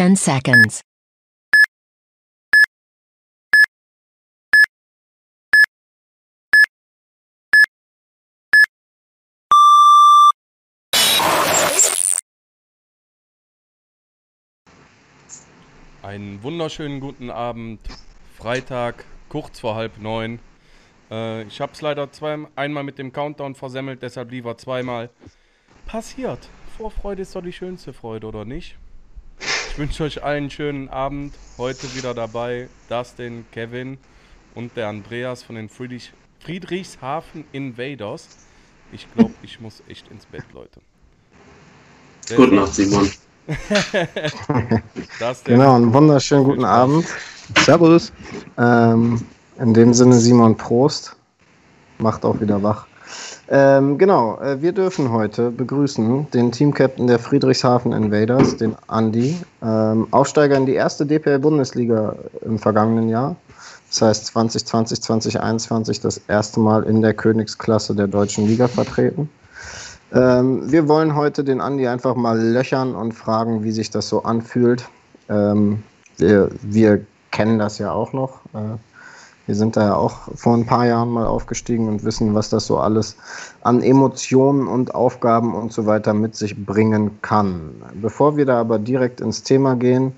[0.00, 0.80] 10 seconds.
[16.02, 17.80] Einen wunderschönen guten Abend.
[18.38, 20.38] Freitag, kurz vor halb neun.
[21.10, 25.10] Äh, ich habe es leider zwei, einmal mit dem Countdown versemmelt, deshalb lieber zweimal.
[25.84, 26.48] Passiert.
[26.78, 28.79] Vorfreude ist doch die schönste Freude, oder nicht?
[29.72, 31.32] Ich wünsche euch allen einen schönen Abend.
[31.56, 33.98] Heute wieder dabei Dustin, Kevin
[34.56, 38.28] und der Andreas von den Friedrich, Friedrichshafen Invaders.
[38.90, 40.80] Ich glaube, ich muss echt ins Bett, Leute.
[42.34, 43.10] Gute Nacht, Simon.
[45.44, 47.06] genau, einen wunderschönen guten Abend.
[47.58, 48.12] Servus.
[48.58, 49.24] Ähm,
[49.60, 51.16] in dem Sinne, Simon Prost.
[51.98, 52.88] Macht auch wieder wach.
[53.52, 60.06] Ähm, genau, äh, wir dürfen heute begrüßen den Teamcaptain der Friedrichshafen Invaders, den Andi, ähm,
[60.12, 63.34] Aufsteiger in die erste DPL-Bundesliga im vergangenen Jahr.
[63.88, 69.28] Das heißt 2020, 2021 das erste Mal in der Königsklasse der deutschen Liga vertreten.
[70.12, 74.22] Ähm, wir wollen heute den Andi einfach mal löchern und fragen, wie sich das so
[74.22, 74.88] anfühlt.
[75.28, 75.82] Ähm,
[76.18, 78.40] wir, wir, kennen das ja auch noch.
[78.54, 78.76] Äh,
[79.50, 82.66] wir sind da ja auch vor ein paar Jahren mal aufgestiegen und wissen, was das
[82.66, 83.16] so alles
[83.62, 87.72] an Emotionen und Aufgaben und so weiter mit sich bringen kann.
[88.00, 90.12] Bevor wir da aber direkt ins Thema gehen,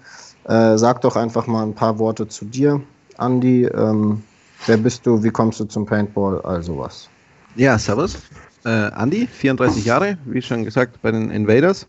[0.44, 2.82] äh, sag doch einfach mal ein paar Worte zu dir,
[3.16, 3.64] Andi.
[3.64, 4.22] Ähm,
[4.66, 5.24] wer bist du?
[5.24, 6.42] Wie kommst du zum Paintball?
[6.42, 7.08] All sowas.
[7.56, 8.18] Ja, servus
[8.66, 11.88] äh, Andy, 34 Jahre, wie schon gesagt, bei den Invaders.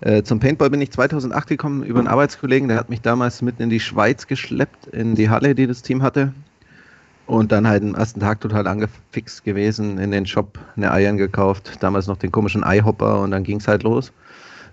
[0.00, 3.62] Äh, zum Paintball bin ich 2008 gekommen über einen Arbeitskollegen, der hat mich damals mitten
[3.62, 6.34] in die Schweiz geschleppt, in die Halle, die das Team hatte.
[7.26, 11.78] Und dann halt am ersten Tag total angefixt gewesen, in den Shop eine Eiern gekauft,
[11.80, 14.12] damals noch den komischen Eihopper und dann ging es halt los.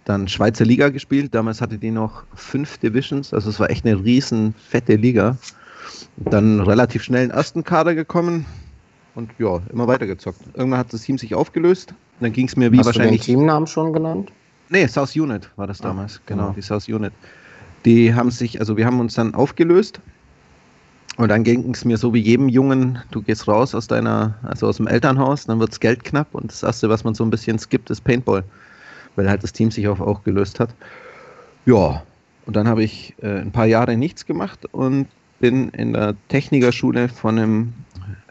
[0.05, 4.03] Dann Schweizer Liga gespielt, damals hatte die noch fünf Divisions, also es war echt eine
[4.03, 5.37] riesen fette Liga.
[6.17, 8.45] Dann relativ schnell in den ersten Kader gekommen,
[9.15, 10.39] und ja, immer weiter gezockt.
[10.53, 11.93] Irgendwann hat das Team sich aufgelöst.
[12.19, 13.21] Dann ging es mir wie Hast wahrscheinlich.
[13.21, 14.31] Hast du den Teamnamen schon genannt?
[14.69, 16.17] Nee, South Unit war das ah, damals.
[16.17, 17.13] Ah, genau, genau, die South Unit.
[17.85, 19.99] Die haben sich, also wir haben uns dann aufgelöst.
[21.17, 24.67] Und dann ging es mir so wie jedem Jungen, du gehst raus aus deiner, also
[24.67, 27.29] aus dem Elternhaus, dann wird das Geld knapp und das erste, was man so ein
[27.29, 28.43] bisschen skippt, ist Paintball.
[29.15, 30.73] Weil halt das Team sich auch, auch gelöst hat.
[31.65, 32.01] Ja,
[32.45, 35.07] und dann habe ich äh, ein paar Jahre nichts gemacht und
[35.39, 37.73] bin in der Technikerschule von einem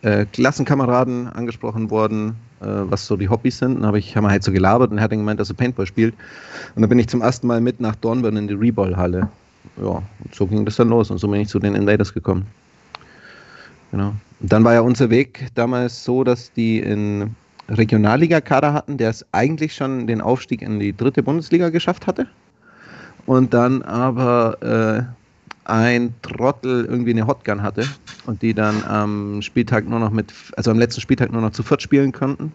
[0.02, 3.76] äh, Klassenkameraden angesprochen worden, äh, was so die Hobbys sind.
[3.76, 5.86] Dann habe ich, haben wir halt so gelabert und er hat gemeint, dass er Paintball
[5.86, 6.14] spielt.
[6.74, 9.28] Und dann bin ich zum ersten Mal mit nach Dornbirn in die Reball-Halle.
[9.76, 12.46] Ja, und so ging das dann los und so bin ich zu den Invaders gekommen.
[13.92, 14.14] Genau.
[14.40, 17.36] Und dann war ja unser Weg damals so, dass die in
[17.68, 22.26] Regionalliga-Kader hatten, der es eigentlich schon den Aufstieg in die dritte Bundesliga geschafft hatte.
[23.26, 27.86] Und dann aber äh, ein Trottel irgendwie eine Hotgun hatte
[28.26, 31.62] und die dann am Spieltag nur noch mit, also am letzten Spieltag nur noch zu
[31.62, 32.52] viert spielen konnten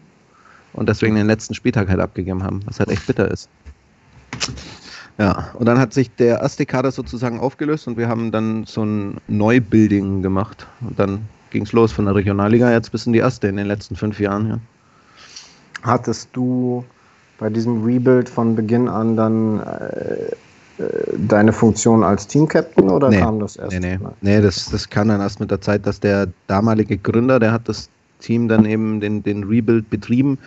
[0.73, 3.49] und deswegen den letzten Spieltag halt abgegeben haben, was halt echt bitter ist.
[5.17, 8.83] Ja, und dann hat sich der erste Kader sozusagen aufgelöst und wir haben dann so
[8.83, 13.19] ein Neubuilding gemacht und dann ging es los von der Regionalliga jetzt bis in die
[13.19, 14.49] erste in den letzten fünf Jahren.
[14.49, 14.59] Ja.
[15.83, 16.83] Hattest du
[17.39, 20.35] bei diesem Rebuild von Beginn an dann äh,
[21.27, 23.79] deine Funktion als Team-Captain oder nee, kam das erst?
[23.79, 27.39] Nee, nee, nee das, das kam dann erst mit der Zeit, dass der damalige Gründer,
[27.39, 27.89] der hat das
[28.19, 30.37] Team dann eben den, den Rebuild betrieben.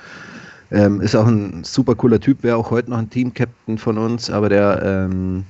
[0.72, 4.30] Ähm, ist auch ein super cooler Typ, wäre auch heute noch ein Team-Captain von uns,
[4.30, 5.44] aber der ähm,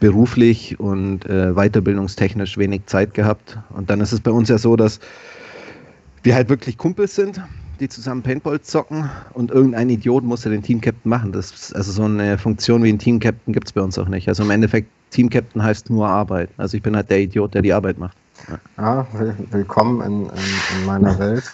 [0.00, 3.58] beruflich und äh, weiterbildungstechnisch wenig Zeit gehabt.
[3.70, 5.00] Und dann ist es bei uns ja so, dass
[6.22, 7.40] wir halt wirklich Kumpels sind
[7.80, 11.32] die zusammen Paintball zocken und irgendein Idiot muss ja den Team-Captain machen.
[11.32, 14.28] Das, also so eine Funktion wie ein Team-Captain gibt es bei uns auch nicht.
[14.28, 16.50] Also im Endeffekt, Team-Captain heißt nur Arbeit.
[16.56, 18.16] Also ich bin halt der Idiot, der die Arbeit macht.
[18.48, 19.06] Ja, ja
[19.50, 21.44] willkommen in, in, in, meiner Welt.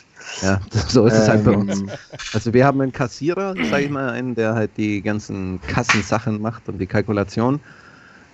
[0.42, 1.84] Ja, so ist ähm, es halt bei ähm, uns.
[2.32, 6.68] Also wir haben einen Kassierer, sag ich mal, einen, der halt die ganzen Kassensachen macht
[6.68, 7.60] und die Kalkulation.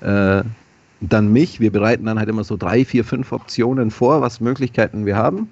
[0.00, 0.42] Äh,
[1.00, 5.06] dann mich, wir bereiten dann halt immer so drei, vier, fünf Optionen vor, was Möglichkeiten
[5.06, 5.48] wir haben.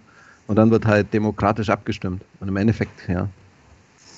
[0.46, 2.24] Und dann wird halt demokratisch abgestimmt.
[2.40, 3.28] Und im Endeffekt, ja,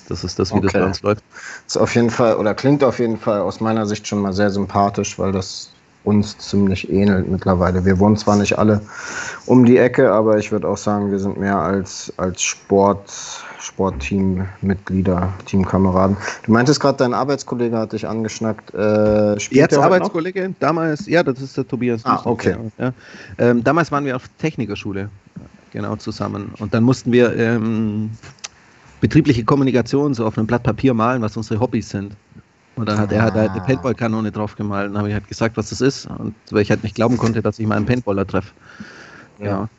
[0.07, 0.67] das ist das, wie okay.
[0.67, 1.23] das bei uns läuft.
[1.67, 4.49] Ist auf jeden Fall, oder klingt auf jeden Fall aus meiner Sicht schon mal sehr
[4.49, 5.71] sympathisch, weil das
[6.03, 7.85] uns ziemlich ähnelt mittlerweile.
[7.85, 8.81] Wir wohnen zwar nicht alle
[9.45, 13.11] um die Ecke, aber ich würde auch sagen, wir sind mehr als, als Sport,
[13.59, 16.17] Sportteam-Mitglieder, Teamkameraden.
[16.43, 18.73] Du meintest gerade, dein Arbeitskollege hat dich angeschnackt.
[18.73, 20.55] Äh, Jetzt Arbeitskollege?
[20.59, 22.01] Damals, ja, das ist der Tobias.
[22.05, 22.55] Ah, okay.
[22.79, 22.93] Ja.
[23.37, 25.09] Ähm, damals waren wir auf Technikerschule
[25.71, 26.53] genau zusammen.
[26.59, 28.11] Und dann mussten wir ähm,
[28.99, 32.15] betriebliche Kommunikation so auf einem Blatt Papier malen, was unsere Hobbys sind.
[32.75, 34.89] Und dann hat er halt eine Paintball-Kanone draufgemalt.
[34.89, 36.07] Und habe ich halt gesagt, was das ist.
[36.07, 38.51] Und weil ich halt nicht glauben konnte, dass ich mal einen Paintballer treffe.
[39.39, 39.45] Ja.
[39.45, 39.69] ja.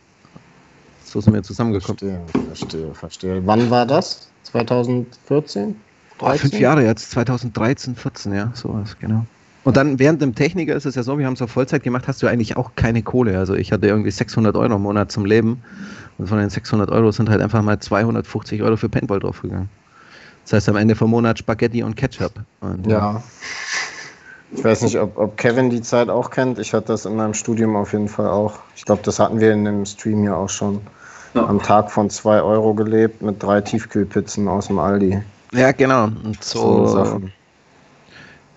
[1.05, 1.99] So sind wir zusammengekommen.
[1.99, 3.47] Verstehe, verstehe, verstehe.
[3.47, 4.29] Wann war das?
[4.45, 5.77] 2014?
[6.19, 9.27] Boah, fünf Jahre jetzt, 2013, 14, ja, sowas, genau.
[9.65, 12.09] Und dann während dem Techniker ist es ja so, wir haben es auf Vollzeit gemacht,
[12.09, 13.39] hast du eigentlich auch keine Kohle.
[13.39, 15.63] Also ich hatte irgendwie 600 Euro im Monat zum Leben.
[16.19, 19.69] Und von den 600 Euro sind halt einfach mal 250 Euro für Paintball draufgegangen.
[20.45, 22.33] Das heißt am Ende vom Monat Spaghetti und Ketchup.
[22.61, 23.23] Und, ja.
[24.55, 26.59] Ich weiß nicht, ob, ob, Kevin die Zeit auch kennt.
[26.59, 28.59] Ich hatte das in meinem Studium auf jeden Fall auch.
[28.77, 30.81] Ich glaube, das hatten wir in dem Stream ja auch schon.
[31.35, 31.47] Ja.
[31.47, 35.23] Am Tag von 2 Euro gelebt mit drei Tiefkühlpizzen aus dem Aldi.
[35.55, 36.05] Ja, genau.
[36.05, 37.33] Und so, so Sachen.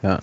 [0.01, 0.19] Ja,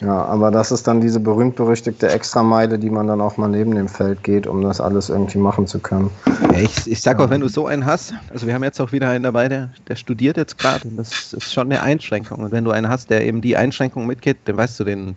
[0.00, 3.88] ja, aber das ist dann diese berühmt-berüchtigte Extrameile, die man dann auch mal neben dem
[3.88, 6.10] Feld geht, um das alles irgendwie machen zu können.
[6.52, 8.92] Ja, ich, ich sag auch, wenn du so einen hast, also wir haben jetzt auch
[8.92, 12.40] wieder einen dabei, der, der studiert jetzt gerade und das ist schon eine Einschränkung.
[12.40, 15.16] Und wenn du einen hast, der eben die Einschränkung mitgeht, dann weißt du, den,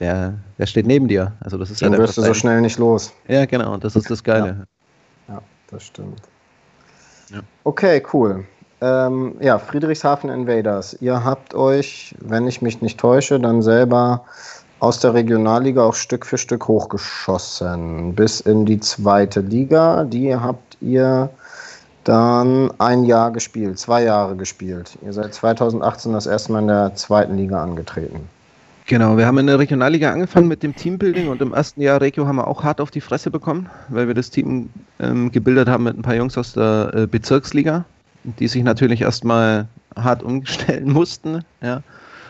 [0.00, 1.32] der, der steht neben dir.
[1.38, 3.12] Also das ist dann wirst du so schnell nicht los.
[3.28, 4.66] Ja, genau, das ist das Geile.
[5.28, 6.20] Ja, ja das stimmt.
[7.30, 7.40] Ja.
[7.62, 8.44] Okay, cool.
[8.82, 10.96] Ähm, ja, Friedrichshafen Invaders.
[11.00, 14.24] Ihr habt euch, wenn ich mich nicht täusche, dann selber
[14.80, 20.02] aus der Regionalliga auch Stück für Stück hochgeschossen bis in die zweite Liga.
[20.02, 21.30] Die habt ihr
[22.02, 24.98] dann ein Jahr gespielt, zwei Jahre gespielt.
[25.06, 28.28] Ihr seid 2018 das erste Mal in der zweiten Liga angetreten.
[28.86, 32.26] Genau, wir haben in der Regionalliga angefangen mit dem Teambuilding und im ersten Jahr Regio
[32.26, 35.84] haben wir auch hart auf die Fresse bekommen, weil wir das Team ähm, gebildet haben
[35.84, 37.84] mit ein paar Jungs aus der äh, Bezirksliga
[38.24, 41.44] die sich natürlich erstmal hart umstellen mussten.
[41.60, 41.82] Ja.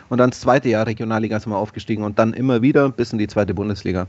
[0.09, 3.19] Und dann das zweite Jahr Regionalliga sind wir aufgestiegen und dann immer wieder bis in
[3.19, 4.06] die zweite Bundesliga.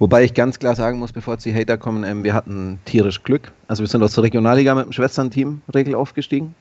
[0.00, 3.52] Wobei ich ganz klar sagen muss, bevor die Hater kommen, ähm, wir hatten tierisch Glück.
[3.68, 6.54] Also wir sind aus der Regionalliga mit dem Schwesternteam Regel aufgestiegen.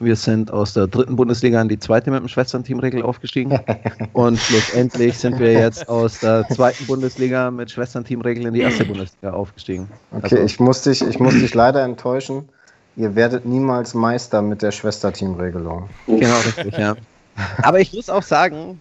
[0.00, 3.60] Wir sind aus der dritten Bundesliga in die zweite mit dem Schwesternteam Regel aufgestiegen.
[4.12, 8.84] Und schlussendlich sind wir jetzt aus der zweiten Bundesliga mit Schwesternteam Regel in die erste
[8.84, 9.88] Bundesliga aufgestiegen.
[10.10, 12.48] Okay, also, ich, muss dich, ich muss dich leider enttäuschen.
[12.96, 15.88] Ihr werdet niemals Meister mit der Schwesterteam-Regelung.
[16.06, 16.94] Genau, richtig, ja.
[17.62, 18.80] Aber ich muss auch sagen,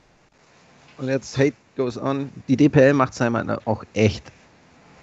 [0.97, 4.23] und jetzt Hate goes on, die DPL macht Simon auch echt.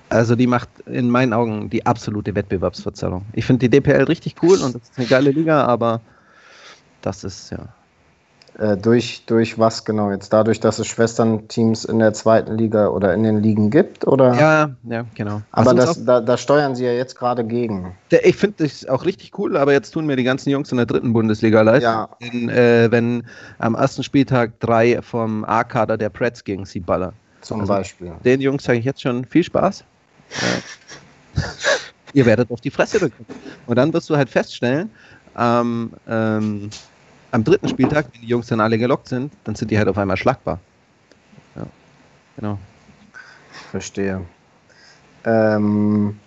[0.09, 3.25] Also die macht in meinen Augen die absolute Wettbewerbsverzerrung.
[3.33, 6.01] Ich finde die DPL richtig cool und das ist eine geile Liga, aber
[7.03, 7.69] das ist ja
[8.61, 10.33] äh, durch, durch was genau jetzt?
[10.33, 14.07] Dadurch, dass es Schwesternteams in der zweiten Liga oder in den Ligen gibt?
[14.07, 14.35] Oder?
[14.35, 15.41] Ja, ja, genau.
[15.51, 17.97] Aber das, da, da, steuern sie ja jetzt gerade gegen.
[18.11, 20.85] Ich finde das auch richtig cool, aber jetzt tun mir die ganzen Jungs in der
[20.85, 21.83] dritten Bundesliga leid.
[21.83, 22.11] Ja.
[22.19, 23.25] In, äh, wenn
[23.59, 27.15] am ersten Spieltag drei vom A-Kader der Preds gegen sie ballern.
[27.41, 28.13] Zum also Beispiel.
[28.27, 29.85] Den Jungs sage ich jetzt schon viel Spaß.
[32.13, 33.27] ihr werdet auf die Fresse bekommen.
[33.67, 34.91] Und dann wirst du halt feststellen,
[35.39, 36.71] ähm, ähm,
[37.31, 39.99] am dritten Spieltag, wenn die Jungs dann alle gelockt sind, dann sind die halt auf
[39.99, 40.59] einmal schlagbar.
[41.57, 41.67] Ja,
[42.37, 42.59] genau.
[43.71, 44.23] Verstehe.
[45.25, 46.19] Ähm,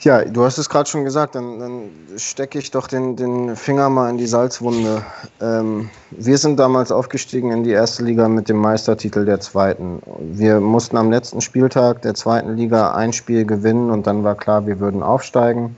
[0.00, 3.90] ja, du hast es gerade schon gesagt, dann, dann stecke ich doch den, den Finger
[3.90, 5.02] mal in die Salzwunde.
[5.42, 10.00] Ähm, wir sind damals aufgestiegen in die erste Liga mit dem Meistertitel der zweiten.
[10.18, 14.66] Wir mussten am letzten Spieltag der zweiten Liga ein Spiel gewinnen und dann war klar,
[14.66, 15.76] wir würden aufsteigen.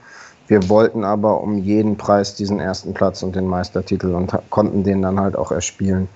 [0.53, 5.01] Wir wollten aber um jeden Preis diesen ersten Platz und den Meistertitel und konnten den
[5.01, 6.07] dann halt auch erspielen.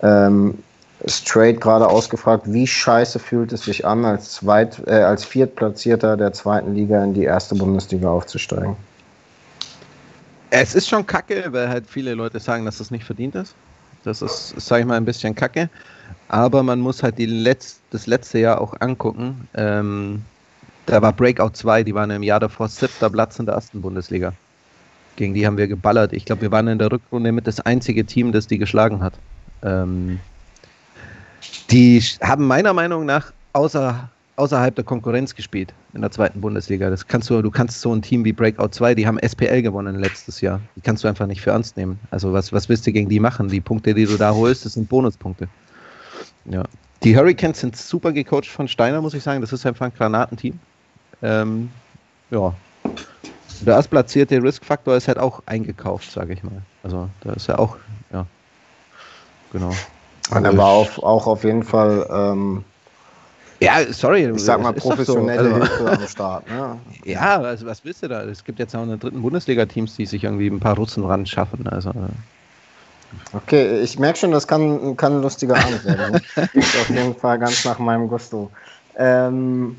[0.00, 0.56] Ähm,
[1.06, 6.32] straight gerade ausgefragt, wie scheiße fühlt es sich an, als, Zweit, äh, als Viertplatzierter der
[6.32, 8.76] zweiten Liga in die erste Bundesliga aufzusteigen?
[10.48, 13.54] Es ist schon kacke, weil halt viele Leute sagen, dass das nicht verdient ist.
[14.04, 15.68] Das ist, sage ich mal, ein bisschen kacke.
[16.28, 19.46] Aber man muss halt die Letz-, das letzte Jahr auch angucken.
[19.54, 20.22] Ähm,
[20.86, 24.32] da war Breakout 2, die waren im Jahr davor siebter Platz in der ersten Bundesliga.
[25.16, 26.12] Gegen die haben wir geballert.
[26.12, 29.14] Ich glaube, wir waren in der Rückrunde mit das einzige Team, das die geschlagen hat.
[29.62, 30.20] Ähm,
[31.70, 36.90] die haben meiner Meinung nach außer, außerhalb der Konkurrenz gespielt in der zweiten Bundesliga.
[36.90, 39.96] Das kannst du, du kannst so ein Team wie Breakout 2, die haben SPL gewonnen
[39.96, 40.60] letztes Jahr.
[40.76, 41.98] Die kannst du einfach nicht für ernst nehmen.
[42.10, 43.48] Also was, was willst du gegen die machen?
[43.48, 45.48] Die Punkte, die du da holst, das sind Bonuspunkte.
[46.44, 46.62] Ja.
[47.02, 49.40] Die Hurricanes sind super gecoacht von Steiner, muss ich sagen.
[49.40, 50.58] Das ist einfach ein Granatenteam.
[51.22, 51.70] Ähm,
[52.30, 52.52] ja.
[53.60, 56.62] Der erstplatzierte Risk-Faktor ist halt auch eingekauft, sage ich mal.
[56.82, 57.76] Also da ist ja auch,
[58.12, 58.26] ja.
[59.52, 59.72] Genau.
[60.30, 62.06] Und er war auf, auch auf jeden Fall.
[62.10, 62.64] Ähm,
[63.60, 64.30] ja, sorry.
[64.30, 65.54] Ich sag mal professionelle so.
[65.54, 66.50] also, Hilfe am Start.
[66.50, 66.78] Ne?
[67.04, 68.22] Ja, also was willst du da?
[68.22, 71.24] Es gibt jetzt auch in der dritten Bundesliga-Teams, die sich irgendwie ein paar Russen ran
[71.24, 71.66] schaffen.
[71.68, 71.92] Also.
[73.32, 76.20] Okay, ich merke schon, das kann, kann ein lustiger Abend werden.
[76.52, 78.50] ist auf jeden Fall ganz nach meinem Gusto.
[78.98, 79.76] Ähm,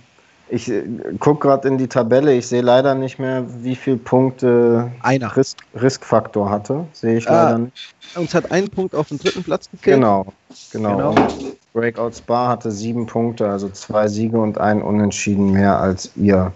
[0.49, 0.83] Ich äh,
[1.19, 2.33] gucke gerade in die Tabelle.
[2.33, 5.35] Ich sehe leider nicht mehr, wie viele Punkte Einer.
[5.35, 6.85] Risk, Riskfaktor hatte.
[6.93, 7.95] Sehe ich Ah, leider nicht.
[8.15, 9.97] Uns hat ein Punkt auf den dritten Platz gefehlt.
[9.97, 10.25] Genau,
[10.71, 11.13] genau.
[11.13, 11.27] Genau.
[11.73, 16.51] Breakout Spa hatte sieben Punkte, also zwei Siege und ein Unentschieden mehr als ihr.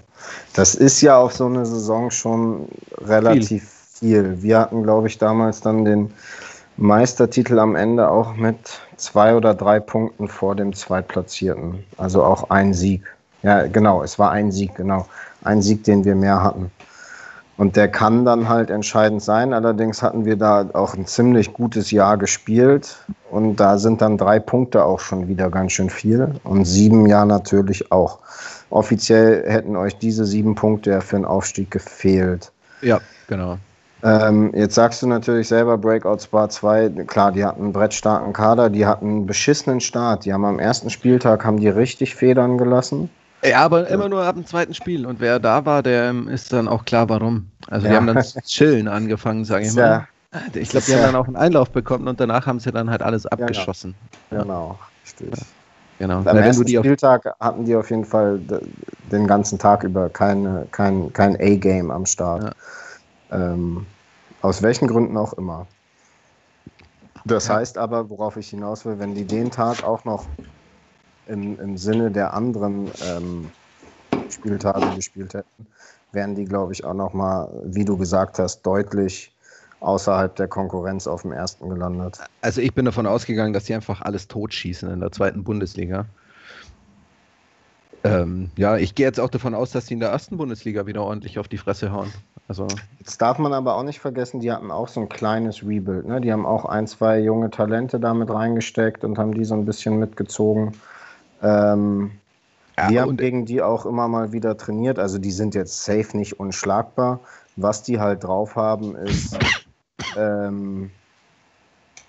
[0.53, 2.67] Das ist ja auf so eine Saison schon
[3.01, 4.41] relativ viel.
[4.41, 6.11] Wir hatten, glaube ich, damals dann den
[6.77, 8.57] Meistertitel am Ende auch mit
[8.95, 11.83] zwei oder drei Punkten vor dem Zweitplatzierten.
[11.97, 13.03] Also auch ein Sieg.
[13.43, 15.07] Ja, genau, es war ein Sieg, genau.
[15.43, 16.71] Ein Sieg, den wir mehr hatten.
[17.57, 19.53] Und der kann dann halt entscheidend sein.
[19.53, 22.97] Allerdings hatten wir da auch ein ziemlich gutes Jahr gespielt.
[23.29, 26.33] Und da sind dann drei Punkte auch schon wieder ganz schön viel.
[26.43, 28.19] Und sieben ja natürlich auch.
[28.71, 32.51] Offiziell hätten euch diese sieben Punkte ja für den Aufstieg gefehlt.
[32.81, 33.57] Ja, genau.
[34.03, 38.71] Ähm, jetzt sagst du natürlich selber Breakout Spa 2, klar, die hatten einen brettstarken Kader,
[38.71, 40.25] die hatten einen beschissenen Start.
[40.25, 43.11] Die haben am ersten Spieltag haben die richtig Federn gelassen.
[43.43, 45.05] Ja, aber immer nur ab dem zweiten Spiel.
[45.05, 47.51] Und wer da war, der ähm, ist dann auch klar, warum.
[47.67, 47.97] Also die Ja.
[47.97, 49.99] haben dann chillen angefangen, sage ich mal.
[49.99, 50.07] ja,
[50.53, 53.01] Ich glaube, die haben dann auch einen Einlauf bekommen und danach haben sie dann halt
[53.01, 53.97] alles abgeschossen.
[54.29, 55.55] genau, richtig.
[55.99, 56.25] Genau.
[56.27, 58.41] Am Weil wenn du ersten die Spieltag hatten die auf jeden Fall
[58.99, 62.55] den ganzen Tag über keine, kein, kein A-Game am Start.
[63.31, 63.87] Ähm,
[64.41, 65.67] aus welchen Gründen auch immer.
[67.25, 70.29] Das heißt aber, worauf ich hinaus will, wenn die den Tag auch noch
[71.27, 73.51] im, im Sinne der anderen ähm,
[74.29, 75.67] Spieltage gespielt hätten,
[76.11, 79.33] wären die, glaube ich, auch noch mal, wie du gesagt hast, deutlich
[79.79, 82.19] außerhalb der Konkurrenz auf dem ersten gelandet.
[82.41, 86.05] also ich bin davon ausgegangen, dass sie einfach alles totschießen in der zweiten Bundesliga.
[88.03, 91.03] Ähm, ja, ich gehe jetzt auch davon aus, dass sie in der ersten Bundesliga wieder
[91.03, 92.11] ordentlich auf die Fresse hauen.
[92.47, 92.67] Also,
[92.99, 96.07] Jetzt darf man aber auch nicht vergessen, die hatten auch so ein kleines Rebuild.
[96.07, 96.19] Ne?
[96.19, 99.99] Die haben auch ein, zwei junge Talente damit reingesteckt und haben die so ein bisschen
[99.99, 100.73] mitgezogen.
[101.41, 102.11] Ähm,
[102.77, 104.99] ja, wir haben gegen die auch immer mal wieder trainiert.
[104.99, 107.19] Also die sind jetzt safe nicht unschlagbar.
[107.57, 109.37] Was die halt drauf haben, ist
[110.15, 110.89] ähm,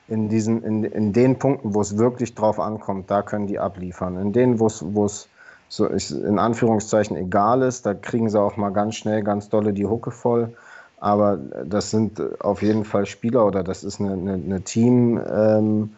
[0.09, 4.17] in, diesen, in, in den Punkten, wo es wirklich drauf ankommt, da können die abliefern.
[4.19, 5.29] In denen, wo es wo es
[5.69, 9.73] so ist, in Anführungszeichen egal ist, da kriegen sie auch mal ganz schnell, ganz dolle
[9.73, 10.55] die Hucke voll.
[10.99, 15.95] Aber das sind auf jeden Fall Spieler oder das ist eine, eine, eine Team, ähm,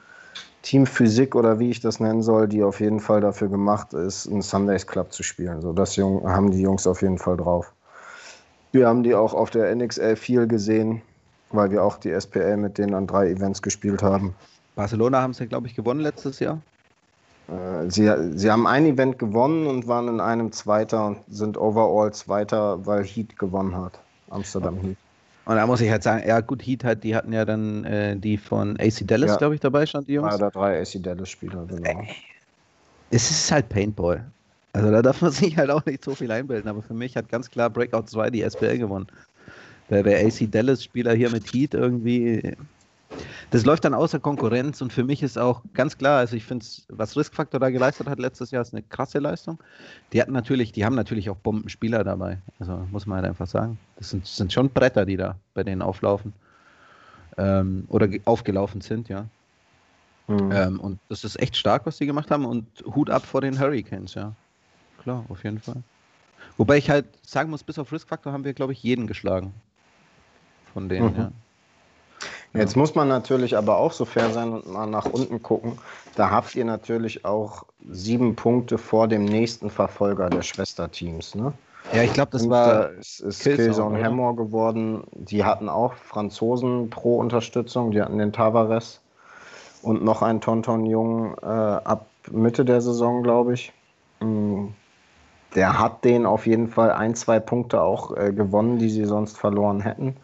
[0.64, 4.40] Teamphysik oder wie ich das nennen soll, die auf jeden Fall dafür gemacht ist, einen
[4.40, 5.60] Sundays Club zu spielen.
[5.60, 7.70] So, das Jung, haben die Jungs auf jeden Fall drauf.
[8.72, 11.02] Wir haben die auch auf der NXL viel gesehen,
[11.50, 14.34] weil wir auch die SPL mit denen an drei Events gespielt haben.
[14.74, 16.60] Barcelona haben sie, glaube ich, gewonnen letztes Jahr.
[17.48, 22.12] Äh, Sie, sie haben ein Event gewonnen und waren in einem Zweiter und sind overall
[22.14, 24.00] Zweiter, weil Heat gewonnen hat.
[24.30, 24.96] Amsterdam Heat.
[25.46, 28.16] Und da muss ich halt sagen, ja gut, Heat hat, die hatten ja dann äh,
[28.16, 29.36] die von AC Dallas, Ja.
[29.36, 30.36] glaube ich, dabei stand, die Jungs.
[30.36, 32.02] Zwei oder drei AC Dallas-Spieler, genau.
[33.10, 34.30] Es ist halt Paintball.
[34.72, 37.28] Also da darf man sich halt auch nicht so viel einbilden, aber für mich hat
[37.28, 39.06] ganz klar Breakout 2 die SPL gewonnen.
[39.90, 42.56] Weil der AC Dallas-Spieler hier mit Heat irgendwie.
[43.50, 46.64] Das läuft dann außer Konkurrenz und für mich ist auch ganz klar, also ich finde
[46.64, 49.62] es, was Riskfaktor da geleistet hat letztes Jahr, ist eine krasse Leistung.
[50.12, 52.42] Die hatten natürlich, die haben natürlich auch Bombenspieler dabei.
[52.58, 53.78] Also muss man halt einfach sagen.
[53.96, 56.32] Das sind, sind schon Bretter, die da bei denen auflaufen.
[57.36, 59.26] Ähm, oder ge- aufgelaufen sind, ja.
[60.28, 60.50] Mhm.
[60.52, 62.46] Ähm, und das ist echt stark, was die gemacht haben.
[62.46, 64.32] Und Hut ab vor den Hurricanes, ja.
[65.02, 65.82] Klar, auf jeden Fall.
[66.56, 69.52] Wobei ich halt sagen muss, bis auf Risk Factor haben wir, glaube ich, jeden geschlagen.
[70.72, 71.16] Von denen, Mhm.
[71.18, 71.32] ja.
[72.54, 75.78] Jetzt muss man natürlich aber auch so fair sein und mal nach unten gucken.
[76.14, 81.34] Da habt ihr natürlich auch sieben Punkte vor dem nächsten Verfolger der Schwesterteams.
[81.34, 81.52] Ne?
[81.90, 82.66] Ja, ich glaube, das Und war.
[82.66, 84.02] da ist, Killzone, Killzone?
[84.02, 85.04] Hammer geworden.
[85.12, 87.90] Die hatten auch Franzosen pro Unterstützung.
[87.90, 89.02] Die hatten den Tavares
[89.82, 93.72] und noch einen Tonton-Jungen äh, ab Mitte der Saison, glaube ich.
[94.20, 94.68] Mm,
[95.54, 99.38] Der hat den auf jeden Fall ein, zwei Punkte auch äh, gewonnen, die sie sonst
[99.38, 100.16] verloren hätten.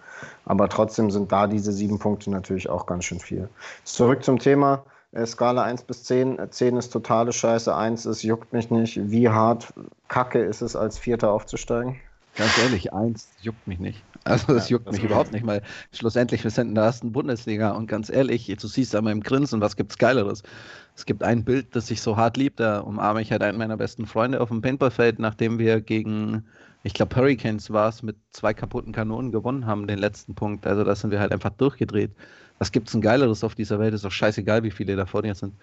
[0.45, 3.51] Aber trotzdem sind da diese sieben Punkte natürlich auch ganz schön viel.
[3.85, 4.85] Zurück zum Thema.
[5.13, 6.39] äh, Skala 1 bis 10.
[6.39, 8.99] Äh, 10 ist totale Scheiße, 1 ist juckt mich nicht.
[9.11, 9.73] Wie hart
[10.09, 12.01] Kacke ist es, als Vierter aufzusteigen?
[12.37, 14.07] Ganz ehrlich, eins juckt mich nicht.
[14.25, 17.13] Also das Ja, juckt das mich überhaupt nicht, weil schlussendlich, wir sind in der ersten
[17.13, 20.43] Bundesliga und ganz ehrlich, du siehst an meinem Grinsen, was gibt's Geileres?
[20.95, 23.77] Es gibt ein Bild, das ich so hart lieb, da umarme ich halt einen meiner
[23.77, 26.47] besten Freunde auf dem Paintballfeld, nachdem wir gegen,
[26.83, 30.67] ich glaube Hurricanes war es, mit zwei kaputten Kanonen gewonnen haben, den letzten Punkt.
[30.67, 32.11] Also da sind wir halt einfach durchgedreht.
[32.59, 33.95] Was gibt's ein Geileres auf dieser Welt?
[33.95, 35.55] Ist doch scheißegal, wie viele da vor dir sind.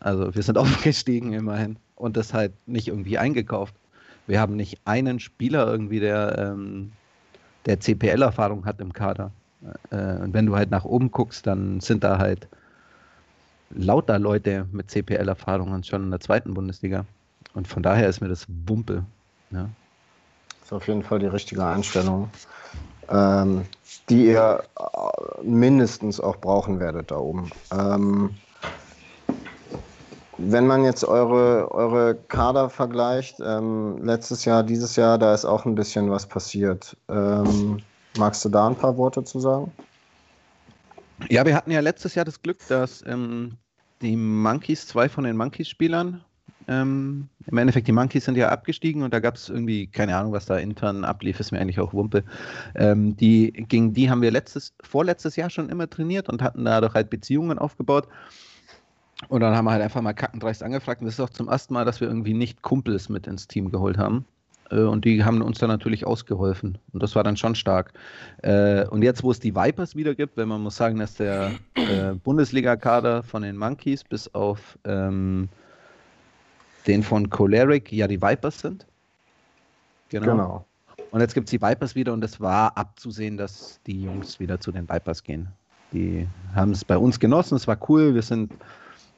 [0.00, 3.74] Also wir sind aufgestiegen immerhin und das halt nicht irgendwie eingekauft.
[4.26, 6.92] Wir haben nicht einen Spieler irgendwie, der, ähm,
[7.66, 9.30] der CPL-Erfahrung hat im Kader.
[9.90, 12.48] Äh, und wenn du halt nach oben guckst, dann sind da halt
[13.70, 17.04] lauter Leute mit CPL-Erfahrungen schon in der zweiten Bundesliga.
[17.54, 19.04] Und von daher ist mir das Wumpe.
[19.50, 19.68] Ja.
[20.74, 22.28] Auf jeden Fall die richtige Einstellung,
[23.08, 23.64] ähm,
[24.08, 27.48] die ihr äh, mindestens auch brauchen werdet da oben.
[27.72, 28.34] Ähm,
[30.36, 35.64] wenn man jetzt eure, eure Kader vergleicht, ähm, letztes Jahr, dieses Jahr, da ist auch
[35.64, 36.96] ein bisschen was passiert.
[37.08, 37.80] Ähm,
[38.18, 39.70] magst du da ein paar Worte zu sagen?
[41.30, 43.58] Ja, wir hatten ja letztes Jahr das Glück, dass ähm,
[44.02, 46.24] die Monkeys, zwei von den Monkeys-Spielern,
[46.68, 50.32] ähm, im Endeffekt, die Monkeys sind ja abgestiegen und da gab es irgendwie, keine Ahnung,
[50.32, 52.24] was da intern ablief, ist mir eigentlich auch Wumpe.
[52.74, 56.94] Ähm, die, gegen die haben wir letztes, vorletztes Jahr schon immer trainiert und hatten dadurch
[56.94, 58.08] halt Beziehungen aufgebaut.
[59.28, 61.00] Und dann haben wir halt einfach mal kackendreist angefragt.
[61.00, 63.70] Und das ist auch zum ersten Mal, dass wir irgendwie nicht Kumpels mit ins Team
[63.70, 64.24] geholt haben.
[64.70, 66.78] Äh, und die haben uns dann natürlich ausgeholfen.
[66.92, 67.92] Und das war dann schon stark.
[68.42, 71.52] Äh, und jetzt, wo es die Vipers wieder gibt, wenn man muss sagen, dass der
[71.74, 75.48] äh, Bundesliga-Kader von den Monkeys bis auf ähm,
[76.86, 78.86] den von Choleric ja die Vipers sind.
[80.08, 80.26] Genau.
[80.26, 80.64] genau.
[81.10, 84.60] Und jetzt gibt es die Vipers wieder und es war abzusehen, dass die Jungs wieder
[84.60, 85.48] zu den Vipers gehen.
[85.92, 88.52] Die haben es bei uns genossen, es war cool, wir sind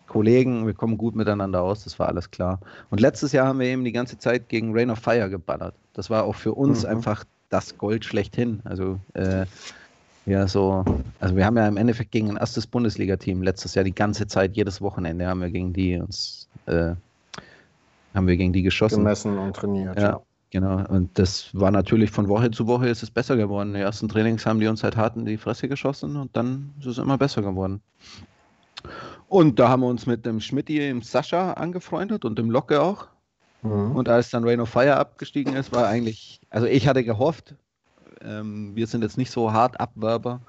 [0.07, 2.61] Kollegen, wir kommen gut miteinander aus, das war alles klar.
[2.91, 5.75] Und letztes Jahr haben wir eben die ganze Zeit gegen Rain of Fire geballert.
[5.95, 6.91] Das war auch für uns mhm.
[6.91, 8.61] einfach das Gold schlechthin.
[8.65, 9.47] Also äh,
[10.27, 10.85] ja, so,
[11.21, 14.57] also wir haben ja im Endeffekt gegen ein erstes Bundesliga-Team letztes Jahr die ganze Zeit,
[14.57, 16.95] jedes Wochenende haben wir gegen die uns, äh,
[18.17, 18.99] haben wir gegen die geschossen.
[18.99, 20.01] Gemessen und trainiert.
[20.01, 20.21] Ja,
[20.51, 20.85] genau.
[20.89, 23.75] Und das war natürlich von Woche zu Woche ist es besser geworden.
[23.75, 26.87] Die ersten Trainings haben die uns halt hart in die Fresse geschossen und dann ist
[26.87, 27.81] es immer besser geworden.
[29.29, 33.09] Und da haben wir uns mit dem Schmidti, dem Sascha angefreundet und dem Locke auch.
[33.63, 33.97] Mhm.
[33.97, 37.55] Und als dann Rain of Fire abgestiegen ist, war eigentlich, also ich hatte gehofft,
[38.23, 40.41] ähm, wir sind jetzt nicht so hart Abwerber,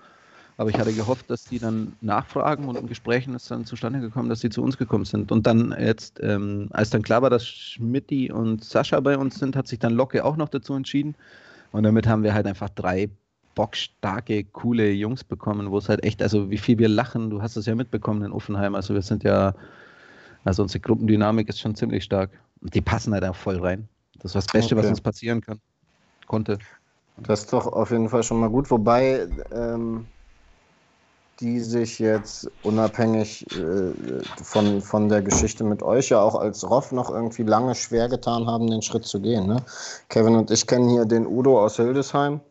[0.58, 4.28] aber ich hatte gehofft, dass die dann nachfragen und in Gesprächen ist dann zustande gekommen,
[4.28, 5.32] dass sie zu uns gekommen sind.
[5.32, 9.56] Und dann jetzt, ähm, als dann klar war, dass Schmidti und Sascha bei uns sind,
[9.56, 11.14] hat sich dann Locke auch noch dazu entschieden.
[11.72, 13.10] Und damit haben wir halt einfach drei
[13.54, 17.56] bockstarke, coole Jungs bekommen, wo es halt echt, also wie viel wir lachen, du hast
[17.56, 19.54] es ja mitbekommen in Offenheim, also wir sind ja,
[20.44, 22.32] also unsere Gruppendynamik ist schon ziemlich stark.
[22.62, 23.88] Und die passen halt auch voll rein.
[24.16, 24.84] Das ist das Beste, okay.
[24.84, 25.60] was uns passieren kann.
[26.26, 26.58] Konnte.
[27.18, 30.06] Das ist doch auf jeden Fall schon mal gut, wobei ähm,
[31.40, 33.94] die sich jetzt unabhängig äh,
[34.44, 38.48] von, von der Geschichte mit euch ja auch als Roff noch irgendwie lange schwer getan
[38.48, 39.48] haben, den Schritt zu gehen.
[39.48, 39.58] Ne?
[40.10, 42.42] Kevin und ich kennen hier den Udo aus Hildesheim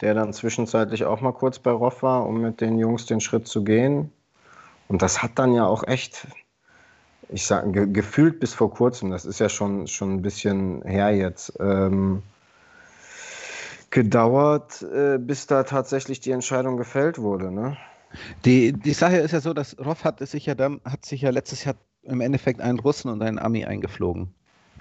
[0.00, 3.48] der dann zwischenzeitlich auch mal kurz bei Roff war, um mit den Jungs den Schritt
[3.48, 4.12] zu gehen.
[4.88, 6.26] Und das hat dann ja auch echt,
[7.28, 11.14] ich sage, ge gefühlt bis vor kurzem, das ist ja schon, schon ein bisschen her
[11.14, 12.22] jetzt, ähm,
[13.90, 17.50] gedauert, äh, bis da tatsächlich die Entscheidung gefällt wurde.
[17.50, 17.76] Ne?
[18.44, 21.30] Die, die Sache ist ja so, dass Roff hat sich ja dann, hat sich ja
[21.30, 24.28] letztes Jahr im Endeffekt einen Russen und einen Ami eingeflogen.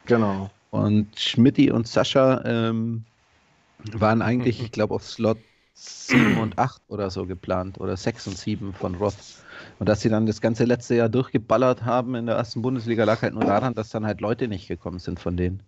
[0.06, 0.50] Genau.
[0.72, 3.06] Und Schmidti und Sascha ähm,
[3.94, 5.38] waren eigentlich, ich glaube, auf Slot
[5.74, 9.16] 7 und 8 oder so geplant oder 6 und 7 von Roth.
[9.80, 13.22] Und dass sie dann das ganze letzte Jahr durchgeballert haben in der ersten Bundesliga, lag
[13.22, 15.62] halt nur daran, dass dann halt Leute nicht gekommen sind von denen.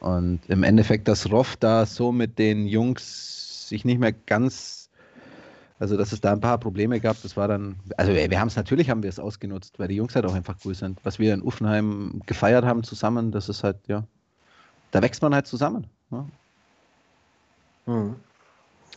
[0.00, 4.90] Und im Endeffekt, dass Roth da so mit den Jungs sich nicht mehr ganz,
[5.78, 8.56] also dass es da ein paar Probleme gab, das war dann, also wir haben es
[8.56, 11.00] natürlich, haben wir es ausgenutzt, weil die Jungs halt auch einfach cool sind.
[11.02, 14.04] Was wir in Uffenheim gefeiert haben zusammen, das ist halt, ja,
[14.90, 15.86] da wächst man halt zusammen.
[16.10, 16.26] Ja.
[17.86, 18.16] Mhm.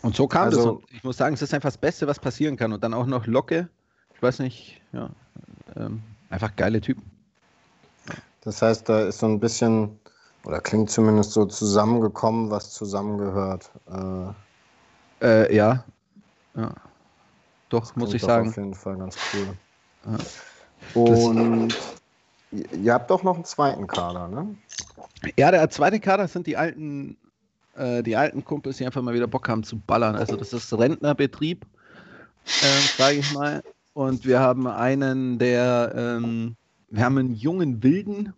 [0.01, 0.65] Und so kam also, das.
[0.65, 2.71] Und ich muss sagen, es ist einfach das Beste, was passieren kann.
[2.73, 3.69] Und dann auch noch Locke.
[4.15, 5.09] Ich weiß nicht, ja.
[5.75, 7.03] Ähm, einfach geile Typen.
[8.41, 9.99] Das heißt, da ist so ein bisschen,
[10.45, 13.71] oder klingt zumindest so zusammengekommen, was zusammengehört.
[15.21, 15.83] Äh, äh, ja.
[16.55, 16.73] ja.
[17.69, 18.49] Doch, muss ich sagen.
[18.49, 19.47] Auf jeden Fall ganz cool.
[20.05, 21.01] Ja.
[21.01, 21.77] Und
[22.51, 24.55] ihr habt doch noch einen zweiten Kader, ne?
[25.37, 27.17] Ja, der zweite Kader sind die alten
[27.79, 30.15] äh, die alten Kumpels, die einfach mal wieder Bock haben zu ballern.
[30.15, 31.65] Also das ist Rentnerbetrieb,
[32.45, 33.63] äh, sage ich mal.
[33.93, 36.55] Und wir haben einen, der, ähm,
[36.89, 38.33] wir haben einen jungen Wilden,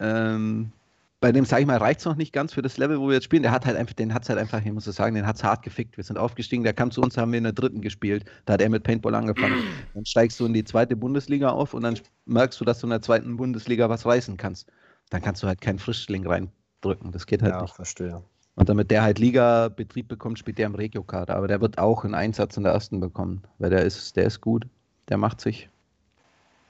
[0.00, 0.72] ähm,
[1.20, 3.14] bei dem, sage ich mal, reicht es noch nicht ganz für das Level, wo wir
[3.14, 3.42] jetzt spielen.
[3.42, 5.36] Der hat halt einfach, den hat es halt einfach, ich muss so sagen, den hat
[5.36, 5.98] es hart gefickt.
[5.98, 8.24] Wir sind aufgestiegen, der kam zu uns, haben wir in der dritten gespielt.
[8.46, 9.62] Da hat er mit Paintball angefangen.
[9.94, 12.90] Dann steigst du in die zweite Bundesliga auf und dann merkst du, dass du in
[12.90, 14.66] der zweiten Bundesliga was reißen kannst.
[15.10, 17.12] Dann kannst du halt keinen Frischling rein drücken.
[17.12, 17.74] Das geht halt ja, nicht.
[17.74, 18.22] verstehe.
[18.54, 21.36] Und damit der halt Liga-Betrieb bekommt, spielt der im Regio-Kader.
[21.36, 24.40] Aber der wird auch einen Einsatz in der ersten bekommen, weil der ist, der ist
[24.40, 24.66] gut.
[25.08, 25.68] Der macht sich.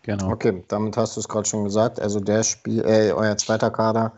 [0.02, 0.30] Genau.
[0.30, 2.00] Okay, damit hast du es gerade schon gesagt.
[2.00, 4.12] Also der Spiel, äh, euer zweiter Kader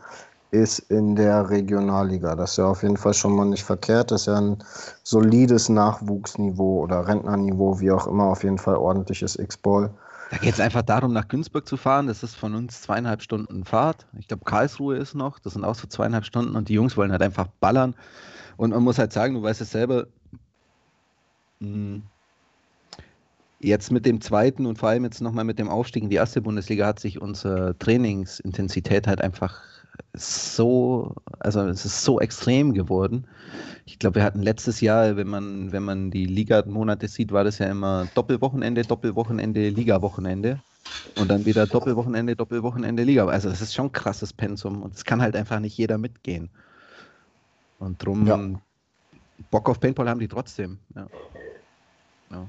[0.51, 2.35] ist in der Regionalliga.
[2.35, 4.11] Das ist ja auf jeden Fall schon mal nicht verkehrt.
[4.11, 4.63] Das ist ja ein
[5.03, 9.89] solides Nachwuchsniveau oder Rentnerniveau, wie auch immer, auf jeden Fall ordentliches X-Ball.
[10.29, 12.07] Da geht es einfach darum, nach Günzburg zu fahren.
[12.07, 14.07] Das ist von uns zweieinhalb Stunden Fahrt.
[14.17, 15.39] Ich glaube, Karlsruhe ist noch.
[15.39, 17.95] Das sind auch so zweieinhalb Stunden und die Jungs wollen halt einfach ballern.
[18.55, 20.05] Und man muss halt sagen, du weißt es selber,
[21.59, 22.03] hm,
[23.63, 26.41] jetzt mit dem zweiten und vor allem jetzt nochmal mit dem Aufstieg in die erste
[26.41, 29.61] Bundesliga hat sich unsere Trainingsintensität halt einfach
[30.13, 33.25] so, also es ist so extrem geworden.
[33.85, 37.59] Ich glaube, wir hatten letztes Jahr, wenn man, wenn man die Liga-Monate sieht, war das
[37.59, 40.59] ja immer Doppelwochenende, Doppelwochenende, Liga-Wochenende.
[41.17, 43.25] Und dann wieder Doppelwochenende, Doppelwochenende, Liga.
[43.27, 46.49] Also das ist schon ein krasses Pensum und es kann halt einfach nicht jeder mitgehen.
[47.79, 48.39] Und drum ja.
[49.51, 50.79] Bock auf Paintball haben die trotzdem.
[50.95, 51.07] Ja.
[52.31, 52.47] ja.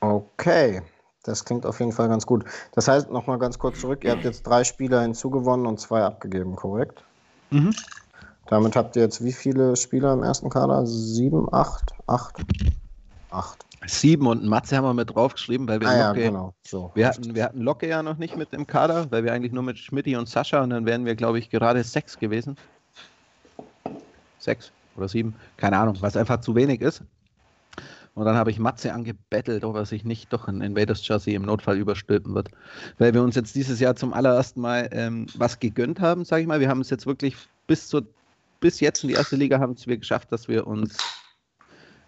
[0.00, 0.82] Okay.
[1.24, 2.44] Das klingt auf jeden Fall ganz gut.
[2.72, 6.56] Das heißt, nochmal ganz kurz zurück, ihr habt jetzt drei Spieler hinzugewonnen und zwei abgegeben,
[6.56, 7.04] korrekt?
[7.50, 7.74] Mhm.
[8.46, 10.86] Damit habt ihr jetzt wie viele Spieler im ersten Kader?
[10.86, 12.38] Sieben, acht, acht?
[13.30, 13.66] Acht.
[13.86, 16.54] Sieben und Matze haben wir mit draufgeschrieben, weil wir ah, Locke, ja, genau.
[16.66, 16.90] so.
[16.94, 19.62] wir, hatten, wir hatten Locke ja noch nicht mit im Kader, weil wir eigentlich nur
[19.62, 22.56] mit Schmidti und Sascha und dann wären wir, glaube ich, gerade sechs gewesen.
[24.38, 27.02] Sechs oder sieben, keine Ahnung, was einfach zu wenig ist.
[28.18, 31.42] Und dann habe ich Matze angebettelt, ob er sich nicht doch ein Invaders Chassis im
[31.42, 32.50] Notfall überstülpen wird.
[32.98, 36.48] Weil wir uns jetzt dieses Jahr zum allerersten Mal ähm, was gegönnt haben, sage ich
[36.48, 36.58] mal.
[36.58, 37.36] Wir haben es jetzt wirklich
[37.68, 38.04] bis, zur,
[38.58, 40.96] bis jetzt in die erste Liga haben es wir geschafft, dass wir uns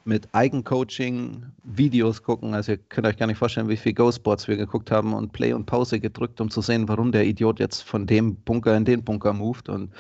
[0.04, 2.54] mit Eigencoaching Videos gucken.
[2.54, 5.52] Also ihr könnt euch gar nicht vorstellen, wie viel Go-Sports wir geguckt haben und Play
[5.52, 9.04] und Pause gedrückt, um zu sehen, warum der Idiot jetzt von dem Bunker in den
[9.04, 9.68] Bunker moved.
[9.68, 9.92] Und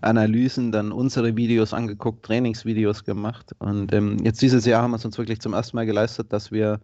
[0.00, 3.54] Analysen, dann unsere Videos angeguckt, Trainingsvideos gemacht.
[3.58, 6.52] Und ähm, jetzt dieses Jahr haben wir es uns wirklich zum ersten Mal geleistet, dass
[6.52, 6.80] wir,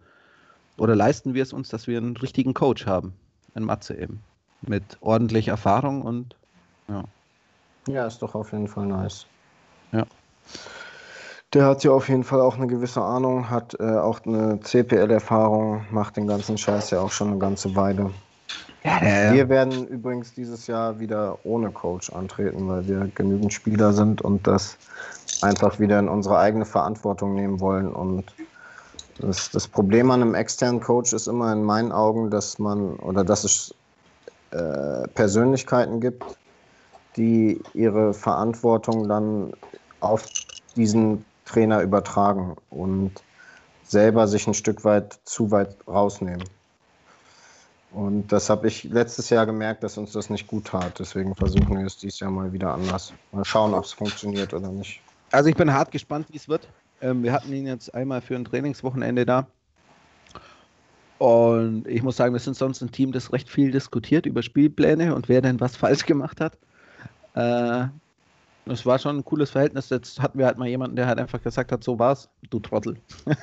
[0.77, 3.13] oder leisten wir es uns, dass wir einen richtigen Coach haben.
[3.55, 4.21] In Matze eben.
[4.61, 6.35] Mit ordentlich Erfahrung und
[6.87, 7.03] ja.
[7.87, 9.25] Ja, ist doch auf jeden Fall nice.
[9.91, 10.05] Ja.
[11.53, 15.85] Der hat ja auf jeden Fall auch eine gewisse Ahnung, hat äh, auch eine CPL-Erfahrung,
[15.91, 18.11] macht den ganzen Scheiß ja auch schon eine ganze Weile.
[18.85, 23.93] Ja, ja, Wir werden übrigens dieses Jahr wieder ohne Coach antreten, weil wir genügend Spieler
[23.93, 24.77] sind und das
[25.41, 27.91] einfach wieder in unsere eigene Verantwortung nehmen wollen.
[27.91, 28.25] Und
[29.17, 33.23] das, das Problem an einem externen Coach ist immer in meinen Augen, dass man oder
[33.23, 33.73] dass es
[34.51, 36.23] äh, Persönlichkeiten gibt,
[37.17, 39.53] die ihre Verantwortung dann
[39.99, 40.27] auf
[40.75, 43.13] diesen Trainer übertragen und
[43.81, 46.43] selber sich ein Stück weit zu weit rausnehmen.
[47.95, 50.99] Und das habe ich letztes Jahr gemerkt, dass uns das nicht gut tat.
[50.99, 53.13] Deswegen versuchen wir es dieses Jahr mal wieder anders.
[53.31, 54.99] Mal schauen, ob es funktioniert oder nicht.
[55.31, 56.67] Also ich bin hart gespannt, wie es wird.
[56.99, 59.47] Ähm, wir hatten ihn jetzt einmal für ein Trainingswochenende da.
[61.19, 65.15] Und ich muss sagen, wir sind sonst ein Team, das recht viel diskutiert über Spielpläne
[65.15, 66.57] und wer denn was falsch gemacht hat.
[67.33, 67.87] Äh,
[68.65, 69.89] das war schon ein cooles Verhältnis.
[69.89, 72.97] Jetzt hatten wir halt mal jemanden, der halt einfach gesagt hat, so war's, du Trottel.
[73.25, 73.37] und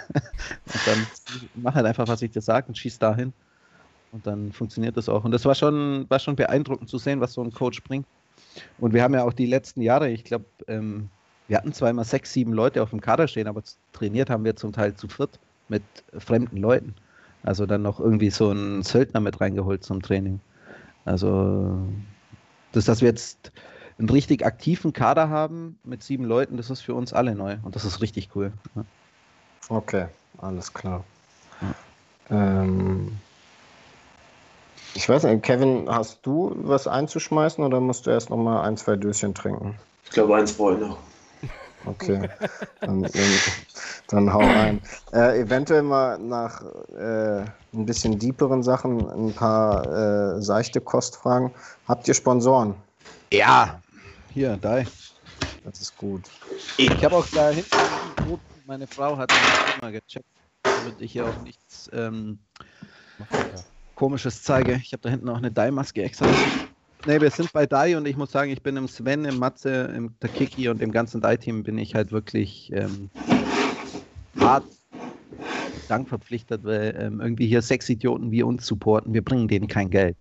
[0.85, 1.07] dann
[1.55, 3.33] mach halt einfach, was ich dir sage und schieß dahin.
[4.12, 5.25] Und dann funktioniert das auch.
[5.25, 8.07] Und das war schon, war schon beeindruckend zu sehen, was so ein Coach bringt.
[8.79, 11.09] Und wir haben ja auch die letzten Jahre, ich glaube, ähm,
[11.48, 14.55] wir hatten zwar immer sechs, sieben Leute auf dem Kader stehen, aber trainiert haben wir
[14.55, 15.83] zum Teil zu viert mit
[16.18, 16.94] fremden Leuten.
[17.42, 20.40] Also dann noch irgendwie so einen Söldner mit reingeholt zum Training.
[21.05, 21.79] Also,
[22.72, 23.51] das, dass wir jetzt
[23.98, 27.75] einen richtig aktiven Kader haben mit sieben Leuten, das ist für uns alle neu und
[27.75, 28.53] das ist richtig cool.
[28.77, 28.85] Ja.
[29.68, 30.07] Okay,
[30.38, 31.05] alles klar.
[32.31, 32.62] Ja.
[32.62, 33.18] Ähm,
[34.95, 38.77] ich weiß nicht, Kevin, hast du was einzuschmeißen oder musst du erst noch mal ein,
[38.77, 39.79] zwei Döschen trinken?
[40.05, 40.99] Ich glaube, eins brauche ich noch.
[41.85, 42.29] Okay,
[42.81, 43.13] dann, dann,
[44.09, 44.81] dann hau rein.
[45.13, 47.41] Äh, eventuell mal nach äh,
[47.75, 51.51] ein bisschen deeperen Sachen ein paar äh, seichte Kostfragen.
[51.89, 52.75] Habt ihr Sponsoren?
[53.33, 53.83] Ja,
[54.33, 54.85] hier, da.
[55.65, 56.23] Das ist gut.
[56.79, 57.77] Ich habe auch da hinten,
[58.67, 59.33] meine Frau hat
[59.81, 60.27] mal gecheckt,
[60.63, 62.39] damit ich hier auch nichts ähm,
[64.03, 64.81] Komisches zeige.
[64.83, 66.27] Ich habe da hinten auch eine Dai-Maske extra.
[67.07, 69.93] Ne, wir sind bei Dai und ich muss sagen, ich bin im Sven, im Matze,
[69.97, 73.11] im Takiki und im ganzen Dai-Team bin ich halt wirklich ähm,
[74.41, 74.65] hart
[75.88, 79.15] dankverpflichtet, weil ähm, irgendwie hier sechs Idioten wie uns supporten.
[79.15, 80.17] Wir bringen denen kein Geld.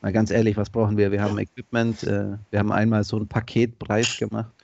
[0.00, 1.12] Mal ganz ehrlich, was brauchen wir?
[1.12, 4.54] Wir haben Equipment, äh, wir haben einmal so einen Paketpreis gemacht.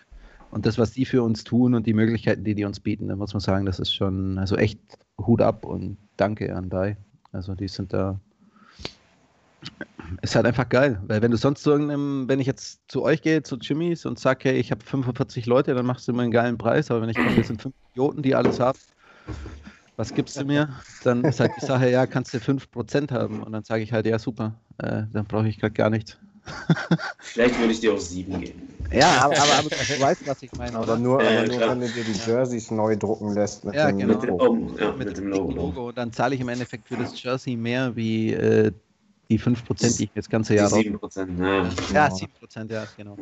[0.51, 3.17] Und das, was die für uns tun und die Möglichkeiten, die die uns bieten, da
[3.17, 4.81] muss man sagen, das ist schon, also echt
[5.21, 6.97] Hut ab und danke an Dai.
[7.31, 8.19] Also die sind da
[10.23, 13.23] ist halt einfach geil, weil wenn du sonst so irgendeinem, wenn ich jetzt zu euch
[13.23, 16.33] gehe, zu Jimmys und sage, hey, ich habe 45 Leute, dann machst du immer einen
[16.33, 18.79] geilen Preis, aber wenn ich komme, wir sind fünf Idioten, die alles haben,
[19.97, 20.85] was gibst du mir?
[21.03, 24.07] Dann ist halt die Sache, ja, kannst du 5% haben und dann sage ich halt,
[24.07, 26.19] ja, super, äh, dann brauche ich gerade gar nichts.
[27.21, 28.63] Vielleicht würde ich dir auch sieben geben.
[28.93, 30.79] Ja, aber, aber, aber du weißt, was ich meine.
[30.79, 30.97] Aber oder?
[30.97, 33.99] nur, Ja, aber nur wenn du dir die Jerseys neu drucken lässt mit Ja, dem
[33.99, 34.15] genau.
[34.15, 34.41] Mit dem, Logo.
[34.41, 35.53] Augen, ja, mit, mit dem Logo.
[35.53, 35.93] Logo.
[35.93, 38.73] Dann zahle ich im Endeffekt für das Jersey mehr wie äh,
[39.31, 40.79] die 5%, die ich das ganze Die Jahr raus.
[40.83, 41.69] sieben Prozent, ja.
[41.93, 43.17] Ja, 7%, ja, genau.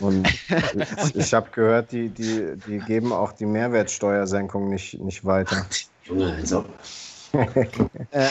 [0.00, 0.26] Und
[1.04, 5.64] ich, ich habe gehört, die, die, die geben auch die Mehrwertsteuersenkung nicht, nicht weiter.
[6.04, 6.66] Junge, als ob.
[8.10, 8.26] Äh,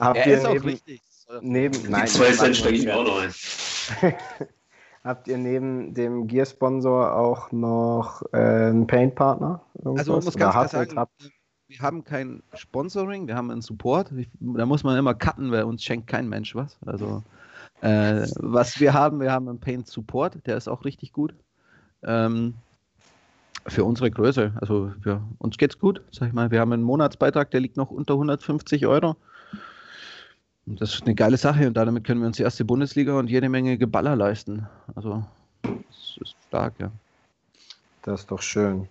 [0.00, 1.00] Habt er ihr ist auch neben, richtig.
[1.40, 3.32] neben Die nein, zwei ich Cent frag stecke ich mir auch noch ein.
[5.04, 9.64] Habt ihr neben dem Gear-Sponsor auch noch äh, einen Paint-Partner?
[9.84, 11.30] Also man muss ganz klar sagen, habt-
[11.74, 14.12] wir haben kein Sponsoring, wir haben einen Support.
[14.12, 16.78] Ich- Da muss man immer cutten, weil uns schenkt kein Mensch was.
[16.86, 17.22] Also
[17.80, 21.34] äh, was wir haben, wir haben einen Paint Support, der ist auch richtig gut.
[22.04, 22.54] Ähm,
[23.66, 24.52] für unsere Größe.
[24.60, 26.50] Also für uns geht's gut, sag ich mal.
[26.50, 29.16] Wir haben einen Monatsbeitrag, der liegt noch unter 150 Euro.
[30.66, 33.28] Und das ist eine geile Sache und damit können wir uns die erste Bundesliga und
[33.28, 34.66] jede Menge Geballer leisten.
[34.94, 35.24] Also
[35.62, 36.90] das ist stark, ja.
[38.02, 38.88] Das ist doch schön.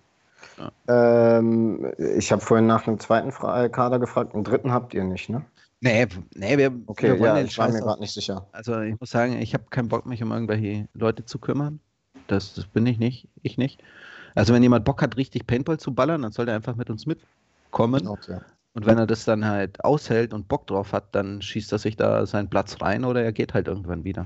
[0.87, 5.03] Ähm, ich habe vorhin nach einem zweiten Fra- äh, Kader gefragt, einen dritten habt ihr
[5.03, 5.45] nicht, ne?
[5.81, 8.45] Nee, nee, wir, Okay, wir wollen ja, den ich war mir gerade nicht sicher.
[8.53, 11.79] Also ich muss sagen, ich habe keinen Bock, mich um irgendwelche Leute zu kümmern.
[12.27, 13.83] Das, das bin ich nicht, ich nicht.
[14.35, 17.05] Also wenn jemand Bock hat, richtig Paintball zu ballern, dann soll er einfach mit uns
[17.05, 18.07] mitkommen.
[18.07, 18.39] Okay.
[18.73, 21.95] Und wenn er das dann halt aushält und Bock drauf hat, dann schießt er sich
[21.95, 24.25] da seinen Platz rein oder er geht halt irgendwann wieder.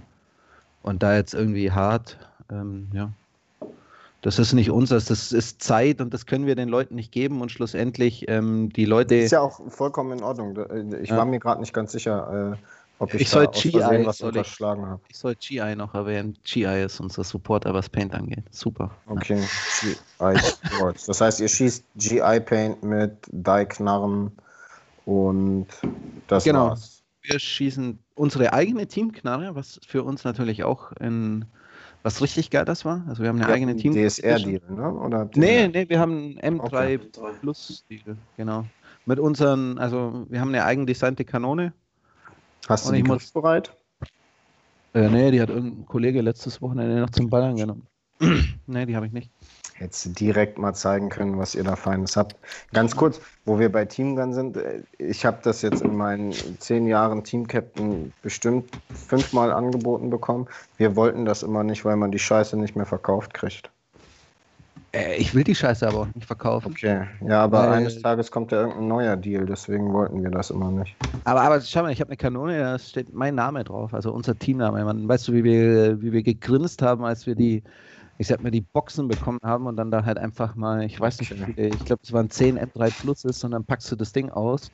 [0.82, 2.18] Und da jetzt irgendwie hart,
[2.50, 3.12] ähm, ja.
[4.22, 7.42] Das ist nicht unseres, das ist Zeit und das können wir den Leuten nicht geben
[7.42, 9.16] und schlussendlich ähm, die Leute.
[9.16, 10.58] Ist ja auch vollkommen in Ordnung.
[10.58, 11.18] Äh, Ich Ja.
[11.18, 12.58] war mir gerade nicht ganz sicher, äh,
[13.00, 13.74] ob ich, Ich soll GI
[14.06, 15.02] was soll ich- unterschlagen habe.
[15.08, 16.36] Ich soll GI noch erwähnen.
[16.44, 18.44] GI ist unser Supporter, was Paint angeht.
[18.50, 18.90] Super.
[19.06, 19.40] Okay,
[19.82, 21.06] GI Sports.
[21.06, 24.32] Das heißt, ihr schießt GI Paint mit Die-Knarren
[25.06, 25.68] und
[26.28, 26.70] das Genau.
[26.70, 27.04] war's.
[27.22, 31.46] Wir schießen unsere eigene Teamknarre, was für uns natürlich auch ein,
[32.04, 33.04] was richtig geil das war.
[33.08, 33.94] Also wir haben eine Ihr eigene Team.
[33.94, 34.94] DSR-Deal, ne?
[34.94, 36.98] Oder Nee, nee, wir haben einen M3 Drei.
[37.42, 38.66] Plus Deal, genau.
[39.06, 41.74] Mit unseren, also wir haben eine eigendesignte Kanone.
[42.68, 43.76] Hast du die muss- griffbereit?
[44.94, 47.86] Äh, nee, die hat irgendein Kollege letztes Wochenende noch zum Ballern genommen.
[48.68, 49.30] Nee, die habe ich nicht.
[49.76, 52.36] Hättest du direkt mal zeigen können, was ihr da Feines habt.
[52.74, 56.88] Ganz kurz, wo wir bei Teamgun sind, äh, ich habe das jetzt in meinen zehn
[56.88, 58.72] Jahren Team-Captain bestimmt
[59.08, 60.48] fünfmal angeboten bekommen.
[60.78, 63.70] Wir wollten das immer nicht, weil man die Scheiße nicht mehr verkauft kriegt.
[64.94, 66.72] Äh, ich will die Scheiße aber auch nicht verkaufen.
[66.72, 70.50] Okay, ja, aber Weil- eines Tages kommt ja irgendein neuer Deal, deswegen wollten wir das
[70.50, 70.96] immer nicht.
[71.26, 74.40] Aber, aber schau mal, ich habe eine Kanone, da steht mein Name drauf, also unser
[74.40, 74.84] Teamname.
[74.86, 77.64] Man, weißt du, wie wir, wie wir gegrinst haben, als wir die,
[78.18, 81.20] ich sag mal, die Boxen bekommen haben und dann da halt einfach mal, ich weiß
[81.20, 84.30] nicht, viele, ich glaube, es waren 10 M3 Pluses und dann packst du das Ding
[84.30, 84.72] aus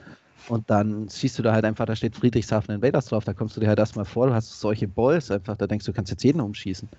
[0.47, 3.62] und dann siehst du da halt einfach, da steht Friedrichshafen Invaders drauf, da kommst du
[3.62, 6.23] dir halt erstmal vor, du hast solche Balls einfach, da denkst du, du kannst jetzt
[6.23, 6.89] jeden umschießen.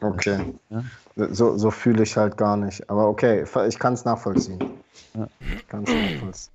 [0.00, 0.40] Okay.
[0.70, 0.84] Ja.
[1.30, 2.88] So, so fühle ich halt gar nicht.
[2.88, 4.60] Aber okay, ich kann es nachvollziehen.
[5.16, 5.26] Ja.
[5.56, 6.52] Ich kann's nachvollziehen.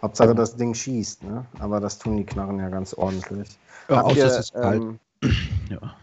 [0.00, 1.44] Hauptsache das Ding schießt, ne?
[1.58, 3.48] Aber das tun die Knarren ja ganz ordentlich.
[3.88, 4.82] Habt außer ihr, es ist kalt.
[4.82, 4.98] ähm,
[5.68, 5.94] Ja.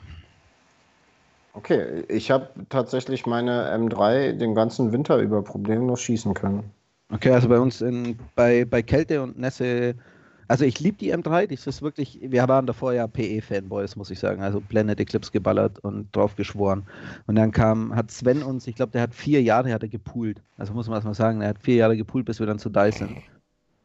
[1.56, 6.70] Okay, ich habe tatsächlich meine M3 den ganzen Winter über problemlos schießen können.
[7.14, 9.96] Okay, also bei uns in, bei, bei Kälte und Nässe,
[10.50, 14.20] also ich liebe die M3, das ist wirklich, wir waren davor ja PE-Fanboys, muss ich
[14.20, 16.84] sagen, also Blended Eclipse geballert und drauf geschworen.
[17.26, 20.42] Und dann kam, hat Sven uns, ich glaube, der hat vier Jahre hat er gepoolt,
[20.58, 22.70] also muss man das mal sagen, er hat vier Jahre gepoolt, bis wir dann zu
[22.70, 23.16] DIE sind.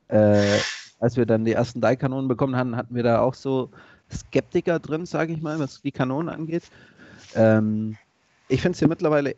[0.09, 0.59] Äh,
[0.99, 3.71] als wir dann die ersten DIE-Kanonen bekommen hatten, hatten wir da auch so
[4.13, 6.65] Skeptiker drin, sage ich mal, was die Kanonen angeht.
[7.35, 7.97] Ähm,
[8.49, 9.37] ich finde es ja mittlerweile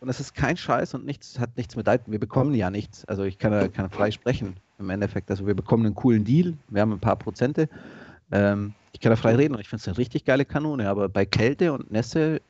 [0.00, 2.02] und es ist kein Scheiß und nichts, hat nichts mit Leid.
[2.06, 3.04] Wir bekommen ja nichts.
[3.06, 5.30] Also ich kann, ja- kann frei sprechen im Endeffekt.
[5.30, 6.56] Also wir bekommen einen coolen Deal.
[6.68, 7.68] Wir haben ein paar Prozente.
[8.30, 10.88] Ähm, ich kann da frei reden und ich finde es eine richtig geile Kanone.
[10.88, 12.40] Aber bei Kälte und Nässe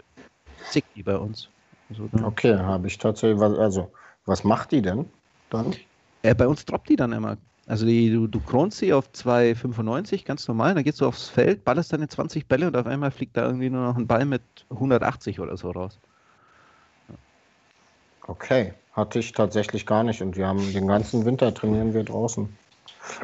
[0.65, 1.51] zickt die bei uns.
[1.89, 3.41] Also, Okay, habe ich tatsächlich.
[3.41, 3.93] Was, also,
[4.27, 5.07] was macht die denn
[5.49, 5.75] dann?
[6.23, 7.39] äh, bei uns droppt die dann immer.
[7.69, 11.65] Also die, du, du kronst sie auf 2,95, ganz normal, dann gehst du aufs Feld,
[11.65, 14.41] ballerst deine 20 Bälle und auf einmal fliegt da irgendwie nur noch ein Ball mit
[14.71, 15.99] 180 oder so raus.
[18.27, 22.49] Okay, hatte ich tatsächlich gar nicht und wir haben den ganzen Winter trainieren wir draußen.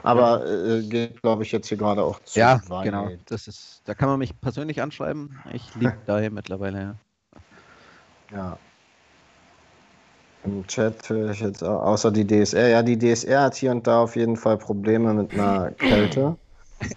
[0.02, 2.84] Aber äh, geht, glaube ich, jetzt hier gerade auch zu Ja, weit.
[2.84, 3.10] genau.
[3.26, 5.30] Das ist, da kann man mich persönlich anschreiben.
[5.54, 6.80] Ich liebe daher mittlerweile.
[6.80, 6.94] Ja.
[8.36, 8.58] Ja.
[10.44, 12.68] Im Chat höre ich jetzt au- außer die DSR.
[12.68, 16.36] Ja, die DSR hat hier und da auf jeden Fall Probleme mit einer Kälte.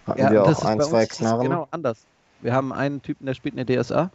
[0.05, 1.43] Hatten Ja, wir auch ein, zwei Knarren.
[1.49, 2.07] Genau anders.
[2.39, 4.11] Wir haben einen Typen, der spielt eine DSA,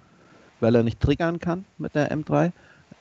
[0.60, 2.52] weil er nicht triggern kann mit der M3.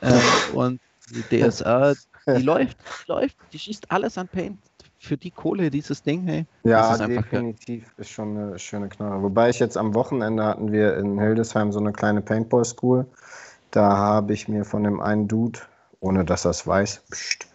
[0.02, 0.22] Ähm,
[0.54, 1.94] und die DSA,
[2.36, 4.60] die läuft, die läuft, die schießt alles an Paint.
[4.98, 6.46] für die Kohle dieses Ding, hey.
[6.64, 9.24] Ja, ist definitiv ist schon eine schöne Knarre.
[9.24, 13.08] Wobei ich jetzt am Wochenende hatten wir in Hildesheim so eine kleine Paintball-School.
[13.72, 15.60] Da habe ich mir von dem einen Dude,
[16.02, 17.48] ohne dass er es weiß, pst,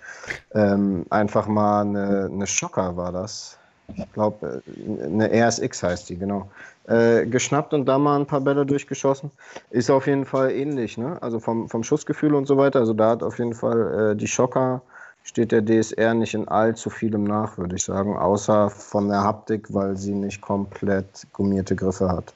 [0.54, 3.58] ähm, einfach mal eine, eine Schocker war das.
[3.94, 6.48] Ich glaube, eine RSX heißt die, genau.
[6.88, 9.30] Äh, geschnappt und da mal ein paar Bälle durchgeschossen.
[9.70, 11.20] Ist auf jeden Fall ähnlich, ne?
[11.20, 12.80] Also vom, vom Schussgefühl und so weiter.
[12.80, 14.82] Also da hat auf jeden Fall äh, die Schocker
[15.24, 19.66] steht der DSR nicht in allzu vielem nach, würde ich sagen, außer von der Haptik,
[19.74, 22.32] weil sie nicht komplett gummierte Griffe hat.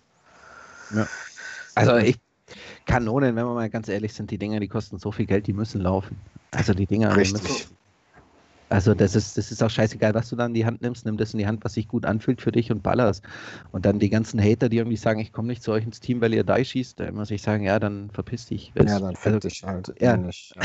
[0.95, 1.07] Ja.
[1.77, 2.19] Also ich,
[2.91, 5.53] Kanonen, wenn wir mal ganz ehrlich sind, die Dinger, die kosten so viel Geld, die
[5.53, 6.17] müssen laufen.
[6.53, 7.43] Also die Dinger, die Richtig.
[7.43, 7.77] müssen,
[8.71, 11.05] also das ist, das ist auch scheißegal, was du dann in die Hand nimmst.
[11.05, 13.25] Nimm das in die Hand, was sich gut anfühlt für dich und ballerst.
[13.73, 16.21] Und dann die ganzen Hater, die irgendwie sagen, ich komme nicht zu euch ins Team,
[16.21, 18.73] weil ihr da schießt, da muss ich sagen, ja, dann verpiss dich.
[18.77, 20.15] Ja, dann find also, ich halt ja.
[20.15, 20.53] ähnlich.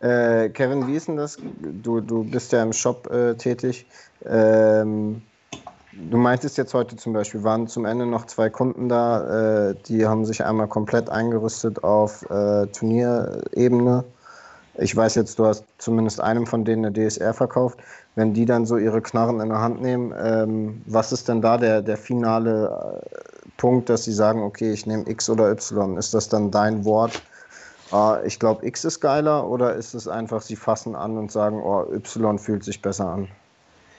[0.00, 1.38] Äh, Kevin, wie ist denn das?
[1.82, 3.86] Du, du bist ja im Shop äh, tätig.
[4.24, 5.22] Ähm,
[6.10, 10.06] du meintest jetzt heute zum Beispiel, waren zum Ende noch zwei Kunden da, äh, die
[10.06, 14.04] haben sich einmal komplett eingerüstet auf äh, Turnierebene.
[14.78, 17.78] Ich weiß jetzt, du hast zumindest einem von denen eine DSR verkauft.
[18.14, 21.56] Wenn die dann so ihre Knarren in der Hand nehmen, ähm, was ist denn da
[21.56, 25.96] der, der finale äh, Punkt, dass sie sagen, okay, ich nehme X oder Y?
[25.96, 27.22] Ist das dann dein Wort?
[27.90, 31.62] Ah, ich glaube, X ist geiler oder ist es einfach, sie fassen an und sagen,
[31.62, 33.28] oh, Y fühlt sich besser an?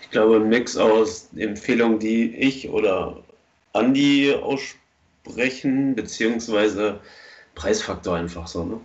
[0.08, 3.18] Ich glaube, ein Mix aus Empfehlungen, die ich oder
[3.74, 7.02] Andi aussprechen, beziehungsweise
[7.56, 8.64] Preisfaktor einfach so.
[8.64, 8.80] Ne?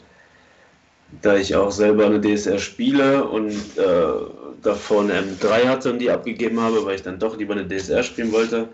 [1.22, 4.02] Da ich auch selber eine DSR spiele und äh,
[4.62, 8.02] davor eine M3 hatte und die abgegeben habe, weil ich dann doch lieber eine DSR
[8.02, 8.68] spielen wollte,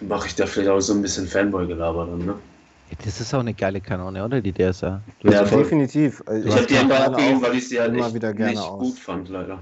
[0.00, 2.26] mache ich da vielleicht auch so ein bisschen Fanboy-Gelaber dann.
[2.26, 2.34] Ne?
[3.04, 4.40] Das ist auch eine geile Kanone, oder?
[4.40, 4.52] Die.
[4.52, 4.62] Du
[5.24, 5.42] Ja.
[5.42, 6.22] Definitiv.
[6.44, 8.78] Ich habe die einfach abgegeben, weil ich sie halt immer wieder gerne nicht aus.
[8.78, 9.60] gut fand, leider.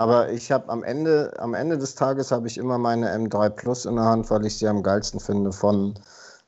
[0.00, 3.84] Aber ich habe am Ende, am Ende des Tages habe ich immer meine M3 Plus
[3.84, 5.94] in der Hand, weil ich sie am geilsten finde von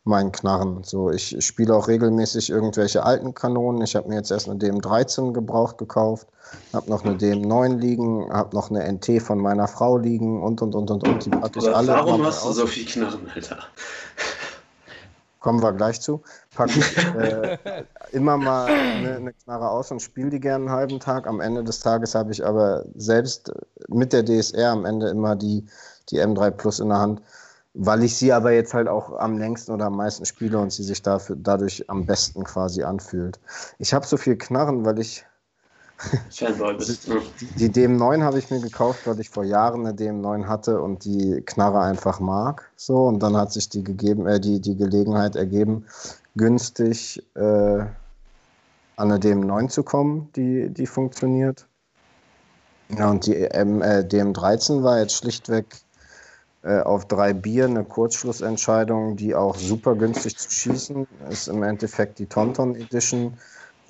[0.05, 0.85] meinen Knarren.
[0.85, 3.83] So, ich spiele auch regelmäßig irgendwelche alten Kanonen.
[3.83, 6.29] Ich habe mir jetzt erst eine DM13 gebraucht gekauft,
[6.73, 10.77] habe noch eine DM9 liegen, habe noch eine NT von meiner Frau liegen und und
[10.77, 11.25] und und und.
[11.27, 13.59] Die packe ich alle warum hast du so viel Knarren, Alter?
[15.41, 16.23] Kommen wir gleich zu.
[16.55, 17.59] Packe ich äh,
[18.13, 21.27] immer mal eine, eine Knarre aus und spiele die gerne einen halben Tag.
[21.27, 23.51] Am Ende des Tages habe ich aber selbst
[23.89, 25.67] mit der DSR am Ende immer die,
[26.11, 27.23] die M3 Plus in der Hand,
[27.73, 30.83] weil ich sie aber jetzt halt auch am längsten oder am meisten spiele und sie
[30.83, 33.41] sich dafür, dadurch am besten quasi anfühlt.
[33.79, 35.25] Ich habe so viel Knarren, weil ich
[36.31, 37.09] Fanboy bist.
[37.09, 37.21] Ne?
[37.57, 41.43] die DM9 habe ich mir gekauft, weil ich vor Jahren eine DM9 hatte und die
[41.45, 42.71] Knarre einfach mag.
[42.77, 45.87] So, und dann hat sich die gegeben, äh, die, die Gelegenheit ergeben,
[46.37, 47.91] günstig äh, an
[48.97, 51.67] eine DM9 zu kommen, die, die funktioniert.
[52.97, 55.67] Ja, und die M, äh, DM13 war jetzt schlichtweg
[56.63, 61.49] äh, auf drei Bier eine Kurzschlussentscheidung, die auch super günstig zu schießen ist.
[61.49, 63.39] Im Endeffekt die Tonton Edition,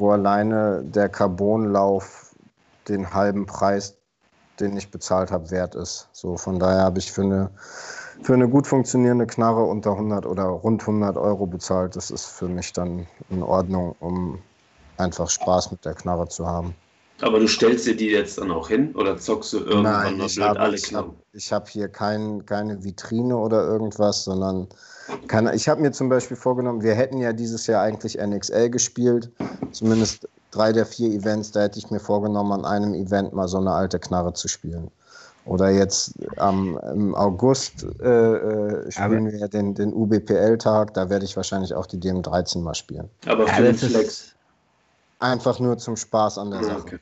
[0.00, 2.34] wo alleine der Carbonlauf
[2.88, 3.96] den halben Preis,
[4.58, 6.08] den ich bezahlt habe, wert ist.
[6.12, 7.50] So, von daher habe ich für eine,
[8.22, 11.96] für eine gut funktionierende Knarre unter 100 oder rund 100 Euro bezahlt.
[11.96, 14.42] Das ist für mich dann in Ordnung, um
[14.96, 16.74] einfach Spaß mit der Knarre zu haben.
[17.22, 20.40] Aber du stellst dir die jetzt dann auch hin oder zockst du irgendwann Nein, blöd
[20.40, 24.68] habe, alle ich habe, ich habe hier kein, keine Vitrine oder irgendwas, sondern
[25.26, 29.30] keine, ich habe mir zum Beispiel vorgenommen, wir hätten ja dieses Jahr eigentlich NXL gespielt,
[29.72, 33.58] zumindest drei der vier Events, da hätte ich mir vorgenommen, an einem Event mal so
[33.58, 34.90] eine alte Knarre zu spielen.
[35.46, 41.24] Oder jetzt am, im August äh, äh, spielen wir ja den, den UBPL-Tag, da werde
[41.24, 43.08] ich wahrscheinlich auch die DM13 mal spielen.
[43.26, 44.34] Aber Ja, für den das ist- Flex.
[45.20, 46.80] Einfach nur zum Spaß an der Sache.
[46.80, 46.98] okay.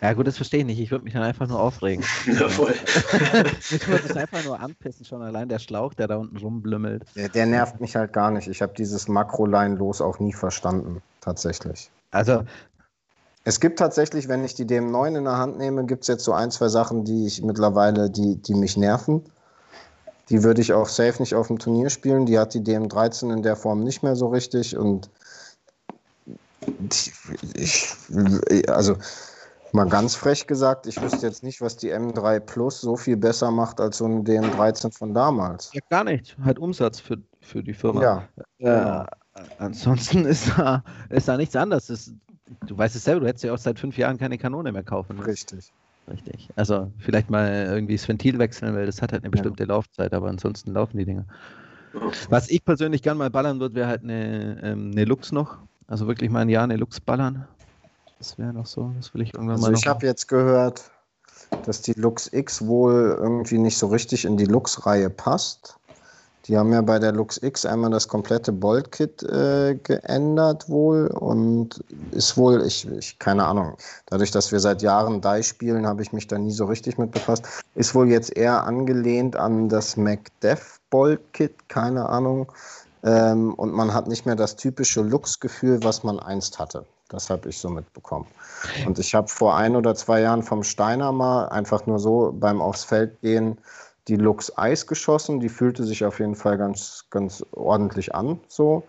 [0.00, 0.78] Ja gut, das verstehe ich nicht.
[0.78, 2.04] Ich würde mich dann einfach nur aufregen.
[2.26, 2.72] Ja, voll.
[3.70, 7.02] Mich würde es einfach nur anpissen, schon allein der Schlauch, der da unten rumblümmelt.
[7.16, 8.46] Der, der nervt mich halt gar nicht.
[8.46, 11.90] Ich habe dieses Makro-Line-Los auch nie verstanden, tatsächlich.
[12.12, 12.44] Also,
[13.42, 16.32] Es gibt tatsächlich, wenn ich die DM9 in der Hand nehme, gibt es jetzt so
[16.32, 19.24] ein, zwei Sachen, die ich mittlerweile, die, die mich nerven.
[20.30, 22.26] Die würde ich auch safe nicht auf dem Turnier spielen.
[22.26, 24.76] Die hat die DM13 in der Form nicht mehr so richtig.
[24.76, 25.10] Und
[27.54, 27.88] ich,
[28.68, 28.96] also
[29.72, 33.50] mal ganz frech gesagt, ich wüsste jetzt nicht, was die M3 Plus so viel besser
[33.50, 35.70] macht als so eine DM13 von damals.
[35.72, 36.36] ja, gar nicht.
[36.44, 38.02] Halt Umsatz für, für die Firma.
[38.02, 39.04] Ja, Äh,
[39.58, 41.86] ansonsten ist da, ist da nichts anderes.
[41.86, 42.12] Das,
[42.66, 45.16] du weißt es selber, du hättest ja auch seit fünf Jahren keine Kanone mehr kaufen.
[45.16, 45.28] müssen.
[45.28, 45.72] richtig.
[46.08, 46.50] Richtig.
[46.54, 50.28] Also vielleicht mal irgendwie das Ventil wechseln, weil das hat halt eine bestimmte Laufzeit, aber
[50.28, 51.24] ansonsten laufen die Dinger.
[52.28, 55.58] Was ich persönlich gern mal ballern würde, wäre halt eine, ähm, eine Lux noch.
[55.88, 57.46] Also wirklich mal ein Jahr eine Lux ballern.
[58.18, 59.76] Das wäre noch so, das will ich irgendwann also mal.
[59.76, 60.90] Ich habe jetzt gehört,
[61.64, 65.78] dass die Lux X wohl irgendwie nicht so richtig in die Lux-Reihe passt.
[66.46, 71.82] Die haben ja bei der Lux X einmal das komplette Bolt-Kit äh, geändert wohl und
[72.12, 73.76] ist wohl, ich, ich, keine Ahnung,
[74.06, 77.10] dadurch, dass wir seit Jahren DIE spielen, habe ich mich da nie so richtig mit
[77.10, 77.46] befasst.
[77.74, 82.52] Ist wohl jetzt eher angelehnt an das MacDev Bolt-Kit, keine Ahnung.
[83.06, 86.84] Ähm, und man hat nicht mehr das typische Lux-Gefühl, was man einst hatte.
[87.08, 88.26] Das habe ich so mitbekommen.
[88.84, 92.60] Und ich habe vor ein oder zwei Jahren vom Steiner mal einfach nur so beim
[92.60, 93.58] aufs Feld gehen
[94.08, 95.40] die Lux Eis geschossen.
[95.40, 98.40] Die fühlte sich auf jeden Fall ganz, ganz ordentlich an.
[98.48, 98.84] So.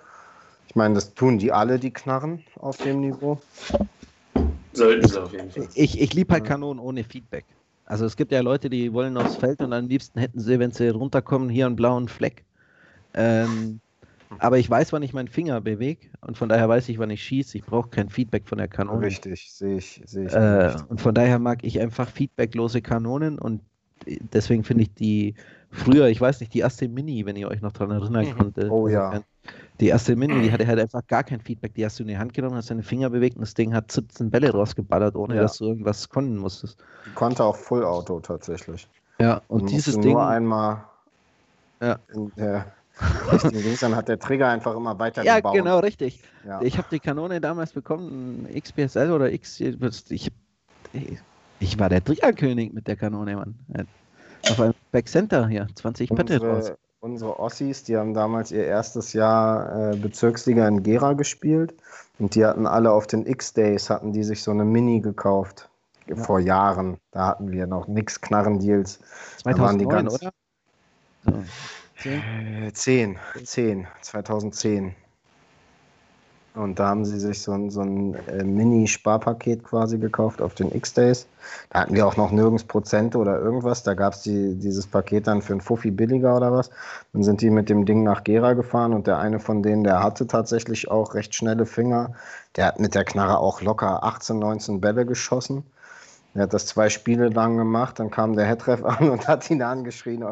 [0.67, 3.39] Ich meine, das tun die alle, die Knarren auf dem Niveau.
[4.73, 5.67] Sollten sie auf jeden Fall.
[5.73, 7.45] Ich, ich liebe halt Kanonen ohne Feedback.
[7.85, 10.71] Also es gibt ja Leute, die wollen aufs Feld und am liebsten hätten sie, wenn
[10.71, 12.43] sie runterkommen, hier einen blauen Fleck.
[13.13, 13.79] Ähm,
[14.39, 17.23] aber ich weiß, wann ich meinen Finger bewege und von daher weiß ich, wann ich
[17.23, 17.57] schieße.
[17.57, 19.05] Ich brauche kein Feedback von der Kanone.
[19.05, 20.01] Richtig, sehe ich.
[20.05, 23.61] Seh ich äh, und von daher mag ich einfach feedbacklose Kanonen und
[24.33, 25.35] deswegen finde ich die
[25.71, 28.37] früher, ich weiß nicht, die erste Mini, wenn ihr euch noch daran erinnern mhm.
[28.37, 28.69] konnte.
[28.69, 29.21] Oh ja.
[29.79, 31.73] Die erste Mini, die hatte halt einfach gar kein Feedback.
[31.75, 33.91] Die hast du in die Hand genommen, hast deine Finger bewegt und das Ding hat
[33.91, 35.41] 17 Bälle rausgeballert, ohne ja.
[35.41, 36.79] dass du irgendwas konnten musstest.
[37.05, 38.87] Die konnte auch Full Auto tatsächlich.
[39.19, 40.13] Ja, und du dieses nur Ding.
[40.13, 40.83] Nur einmal
[41.81, 41.99] ja.
[42.13, 42.73] in der
[43.31, 45.55] richtigen Dings, dann hat der Trigger einfach immer weiter Ja, gebaut.
[45.55, 46.21] genau, richtig.
[46.45, 46.61] Ja.
[46.61, 49.59] Ich habe die Kanone damals bekommen, XPSL oder X.
[49.59, 50.31] Ich,
[51.59, 53.55] ich war der Triggerkönig mit der Kanone, Mann.
[54.49, 56.71] Auf einem Backcenter hier, 20 Pette raus.
[56.99, 61.75] Unsere, Ossis, die haben damals ihr erstes Jahr äh, Bezirksliga in Gera gespielt
[62.17, 65.69] und die hatten alle auf den X-Days, hatten die sich so eine Mini gekauft.
[66.07, 66.15] Ja.
[66.15, 66.97] Vor Jahren.
[67.11, 68.99] Da hatten wir noch nix Knarrendeals.
[69.43, 70.31] Da 2009, waren die ganz, oder?
[71.25, 71.43] So.
[72.03, 74.95] Äh, 10, 10, 2010.
[76.53, 80.73] Und da haben sie sich so ein, so ein äh, Mini-Sparpaket quasi gekauft auf den
[80.73, 81.27] X-Days.
[81.69, 83.83] Da hatten wir auch noch nirgends Prozente oder irgendwas.
[83.83, 86.71] Da gab es die, dieses Paket dann für einen Fuffi billiger oder was.
[87.13, 90.01] Dann sind die mit dem Ding nach Gera gefahren und der eine von denen, der
[90.01, 92.13] hatte tatsächlich auch recht schnelle Finger.
[92.55, 95.63] Der hat mit der Knarre auch locker 18, 19 Bälle geschossen.
[96.33, 99.61] Er hat das zwei Spiele lang gemacht, dann kam der Headref an und hat ihn
[99.61, 100.23] angeschrien,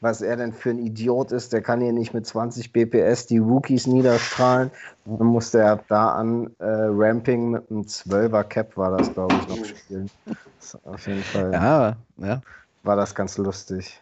[0.00, 1.52] was er denn für ein Idiot ist.
[1.52, 4.70] Der kann hier nicht mit 20 BPS die Rookies niederstrahlen.
[5.04, 9.34] Dann musste er ab da an äh, Ramping mit einem 12er Cap, war das, glaube
[9.38, 10.10] ich, noch spielen.
[10.58, 12.40] Das auf jeden Fall Ja, ja.
[12.82, 14.00] war das ganz lustig.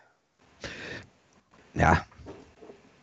[1.74, 2.04] Ja.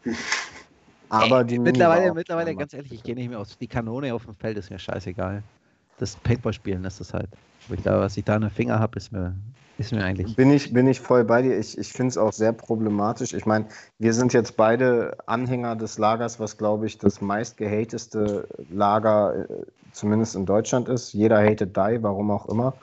[1.10, 3.58] Aber die Mini Mittlerweile, mittlerweile ganz ehrlich, ich gehe nicht mehr aus.
[3.58, 5.44] Die Kanone auf dem Feld ist mir scheißegal.
[5.98, 7.30] Das Paintball-Spielen ist das halt.
[7.70, 9.36] Ich da, was ich da in den Finger habe, ist mir,
[9.78, 10.36] ist mir eigentlich.
[10.36, 11.58] Bin ich, bin ich voll bei dir.
[11.58, 13.34] Ich, ich finde es auch sehr problematisch.
[13.34, 13.66] Ich meine,
[14.00, 19.66] wir sind jetzt beide Anhänger des Lagers, was, glaube ich, das meist gehateste Lager, äh,
[19.92, 21.14] zumindest in Deutschland ist.
[21.14, 22.74] Jeder hatet Die, warum auch immer.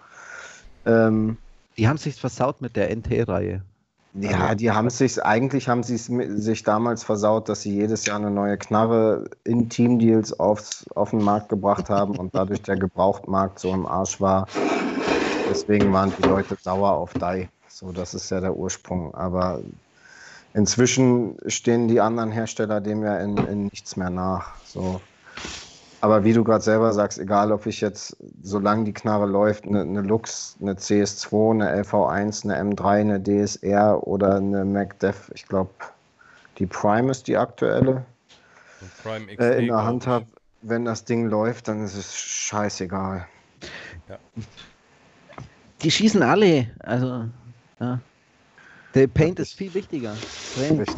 [0.85, 1.37] Ähm,
[1.76, 3.62] Die haben sich versaut mit der NT-Reihe.
[4.14, 8.30] Ja, die haben sich eigentlich haben sie sich damals versaut, dass sie jedes Jahr eine
[8.30, 13.72] neue Knarre in Teamdeals aufs, auf den Markt gebracht haben und dadurch der Gebrauchtmarkt so
[13.72, 14.48] im Arsch war.
[15.48, 17.48] Deswegen waren die Leute sauer auf Die.
[17.68, 19.14] So, das ist ja der Ursprung.
[19.14, 19.62] Aber
[20.52, 24.62] inzwischen stehen die anderen Hersteller dem ja in, in nichts mehr nach.
[24.64, 25.00] So.
[26.03, 29.82] Aber wie du gerade selber sagst, egal ob ich jetzt, solange die Knarre läuft, eine,
[29.82, 35.70] eine Lux, eine CS2, eine LV1, eine M3, eine DSR oder eine MacDev, ich glaube,
[36.59, 38.05] die Prime ist die aktuelle,
[39.05, 40.26] XD, äh, in der Hand habe,
[40.62, 43.28] wenn das Ding läuft, dann ist es scheißegal.
[45.82, 46.68] Die schießen alle.
[46.80, 47.26] Also,
[47.78, 48.00] ja.
[48.96, 50.16] Der Paint ist viel wichtiger.
[50.57, 50.96] Training Richtig.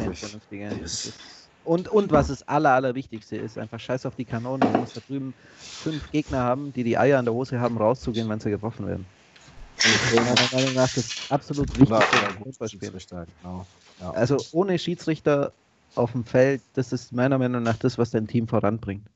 [0.49, 1.07] Paint ist.
[1.07, 1.34] Das-
[1.65, 4.67] Und, und was das aller, allerwichtigste ist, einfach scheiß auf die Kanone.
[4.67, 5.33] Du musst da drüben
[5.81, 9.07] fünf Gegner haben, die die Eier an der Hose haben, rauszugehen, wenn sie getroffen werden.
[9.83, 12.67] Und meiner Meinung nach das absolut wichtigste.
[12.67, 13.67] Schiedsrichter, genau.
[13.99, 14.11] Ja.
[14.11, 15.53] Also ohne Schiedsrichter
[15.95, 19.07] auf dem Feld, das ist meiner Meinung nach das, was dein Team voranbringt.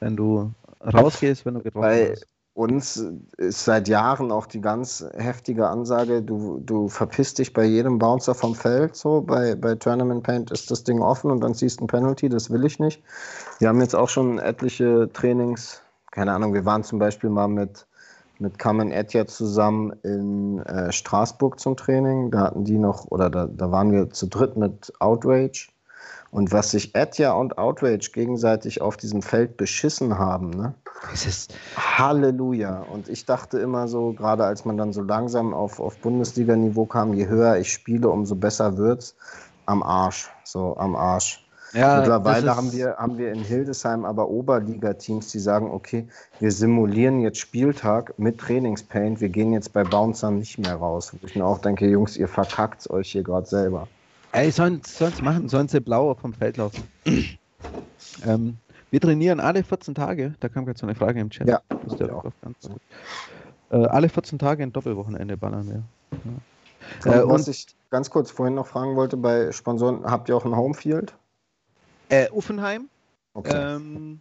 [0.00, 2.26] Wenn du rausgehst, wenn du getroffen Weil wirst.
[2.56, 3.04] Uns
[3.36, 8.34] ist seit Jahren auch die ganz heftige Ansage, du, du verpisst dich bei jedem Bouncer
[8.34, 8.96] vom Feld.
[8.96, 12.30] So, bei, bei Tournament Paint ist das Ding offen und dann ziehst du ein Penalty,
[12.30, 13.02] das will ich nicht.
[13.58, 15.82] Wir haben jetzt auch schon etliche Trainings,
[16.12, 17.86] keine Ahnung, wir waren zum Beispiel mal mit,
[18.38, 22.30] mit Carmen Etja zusammen in äh, Straßburg zum Training.
[22.30, 25.68] Da hatten die noch, oder da, da waren wir zu dritt mit Outrage.
[26.30, 30.74] Und was sich Etja und Outrage gegenseitig auf diesem Feld beschissen haben, ne?
[31.12, 32.84] Es ist, Halleluja.
[32.90, 37.12] Und ich dachte immer so, gerade als man dann so langsam auf, auf Bundesliga-Niveau kam,
[37.14, 39.14] je höher ich spiele, umso besser wird's.
[39.66, 40.30] Am Arsch.
[40.44, 41.46] So, am Arsch.
[41.72, 46.08] Ja, Mittlerweile haben wir, haben wir in Hildesheim aber Oberliga-Teams, die sagen, okay,
[46.38, 51.12] wir simulieren jetzt Spieltag mit Trainingspaint, wir gehen jetzt bei Bouncern nicht mehr raus.
[51.12, 53.88] Wo ich mir auch denke, Jungs, ihr verkackt euch hier gerade selber.
[54.32, 56.82] Ey, sollen es machen, sollen sie blau vom Feld laufen.
[58.24, 58.58] ähm,
[58.90, 61.48] wir trainieren alle 14 Tage, da kam gerade so eine Frage im Chat.
[61.48, 62.80] Ja, das ist auch ganz gut.
[63.70, 65.82] Äh, alle 14 Tage ein Doppelwochenende ballern wir.
[67.04, 67.18] Ja.
[67.18, 70.44] Äh, und was ich ganz kurz vorhin noch fragen wollte, bei Sponsoren, habt ihr auch
[70.44, 71.14] ein Homefield?
[72.08, 72.88] Äh, Uffenheim.
[73.34, 73.52] Okay.
[73.54, 74.20] Ähm,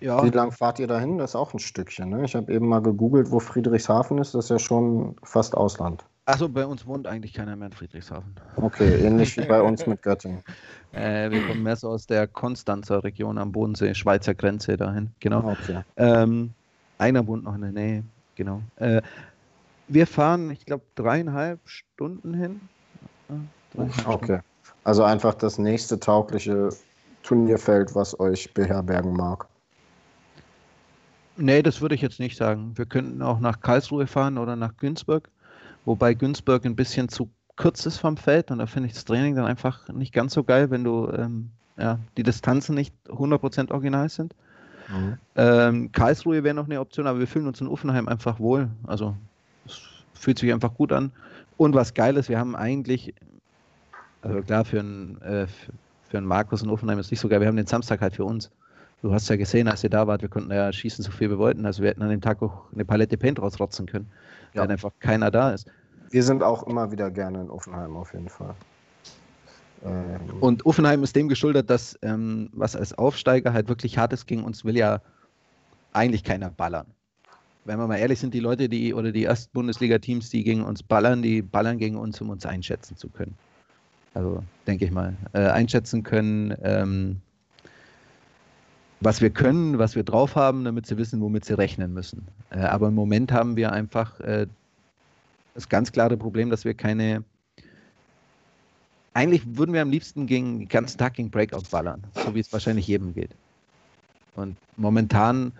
[0.00, 0.22] ja.
[0.22, 1.18] Wie lange fahrt ihr dahin?
[1.18, 2.10] Das ist auch ein Stückchen.
[2.10, 2.24] Ne?
[2.24, 4.34] Ich habe eben mal gegoogelt, wo Friedrichshafen ist.
[4.34, 6.04] Das ist ja schon fast Ausland.
[6.28, 8.34] Achso, bei uns wohnt eigentlich keiner mehr in Friedrichshafen.
[8.56, 10.42] Okay, ähnlich wie bei uns mit Göttingen.
[10.92, 15.12] Äh, wir kommen mehr so aus der Konstanzer Region am Bodensee, Schweizer Grenze dahin.
[15.20, 15.50] Genau.
[15.50, 15.82] Okay.
[15.96, 16.52] Ähm,
[16.98, 18.04] einer wohnt noch in der Nähe.
[18.34, 18.60] Genau.
[18.74, 19.02] Äh,
[19.86, 22.60] wir fahren, ich glaube, dreieinhalb Stunden hin.
[23.72, 24.24] Dreieinhalb okay.
[24.24, 24.42] Stunden.
[24.82, 26.70] Also einfach das nächste taugliche
[27.22, 29.46] Turnierfeld, was euch beherbergen mag.
[31.36, 32.72] Nee, das würde ich jetzt nicht sagen.
[32.76, 35.28] Wir könnten auch nach Karlsruhe fahren oder nach Günzburg,
[35.86, 39.34] wobei Günzburg ein bisschen zu kurz ist vom Feld und da finde ich das Training
[39.34, 44.08] dann einfach nicht ganz so geil, wenn du ähm, ja, die Distanzen nicht 100% original
[44.10, 44.34] sind.
[44.88, 45.18] Mhm.
[45.34, 48.68] Ähm, Karlsruhe wäre noch eine Option, aber wir fühlen uns in Uffenheim einfach wohl.
[48.86, 49.16] Also
[49.64, 49.80] es
[50.14, 51.12] fühlt sich einfach gut an.
[51.56, 53.14] Und was geil ist, wir haben eigentlich,
[54.22, 55.46] also klar, für einen, äh,
[56.08, 58.24] für einen Markus in Uffenheim ist nicht so geil, wir haben den Samstag halt für
[58.24, 58.50] uns.
[59.02, 61.38] Du hast ja gesehen, als ihr da wart, wir konnten ja schießen, so viel wir
[61.38, 61.66] wollten.
[61.66, 64.10] Also wir hätten an dem Tag auch eine Palette Paint rausrotzen können,
[64.54, 64.62] ja.
[64.62, 65.70] weil einfach keiner da ist.
[66.10, 68.54] Wir sind auch immer wieder gerne in Uffenheim auf jeden Fall.
[69.84, 74.26] Ähm, und Uffenheim ist dem geschuldet, dass ähm, was als Aufsteiger halt wirklich hart ist,
[74.26, 75.00] gegen uns will ja
[75.92, 76.86] eigentlich keiner ballern.
[77.64, 80.82] Wenn wir mal ehrlich sind, die Leute, die oder die ersten Bundesliga-Teams, die gegen uns
[80.82, 83.36] ballern, die ballern gegen uns, um uns einschätzen zu können.
[84.14, 87.20] Also denke ich mal, äh, einschätzen können, ähm,
[89.00, 92.26] was wir können, was wir drauf haben, damit sie wissen, womit sie rechnen müssen.
[92.50, 94.46] Äh, aber im Moment haben wir einfach äh,
[95.54, 97.24] das ganz klare Problem, dass wir keine
[99.16, 102.52] eigentlich würden wir am liebsten gegen, den ganzen Tag gegen Breakout ballern, so wie es
[102.52, 103.30] wahrscheinlich jedem geht.
[104.34, 105.52] Und momentan,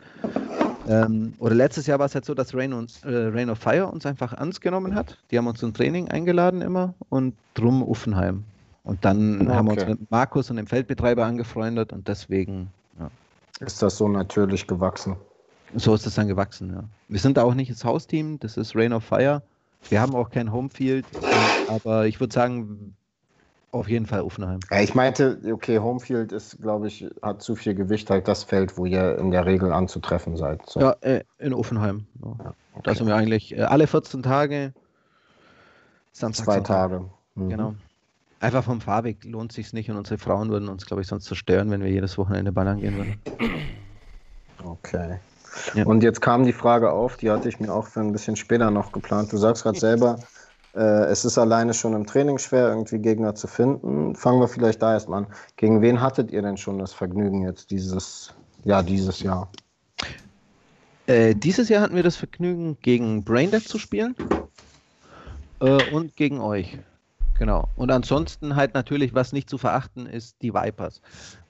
[0.87, 3.87] ähm, oder letztes Jahr war es halt so, dass Rain, uns, äh, Rain of Fire
[3.87, 5.16] uns einfach ernst genommen hat.
[5.30, 8.45] Die haben uns zum Training eingeladen immer und drum Uffenheim.
[8.84, 9.51] Und dann okay.
[9.51, 12.68] haben wir uns mit Markus und dem Feldbetreiber angefreundet und deswegen.
[13.01, 13.11] Ja.
[13.61, 15.17] Ist das so natürlich gewachsen?
[15.75, 16.85] So ist es dann gewachsen, ja.
[17.09, 19.43] Wir sind da auch nicht das Hausteam, das ist Rain of Fire.
[19.89, 21.07] Wir haben auch kein Homefield,
[21.67, 22.97] aber ich würde sagen,
[23.73, 24.61] auf jeden Fall Uffenheim.
[24.71, 28.77] Ja, ich meinte, okay, Homefield ist, glaube ich, hat zu viel Gewicht, halt das Feld,
[28.79, 30.69] wo ihr in der Regel anzutreffen seid.
[30.69, 30.81] So.
[30.81, 32.07] Ja, äh, in Uffenheim.
[32.23, 32.37] Ja.
[32.39, 32.83] Ja, okay.
[32.85, 34.73] Da sind wir eigentlich äh, alle 14 Tage.
[36.13, 37.11] Samstag, Zwei Tage.
[37.35, 37.49] Mhm.
[37.51, 37.75] Genau.
[38.41, 41.70] Einfach vom Fahrweg lohnt sich nicht und unsere Frauen würden uns, glaube ich, sonst zerstören,
[41.70, 43.20] wenn wir jedes Wochenende ballern gehen würden.
[44.62, 45.18] Okay.
[45.74, 45.87] Ja.
[45.87, 48.70] Und jetzt kam die Frage auf, die hatte ich mir auch für ein bisschen später
[48.70, 49.32] noch geplant.
[49.32, 50.18] Du sagst gerade selber,
[50.74, 54.14] äh, es ist alleine schon im Training schwer, irgendwie Gegner zu finden.
[54.14, 55.28] Fangen wir vielleicht da erstmal an.
[55.57, 58.34] Gegen wen hattet ihr denn schon das Vergnügen jetzt dieses
[58.64, 59.49] Jahr, dieses Jahr?
[61.07, 64.14] Äh, dieses Jahr hatten wir das Vergnügen, gegen Braindead zu spielen
[65.61, 66.78] äh, und gegen euch.
[67.39, 67.68] Genau.
[67.76, 71.01] Und ansonsten halt natürlich, was nicht zu verachten ist, die Vipers.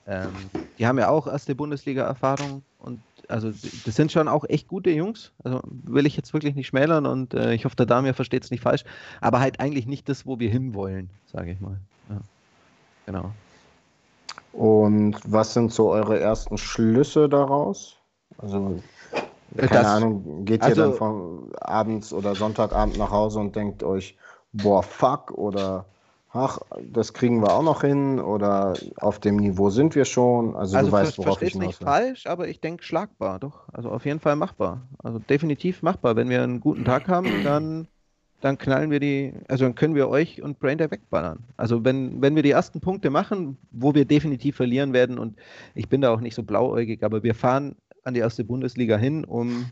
[0.07, 0.33] Ähm,
[0.79, 3.51] die haben ja auch erste Bundesliga-Erfahrung und also
[3.85, 5.33] das sind schon auch echt gute Jungs.
[5.43, 8.51] Also will ich jetzt wirklich nicht schmälern und äh, ich hoffe, der Dame versteht es
[8.51, 8.85] nicht falsch.
[9.21, 11.79] Aber halt eigentlich nicht das, wo wir hinwollen, sage ich mal.
[12.09, 12.21] Ja.
[13.07, 13.33] Genau.
[14.53, 17.97] Und was sind so eure ersten Schlüsse daraus?
[18.39, 18.81] Also,
[19.57, 23.83] keine das, Ahnung, geht ihr also, dann von abends oder Sonntagabend nach Hause und denkt
[23.83, 24.17] euch,
[24.63, 25.85] boah, fuck, oder
[26.33, 26.61] ach,
[26.93, 30.55] das kriegen wir auch noch hin oder auf dem Niveau sind wir schon.
[30.55, 33.65] Also, also du weißt, worauf ich nicht falsch, aber ich denke schlagbar, doch.
[33.73, 34.83] Also auf jeden Fall machbar.
[35.03, 36.17] Also definitiv machbar.
[36.17, 37.89] Wenn wir einen guten Tag haben, dann,
[38.41, 41.39] dann knallen wir die, also dann können wir euch und Braindead wegballern.
[41.57, 45.37] Also wenn, wenn wir die ersten Punkte machen, wo wir definitiv verlieren werden und
[45.75, 49.25] ich bin da auch nicht so blauäugig, aber wir fahren an die erste Bundesliga hin,
[49.25, 49.67] um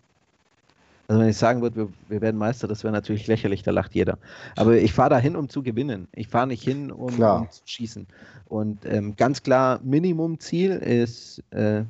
[1.07, 3.94] also wenn ich sagen würde, wir, wir werden Meister, das wäre natürlich lächerlich, da lacht
[3.94, 4.18] jeder.
[4.57, 6.09] Aber ich fahre da hin, um zu gewinnen.
[6.12, 8.07] Ich fahre nicht hin, um, um, zu schießen.
[8.48, 11.84] Und ähm, ganz klar, Minimumziel ist äh,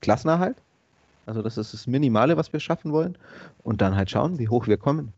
[0.00, 0.56] Klassenerhalt.
[1.24, 3.16] Also das ist das Minimale, was wir schaffen wollen.
[3.62, 5.12] Und dann halt schauen, wie hoch wir kommen.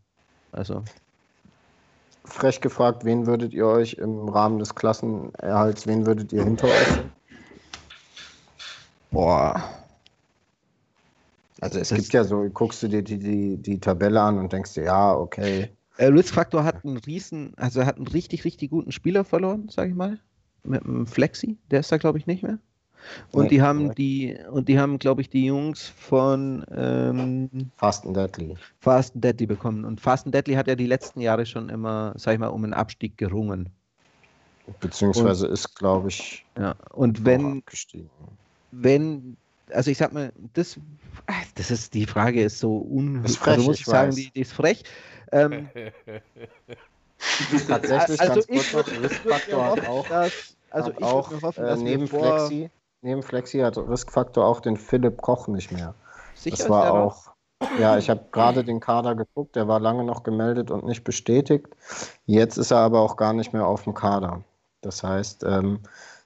[0.52, 0.84] Also
[2.24, 7.00] frech gefragt, wen würdet ihr euch im Rahmen des Klassenerhalts, wen würdet ihr hinter euch?
[9.10, 9.60] Boah,
[11.60, 14.52] also es das gibt ja so, guckst du dir die, die, die Tabelle an und
[14.52, 15.70] denkst dir, ja, okay.
[15.96, 19.88] Äh, Risk Factor hat einen riesen, also hat einen richtig, richtig guten Spieler verloren, sag
[19.88, 20.18] ich mal.
[20.64, 22.58] mit dem Flexi, der ist da glaube ich nicht mehr.
[23.32, 23.98] Und Nee, die haben korrekt.
[23.98, 28.54] die, und die haben, glaube ich, die Jungs von ähm, Fast and Deadly.
[28.80, 29.86] Fast and Deadly bekommen.
[29.86, 32.62] Und Fast and Deadly hat ja die letzten Jahre schon immer, sag ich mal, um
[32.62, 33.70] einen Abstieg gerungen.
[34.80, 36.76] Beziehungsweise ist, glaube ich, Ja.
[36.92, 37.62] Und wenn,
[38.70, 39.36] wenn,
[39.72, 40.78] also ich sag mal, das,
[41.26, 44.14] ah, das ist, die Frage ist so un, Ist frech, also muss ich ich sagen,
[44.14, 44.84] die, die ist frech.
[45.32, 45.68] Ähm,
[47.68, 51.64] Tatsächlich also ganz ich kurz noch, Riskfaktor hat auch, dass, also hat ich auch hoffen,
[51.64, 52.70] äh, dass neben, Flexi,
[53.02, 55.94] neben Flexi hat Riskfaktor auch den Philipp Koch nicht mehr.
[56.34, 56.94] sicher Das war noch?
[56.94, 57.32] auch,
[57.78, 61.68] ja, ich habe gerade den Kader geguckt, der war lange noch gemeldet und nicht bestätigt.
[62.24, 64.42] Jetzt ist er aber auch gar nicht mehr auf dem Kader.
[64.80, 65.80] Das heißt, ähm,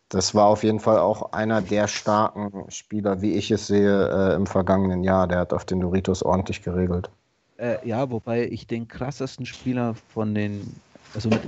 [0.09, 4.35] das war auf jeden Fall auch einer der starken Spieler, wie ich es sehe, äh,
[4.35, 5.27] im vergangenen Jahr.
[5.27, 7.11] Der hat auf den Doritos ordentlich geregelt.
[7.57, 10.81] Äh, ja, wobei ich den krassesten Spieler von den,
[11.15, 11.41] also mit,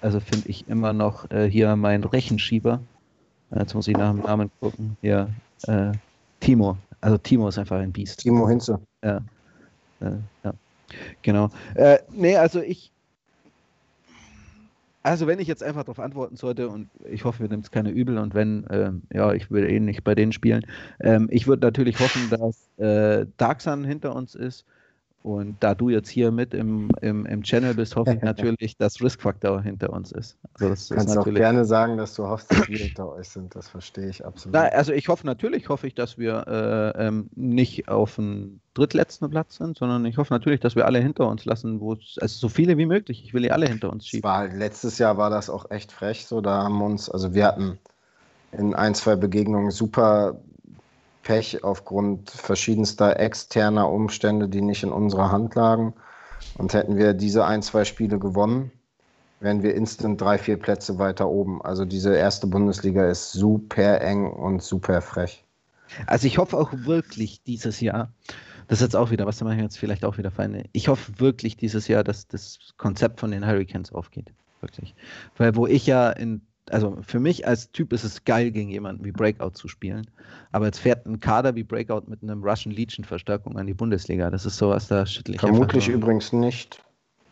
[0.00, 2.80] also finde ich immer noch äh, hier mein Rechenschieber.
[3.50, 4.96] Äh, Jetzt muss ich nach dem Namen gucken.
[5.02, 5.28] Ja,
[5.66, 5.92] äh,
[6.40, 6.76] Timo.
[7.00, 8.20] Also Timo ist einfach ein Biest.
[8.20, 8.80] Timo Hinze.
[9.04, 9.20] Ja.
[10.00, 10.12] Äh,
[10.44, 10.52] ja.
[11.22, 11.50] Genau.
[11.74, 12.92] Äh, nee, also ich.
[15.02, 17.90] Also wenn ich jetzt einfach darauf antworten sollte und ich hoffe, wir nehmen es keine
[17.90, 20.66] übel und wenn, ähm, ja, ich würde eh nicht bei denen spielen.
[21.00, 24.66] Ähm, ich würde natürlich hoffen, dass äh, Dark Sun hinter uns ist
[25.22, 29.02] und da du jetzt hier mit im, im, im Channel bist, hoffe ich natürlich, dass
[29.02, 30.38] Risk Factor hinter uns ist.
[30.54, 33.28] Also das Du ist kannst auch gerne sagen, dass du hoffst, dass wir hinter euch
[33.28, 33.54] sind.
[33.54, 34.54] Das verstehe ich absolut.
[34.54, 39.28] Na, also ich hoffe natürlich, hoffe ich, dass wir äh, ähm, nicht auf dem drittletzten
[39.28, 42.48] Platz sind, sondern ich hoffe natürlich, dass wir alle hinter uns lassen, wo also so
[42.48, 43.22] viele wie möglich.
[43.22, 44.24] Ich will die alle hinter uns schieben.
[44.24, 46.40] war letztes Jahr war das auch echt frech so.
[46.40, 47.78] Da haben uns, also wir hatten
[48.52, 50.40] in ein, zwei Begegnungen super
[51.30, 55.94] Pech aufgrund verschiedenster externer Umstände, die nicht in unserer Hand lagen.
[56.58, 58.72] Und hätten wir diese ein, zwei Spiele gewonnen,
[59.38, 61.62] wären wir instant drei, vier Plätze weiter oben.
[61.62, 65.44] Also diese erste Bundesliga ist super eng und super frech.
[66.08, 68.12] Also ich hoffe auch wirklich dieses Jahr,
[68.66, 70.64] das ist jetzt auch wieder, was da mache ich jetzt vielleicht auch wieder Feinde.
[70.72, 74.32] Ich hoffe wirklich dieses Jahr, dass das Konzept von den Hurricanes aufgeht.
[74.62, 74.96] Wirklich.
[75.36, 79.04] Weil wo ich ja in, also für mich als Typ ist es geil, gegen jemanden
[79.04, 80.10] wie Breakout zu spielen.
[80.52, 84.30] Aber jetzt fährt ein Kader wie Breakout mit einem Russian Legion Verstärkung an die Bundesliga.
[84.30, 86.82] Das ist sowas, da schüttel ich Vermutlich nur- übrigens nicht.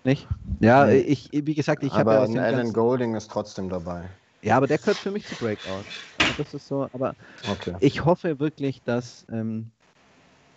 [0.05, 0.28] Nicht?
[0.61, 0.99] Ja, Nee.
[1.01, 4.09] ich, wie gesagt, ich habe aber ja aus Alan Golding ist trotzdem dabei.
[4.43, 5.84] Ja, aber der gehört für mich zu Breakout.
[6.16, 7.14] Also das ist so, aber
[7.45, 7.74] Okay.
[7.80, 9.70] ich hoffe wirklich, dass, ähm,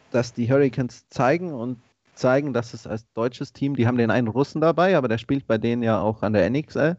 [0.09, 1.79] dass die Hurricanes zeigen und
[2.13, 5.47] zeigen, dass es als deutsches Team, die haben den einen Russen dabei, aber der spielt
[5.47, 6.97] bei denen ja auch an der NXL.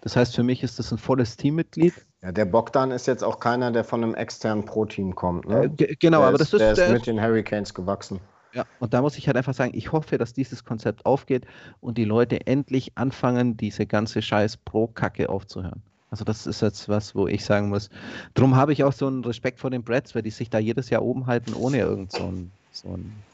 [0.00, 1.94] Das heißt, für mich ist das ein volles Teammitglied.
[2.22, 5.46] Ja, der Bogdan ist jetzt auch keiner, der von einem externen Pro-Team kommt.
[5.48, 5.64] Ne?
[5.64, 8.20] Äh, ge- genau, der aber ist, das ist, der ist der mit den Hurricanes gewachsen.
[8.54, 11.46] Ja, und da muss ich halt einfach sagen, ich hoffe, dass dieses Konzept aufgeht
[11.80, 15.82] und die Leute endlich anfangen, diese ganze scheiß Pro-Kacke aufzuhören.
[16.10, 17.90] Also das ist jetzt was, wo ich sagen muss,
[18.32, 20.88] drum habe ich auch so einen Respekt vor den Brads, weil die sich da jedes
[20.88, 23.26] Jahr oben halten, ohne irgend so einen so ein,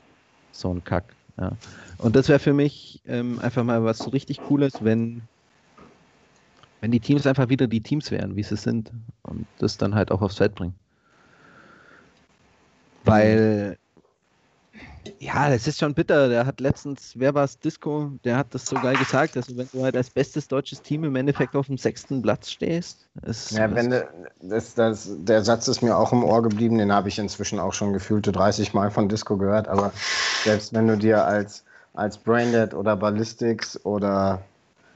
[0.53, 1.17] so ein Kack.
[1.39, 1.59] Ja.
[1.99, 5.29] Und das wäre für mich ähm, einfach mal was so richtig Cooles, wenn,
[6.85, 10.13] wenn die Teams einfach wieder die Teams wären, wie sie sind und das dann halt
[10.13, 10.75] auch aufs Feld bringen.
[13.07, 13.79] Weil
[15.19, 16.29] ja, das ist schon bitter.
[16.29, 19.67] Der hat letztens, wer war es, Disco, der hat das so geil gesagt, also wenn
[19.73, 23.09] du halt als bestes deutsches Team im Endeffekt auf dem sechsten Platz stehst.
[23.23, 24.07] Ist, Ja, wenn du,
[24.43, 27.73] das, das, der Satz ist mir auch im Ohr geblieben, den habe ich inzwischen auch
[27.73, 29.91] schon gefühlte 30 Mal von Disco gehört, aber
[30.45, 31.65] selbst wenn du dir als,
[31.95, 34.43] als Braindead oder Ballistics oder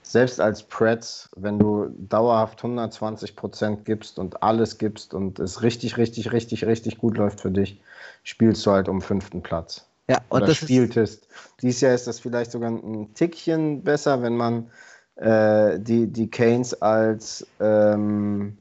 [0.08, 5.98] selbst als Preds, wenn du dauerhaft 120 Prozent gibst und alles gibst und es richtig,
[5.98, 7.78] richtig, richtig, richtig gut läuft für dich,
[8.22, 9.86] spielst du halt um fünften Platz.
[10.08, 11.28] ja, und oder das ist, spieltest.
[11.60, 14.70] Dieses Jahr ist das vielleicht sogar ein Tickchen besser, wenn man
[15.16, 18.56] äh, die, die Canes als, ähm,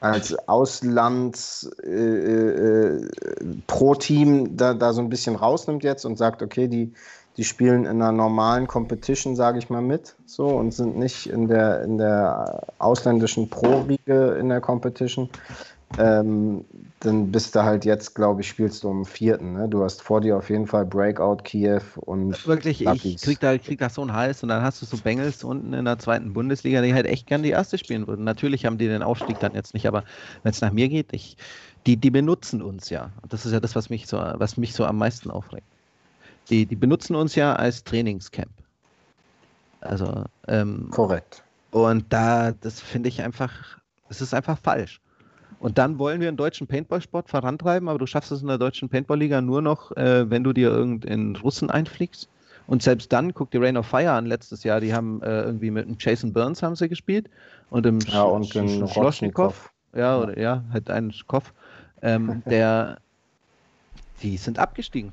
[0.00, 3.08] als Auslands äh, äh,
[3.66, 6.92] pro Team da, da so ein bisschen rausnimmt jetzt und sagt, okay, die,
[7.36, 11.48] die spielen in einer normalen Competition, sage ich mal, mit so und sind nicht in
[11.48, 15.28] der, in der ausländischen Pro-Riege in der Competition.
[15.98, 16.64] Ähm,
[17.00, 19.54] dann bist du halt jetzt, glaube ich, spielst du um vierten.
[19.54, 19.68] Ne?
[19.68, 23.78] Du hast vor dir auf jeden Fall Breakout, Kiew und wirklich, ich krieg da, krieg
[23.78, 26.80] da so einen Hals und dann hast du so Bengals unten in der zweiten Bundesliga,
[26.82, 28.24] die halt echt gern die erste spielen würden.
[28.24, 30.04] Natürlich haben die den Aufstieg dann jetzt nicht, aber
[30.42, 31.36] wenn es nach mir geht, ich,
[31.86, 33.10] die, die benutzen uns ja.
[33.22, 35.66] Und das ist ja das, was mich so, was mich so am meisten aufregt.
[36.50, 38.50] Die, die benutzen uns ja als Trainingscamp.
[39.80, 41.42] Also, ähm, korrekt.
[41.70, 43.78] Und da, das finde ich einfach,
[44.08, 45.00] das ist einfach falsch.
[45.60, 48.88] Und dann wollen wir einen deutschen Paintball-Sport vorantreiben, aber du schaffst es in der deutschen
[48.88, 52.28] Paintball-Liga nur noch, äh, wenn du dir irgendeinen Russen einfliegst
[52.66, 55.70] Und selbst dann, guck dir Rain of Fire an letztes Jahr, die haben äh, irgendwie
[55.70, 57.28] mit dem Jason Burns haben sie gespielt
[57.68, 59.70] und im ja, und Sch Sch Schloschnikow.
[59.94, 61.52] Ja, oder ja, halt einen Kopf.
[62.00, 62.98] Ähm, der,
[64.22, 65.12] die sind abgestiegen.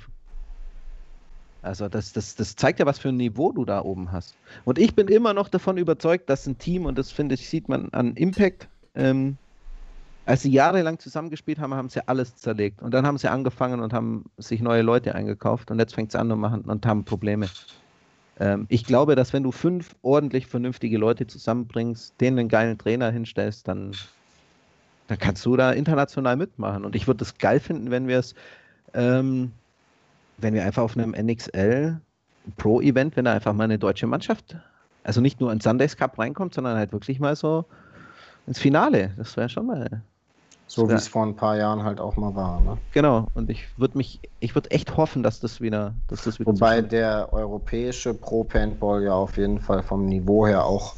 [1.67, 4.35] Also das, das, das zeigt ja, was für ein Niveau du da oben hast.
[4.65, 7.69] Und ich bin immer noch davon überzeugt, dass ein Team, und das finde ich, sieht
[7.69, 9.37] man an Impact, ähm,
[10.25, 12.81] als sie jahrelang zusammengespielt haben, haben sie alles zerlegt.
[12.81, 15.71] Und dann haben sie angefangen und haben sich neue Leute eingekauft.
[15.71, 17.47] Und jetzt fängt es an und, machen, und haben Probleme.
[18.39, 23.09] Ähm, ich glaube, dass wenn du fünf ordentlich vernünftige Leute zusammenbringst, denen einen geilen Trainer
[23.11, 23.93] hinstellst, dann,
[25.07, 26.83] dann kannst du da international mitmachen.
[26.83, 28.35] Und ich würde es geil finden, wenn wir es,
[28.93, 29.51] ähm,
[30.37, 31.99] wenn wir einfach auf einem NXL
[32.57, 34.55] Pro-Event, wenn da einfach mal eine deutsche Mannschaft,
[35.03, 37.65] also nicht nur in Sundays Cup reinkommt, sondern halt wirklich mal so
[38.45, 39.11] ins Finale.
[39.17, 40.01] Das wäre schon mal
[40.67, 42.59] so wie es vor ein paar Jahren halt auch mal war.
[42.61, 42.77] Ne?
[42.91, 46.51] Genau, und ich würde mich, ich würde echt hoffen, dass das wieder, dass das wieder
[46.51, 50.95] Wobei der europäische Pro Paintball ja auf jeden Fall vom Niveau her auch,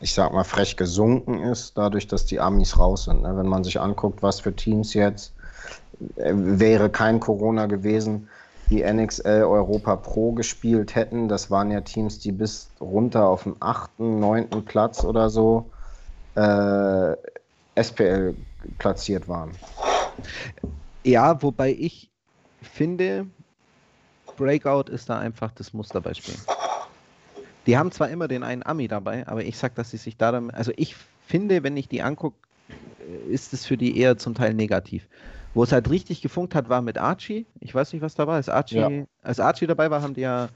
[0.00, 3.22] ich sag mal, frech gesunken ist, dadurch, dass die Amis raus sind.
[3.22, 3.36] Ne?
[3.36, 5.32] Wenn man sich anguckt, was für Teams jetzt,
[6.16, 8.28] äh, wäre kein Corona gewesen,
[8.72, 11.28] die NXL Europa Pro gespielt hätten.
[11.28, 15.70] Das waren ja Teams, die bis runter auf den achten, neunten Platz oder so
[16.34, 17.14] äh,
[17.80, 18.34] SPL
[18.78, 19.52] platziert waren.
[21.04, 22.10] Ja, wobei ich
[22.62, 23.26] finde,
[24.36, 26.34] Breakout ist da einfach das Musterbeispiel.
[27.66, 30.32] Die haben zwar immer den einen Ami dabei, aber ich sag, dass sie sich da,
[30.52, 30.96] also ich
[31.26, 32.36] finde, wenn ich die angucke,
[33.28, 35.06] ist es für die eher zum Teil negativ.
[35.54, 37.46] Wo es halt richtig gefunkt hat, war mit Archie.
[37.60, 38.36] Ich weiß nicht, was da war.
[38.36, 38.90] Als Archie, ja.
[39.22, 40.48] als Archie dabei war, haben die ja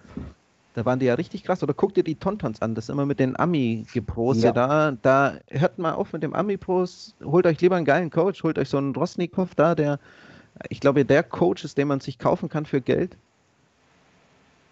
[0.77, 1.63] da waren die ja richtig krass.
[1.63, 4.43] Oder guck dir die Tontons an, das ist immer mit den Ami-Gepros.
[4.43, 4.53] Ja.
[4.53, 7.15] Da, da hört mal auf mit dem Ami-Pros.
[7.25, 9.99] Holt euch lieber einen geilen Coach, holt euch so einen Rosnikov da, der,
[10.69, 13.17] ich glaube, der Coach ist, den man sich kaufen kann für Geld.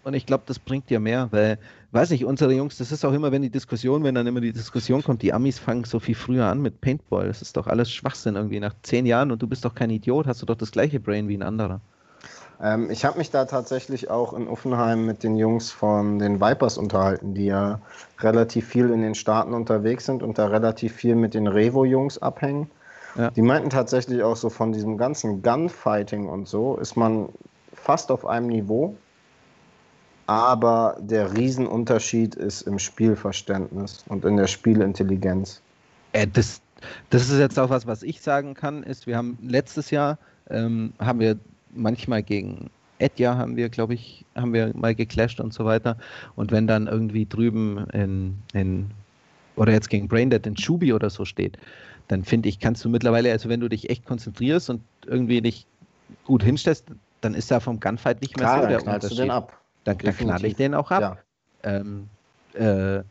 [0.05, 1.59] Und ich glaube, das bringt dir mehr, weil,
[1.93, 4.53] weiß ich, unsere Jungs, das ist auch immer, wenn die Diskussion, wenn dann immer die
[4.53, 7.27] Diskussion kommt, die Amis fangen so viel früher an mit Paintball.
[7.27, 8.61] Das ist doch alles Schwachsinn irgendwie.
[8.61, 11.29] Nach zehn Jahren und du bist doch kein Idiot, hast du doch das gleiche Brain
[11.29, 11.81] wie ein anderer.
[12.63, 16.77] Ähm, ich habe mich da tatsächlich auch in Uffenheim mit den Jungs von den Vipers
[16.77, 17.81] unterhalten, die ja
[18.21, 22.71] relativ viel in den Staaten unterwegs sind und da relativ viel mit den Revo-Jungs abhängen.
[23.17, 23.31] Ja.
[23.31, 27.29] Die meinten tatsächlich auch so von diesem ganzen Gunfighting und so ist man
[27.73, 28.97] fast auf einem Niveau,
[30.27, 35.61] aber der Riesenunterschied ist im Spielverständnis und in der Spielintelligenz.
[36.13, 36.61] Äh, das,
[37.11, 40.19] das ist jetzt auch was, was ich sagen kann, ist, wir haben letztes Jahr
[40.51, 41.39] ähm, haben wir
[41.75, 45.97] manchmal gegen Edja haben wir, glaube ich, haben wir mal geclasht und so weiter.
[46.37, 48.91] Und wenn dann irgendwie drüben in, in
[49.57, 51.59] oder jetzt gegen Braindead in Schubi oder so steht,
[52.09, 55.67] dann finde ich, kannst du mittlerweile, also wenn du dich echt konzentrierst und irgendwie dich
[56.25, 56.87] gut hinstellst,
[57.21, 59.19] dann ist da vom Gunfight nicht mehr Klar, so der dann Unterschied.
[59.19, 59.59] Du den ab.
[59.85, 61.25] Dann, dann knall ich den auch ab.
[61.63, 61.71] Ja.
[61.71, 62.09] Ähm,
[62.55, 63.03] äh,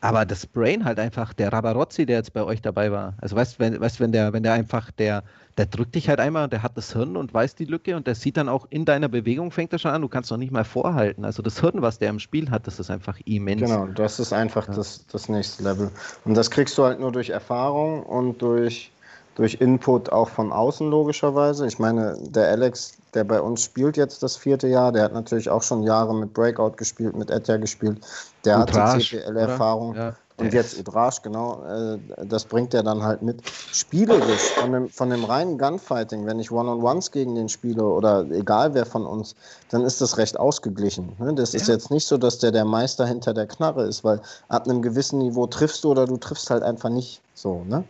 [0.00, 3.56] aber das Brain halt einfach, der Rabarozzi, der jetzt bei euch dabei war, also weißt
[3.56, 5.24] du, wenn, weißt, wenn der, wenn der einfach, der,
[5.56, 8.14] der drückt dich halt einmal, der hat das Hirn und weiß die Lücke und der
[8.14, 10.64] sieht dann auch in deiner Bewegung, fängt er schon an, du kannst noch nicht mal
[10.64, 11.24] vorhalten.
[11.24, 13.62] Also das Hirn, was der im Spiel hat, das ist einfach immens.
[13.62, 14.74] Genau, das ist einfach ja.
[14.74, 15.90] das, das nächste Level.
[16.24, 18.92] Und das kriegst du halt nur durch Erfahrung und durch,
[19.38, 21.64] durch Input auch von außen logischerweise.
[21.66, 25.48] Ich meine, der Alex, der bei uns spielt jetzt das vierte Jahr, der hat natürlich
[25.48, 28.00] auch schon Jahre mit Breakout gespielt, mit Etja gespielt.
[28.44, 29.94] Der Utrage, hat die CPL-Erfahrung.
[29.94, 30.16] Ja.
[30.38, 33.42] Und jetzt Udrasch, genau, äh, das bringt er dann halt mit.
[33.72, 38.74] Spielerisch, von dem, von dem reinen Gunfighting, wenn ich One-on-Ones gegen den spiele oder egal
[38.74, 39.36] wer von uns,
[39.70, 41.12] dann ist das recht ausgeglichen.
[41.18, 41.34] Ne?
[41.34, 41.60] Das ja.
[41.60, 44.82] ist jetzt nicht so, dass der der Meister hinter der Knarre ist, weil ab einem
[44.82, 47.64] gewissen Niveau triffst du oder du triffst halt einfach nicht so.
[47.68, 47.84] Ne?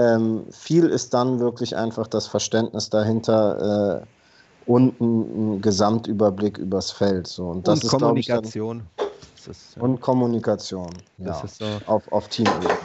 [0.00, 6.90] Ähm, viel ist dann wirklich einfach das Verständnis dahinter äh, und ein, ein, Gesamtüberblick übers
[6.90, 7.26] Feld.
[7.26, 7.48] So.
[7.48, 8.82] Und, das und ist, Kommunikation.
[8.96, 9.04] Ich,
[9.44, 9.82] dann, ist, ja.
[9.82, 10.90] Und Kommunikation.
[11.18, 11.64] Ja, so.
[11.86, 12.78] auf, auf Teamebene.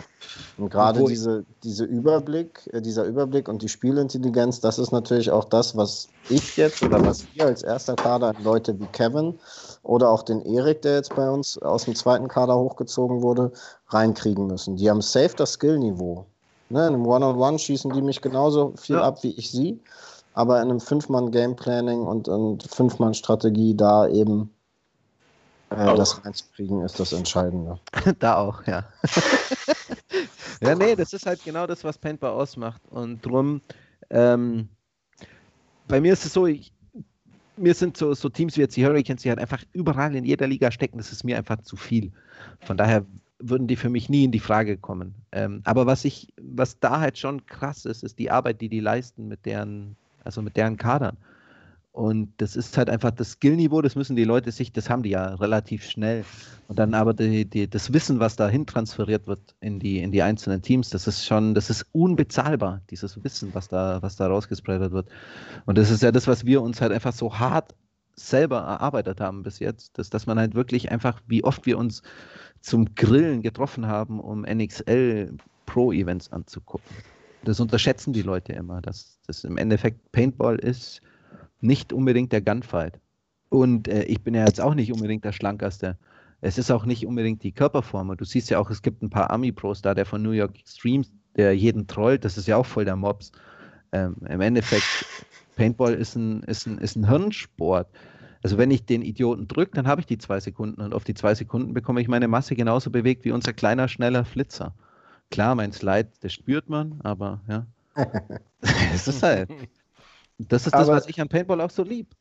[0.58, 5.46] Und gerade diese, diese Überblick, äh, dieser Überblick und die Spielintelligenz, das ist natürlich auch
[5.46, 9.40] das, was ich jetzt oder was wir als erster Kader Leute wie Kevin
[9.84, 13.54] oder auch den Erik, der jetzt bei uns aus dem zweiten Kader hochgezogen wurde,
[13.88, 14.76] reinkriegen müssen.
[14.76, 16.26] Die haben safe das Skillniveau.
[16.70, 19.04] Ne, in einem One-on-One schießen die mich genauso viel ja.
[19.04, 19.80] ab wie ich sie,
[20.34, 24.50] aber in einem Fünf-Mann-Game-Planning und, und Fünf-Mann-Strategie da eben
[25.70, 27.80] äh, das reinzukriegen ist das Entscheidende.
[28.20, 28.86] da auch, ja.
[30.62, 32.82] ja, nee, das ist halt genau das, was Paintball ausmacht.
[32.90, 33.62] Und drum,
[34.10, 34.70] ähm,
[35.88, 36.72] bei mir ist es so, ich,
[37.58, 40.48] mir sind so, so, Teams wie jetzt die Hurricanes, die halt einfach überall in jeder
[40.48, 42.12] Liga stecken, das ist mir einfach zu viel.
[42.62, 43.06] Von daher
[43.40, 45.16] würden die für mich nie in die Frage kommen.
[45.32, 48.80] Ähm, aber was ich, was da halt schon krass ist, ist die Arbeit, die die
[48.80, 51.18] leisten mit deren, also mit deren Kadern.
[51.92, 55.12] Und das ist halt einfach das Skillniveau, das müssen die Leute sich, das haben die
[55.12, 56.26] ja relativ schnell.
[56.68, 60.22] Und dann aber die, die, das Wissen, was dahin transferiert wird in die, in die
[60.22, 64.92] einzelnen Teams, das ist schon, das ist unbezahlbar, dieses Wissen, was da, was da rausgespreadet
[64.92, 65.08] wird.
[65.66, 67.74] Und das ist ja das, was wir uns halt einfach so hart
[68.16, 72.02] selber erarbeitet haben bis jetzt, dass, dass man halt wirklich einfach, wie oft wir uns
[72.62, 76.96] zum Grillen getroffen haben, um NXL Pro-Events anzugucken.
[77.44, 81.02] Das unterschätzen die Leute immer, dass das im Endeffekt Paintball ist,
[81.62, 83.00] nicht unbedingt der Gunfight.
[83.50, 85.98] Und äh, ich bin ja jetzt auch nicht unbedingt der Schlankerste.
[86.42, 88.16] Es ist auch nicht unbedingt die Körperform.
[88.18, 91.12] Du siehst ja auch, es gibt ein paar Army-Pros da, der von New York Extremes,
[91.36, 93.32] der jeden trollt, das ist ja auch voll der Mobs.
[93.92, 95.06] Ähm, Im Endeffekt,
[95.56, 97.88] Paintball ist ein, ist, ein, ist ein Hirnsport.
[98.44, 101.16] Also wenn ich den Idioten drücke, dann habe ich die zwei Sekunden und auf die
[101.16, 104.76] zwei Sekunden bekomme ich meine Masse genauso bewegt wie unser kleiner, schneller Flitzer.
[105.32, 107.66] Klar, mein Slide, das spürt man, aber ja.
[108.94, 109.50] es ist halt.
[110.38, 112.14] Das ist das, Aber was ich an Paintball auch so lieb.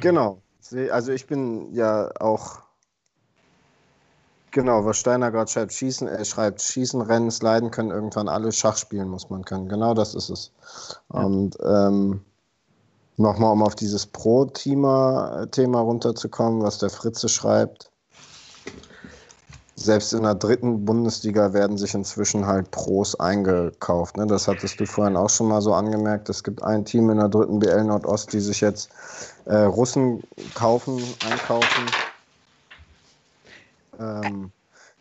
[0.00, 0.42] Genau.
[0.90, 2.62] Also ich bin ja auch
[4.52, 8.76] Genau, was Steiner gerade schreibt, schießen, er schreibt, schießen, rennen, sliden können irgendwann alle, Schach
[8.76, 9.68] spielen muss man können.
[9.68, 10.52] Genau das ist es.
[11.12, 11.20] Ja.
[11.20, 12.24] Und ähm,
[13.20, 17.90] nochmal, um auf dieses Pro-Thema runterzukommen, was der Fritze schreibt
[19.80, 24.16] selbst in der dritten Bundesliga werden sich inzwischen halt Pros eingekauft.
[24.18, 24.26] Ne?
[24.26, 26.28] Das hattest du vorhin auch schon mal so angemerkt.
[26.28, 28.90] Es gibt ein Team in der dritten BL Nordost, die sich jetzt
[29.46, 30.22] äh, Russen
[30.54, 31.86] kaufen, einkaufen.
[33.98, 34.52] Ähm,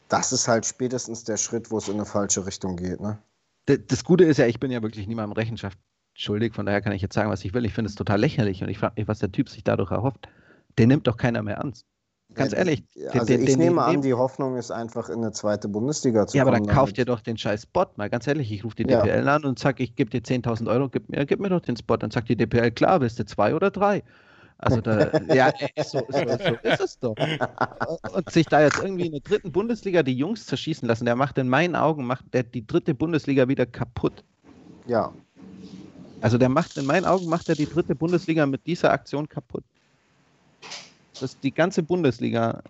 [0.08, 3.02] das ist halt spätestens der Schritt, wo es in eine falsche Richtung geht.
[3.02, 3.20] Ne?
[3.66, 5.78] Das Gute ist ja, ich bin ja wirklich niemandem Rechenschaft
[6.20, 7.66] schuldig, von daher kann ich jetzt sagen, was ich will.
[7.66, 10.28] Ich finde es total lächerlich und ich frage mich, was der Typ sich dadurch erhofft.
[10.78, 11.86] Den nimmt doch keiner mehr ernst.
[12.36, 12.84] Ganz ehrlich.
[13.12, 16.28] Also den, ich den, nehme den, an, die Hoffnung ist einfach in eine zweite Bundesliga
[16.28, 16.54] zu ja, kommen.
[16.54, 17.88] Ja, aber dann kauft ihr doch den scheiß Spot.
[17.96, 19.36] Mal ganz ehrlich, ich rufe die DPL ja.
[19.36, 21.98] an und sage, ich gebe dir 10.000 Euro, gib mir, gib mir doch den Spot.
[21.98, 24.04] Dann sagt die DPL, klar, bist du zwei oder drei.
[24.60, 27.16] Also da, ja, so, so, so, ist es doch.
[28.14, 31.38] Und sich da jetzt irgendwie in der dritten Bundesliga die Jungs zerschießen lassen, der macht
[31.38, 34.24] in meinen Augen macht der die dritte Bundesliga wieder kaputt.
[34.86, 35.14] Ja.
[36.22, 39.64] Also der macht in meinen Augen macht er die dritte Bundesliga mit dieser Aktion kaputt
[41.20, 42.62] dass die ganze Bundesliga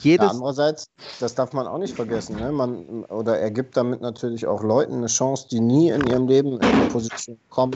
[0.00, 0.26] jedes.
[0.26, 0.86] Ja, andererseits,
[1.20, 2.52] das darf man auch nicht vergessen, ne?
[2.52, 6.52] man, oder er gibt damit natürlich auch Leuten eine Chance, die nie in ihrem Leben
[6.52, 7.72] in die Position kommen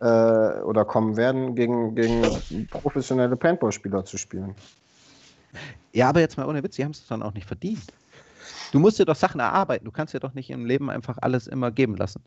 [0.00, 4.54] äh, oder kommen werden, gegen, gegen professionelle Paintball-Spieler zu spielen.
[5.92, 7.80] Ja, aber jetzt mal ohne Witz, sie haben es dann auch nicht verdient.
[8.72, 9.84] Du musst dir doch Sachen erarbeiten.
[9.84, 12.22] Du kannst dir doch nicht im Leben einfach alles immer geben lassen.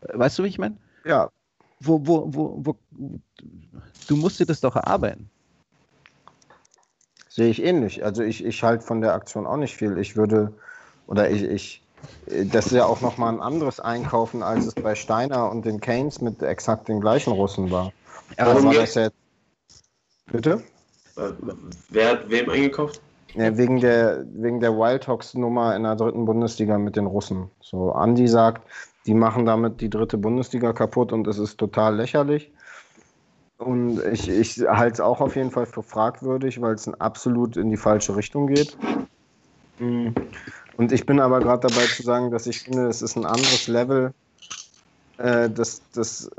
[0.00, 0.76] Weißt du, wie ich meine?
[1.04, 1.28] Ja.
[1.80, 2.76] Wo, wo, wo, wo,
[4.08, 5.30] du musst dir das doch erarbeiten.
[7.28, 8.04] Sehe ich ähnlich.
[8.04, 9.96] Also ich, ich halte von der Aktion auch nicht viel.
[9.98, 10.52] Ich würde,
[11.06, 11.82] oder ich, ich
[12.26, 16.20] das ist ja auch nochmal ein anderes Einkaufen, als es bei Steiner und den Keynes
[16.20, 17.92] mit exakt den gleichen Russen war.
[18.38, 19.16] Ja, war das jetzt.
[20.26, 20.62] Bitte?
[21.88, 23.00] Wer hat wem eingekauft?
[23.34, 27.50] Ja, wegen der, wegen der Wildhawks-Nummer in der dritten Bundesliga mit den Russen.
[27.60, 28.62] So, Andi sagt,
[29.06, 32.52] die machen damit die dritte Bundesliga kaputt und es ist total lächerlich.
[33.58, 37.70] Und ich, ich halte es auch auf jeden Fall für fragwürdig, weil es absolut in
[37.70, 38.76] die falsche Richtung geht.
[40.76, 43.66] Und ich bin aber gerade dabei zu sagen, dass ich finde, es ist ein anderes
[43.66, 44.12] Level.
[45.18, 46.30] Äh, das, das,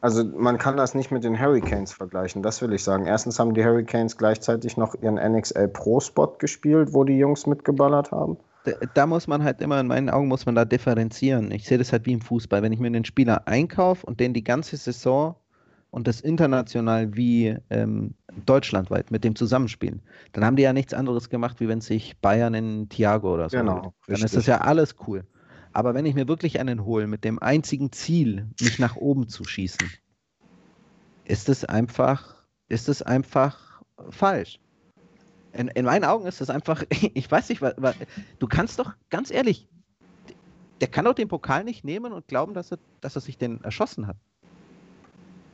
[0.00, 3.06] also man kann das nicht mit den Hurricanes vergleichen, das will ich sagen.
[3.06, 8.10] Erstens haben die Hurricanes gleichzeitig noch ihren NXL Pro Spot gespielt, wo die Jungs mitgeballert
[8.10, 8.36] haben.
[8.94, 11.50] Da, muss man halt immer, in meinen Augen muss man da differenzieren.
[11.50, 12.62] Ich sehe das halt wie im Fußball.
[12.62, 15.36] Wenn ich mir einen Spieler einkaufe und den die ganze Saison
[15.90, 18.14] und das international wie ähm,
[18.46, 20.00] deutschlandweit mit dem Zusammenspielen,
[20.32, 23.58] dann haben die ja nichts anderes gemacht, wie wenn sich Bayern in Thiago oder so.
[23.58, 23.80] Genau.
[23.80, 24.24] Dann richtig.
[24.24, 25.24] ist das ja alles cool.
[25.74, 29.44] Aber wenn ich mir wirklich einen hole mit dem einzigen Ziel, mich nach oben zu
[29.44, 29.90] schießen,
[31.24, 32.36] ist es einfach,
[32.68, 34.60] ist es einfach falsch.
[35.54, 37.94] In, in meinen Augen ist es einfach, ich weiß nicht, weil, weil,
[38.38, 39.68] du kannst doch, ganz ehrlich,
[40.80, 43.62] der kann doch den Pokal nicht nehmen und glauben, dass er, dass er sich den
[43.62, 44.16] erschossen hat.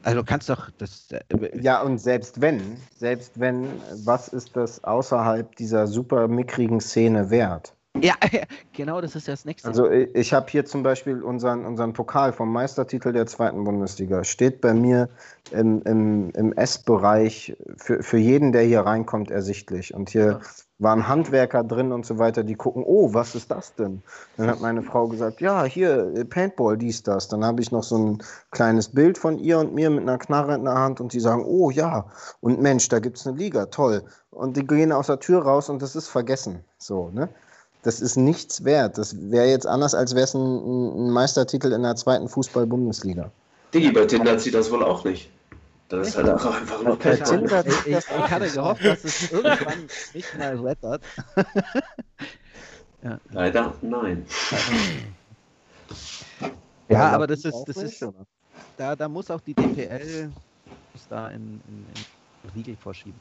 [0.03, 1.11] Also du kannst doch das.
[1.13, 3.69] Äh, ja, und selbst wenn, selbst wenn,
[4.05, 7.75] was ist das außerhalb dieser super mickrigen Szene wert?
[7.99, 8.15] Ja,
[8.73, 9.69] genau, das ist das nächste.
[9.69, 14.23] Also ich habe hier zum Beispiel unseren, unseren Pokal vom Meistertitel der zweiten Bundesliga.
[14.25, 15.09] Steht bei mir
[15.51, 19.93] im, im, im S-Bereich für, für jeden, der hier reinkommt, ersichtlich.
[19.93, 20.41] Und hier ja
[20.81, 24.03] waren Handwerker drin und so weiter, die gucken, oh, was ist das denn?
[24.37, 27.29] Dann hat meine Frau gesagt, ja, hier, äh, Paintball, dies, das.
[27.29, 30.55] Dann habe ich noch so ein kleines Bild von ihr und mir mit einer Knarre
[30.55, 32.07] in der Hand und die sagen, oh ja,
[32.41, 34.03] und Mensch, da gibt es eine Liga, toll.
[34.31, 36.65] Und die gehen aus der Tür raus und das ist vergessen.
[36.79, 37.29] So, ne?
[37.83, 38.99] Das ist nichts wert.
[38.99, 43.31] Das wäre jetzt anders, als wäre es ein, ein, Meistertitel in der zweiten Fußball-Bundesliga.
[43.73, 45.31] Digi, bei Tinder zieht das wohl auch nicht.
[45.89, 47.21] Das ist halt auch einfach nur Pech.
[47.21, 51.03] Ich, ich, ich hatte gehofft, dass es irgendwann nicht mal rettert.
[53.31, 54.27] Leider nein.
[56.89, 58.05] Ja, aber das ist, das ist,
[58.77, 60.31] da, da muss auch die DPL
[61.09, 61.87] da in, in,
[62.45, 63.21] in Riegel vorschieben.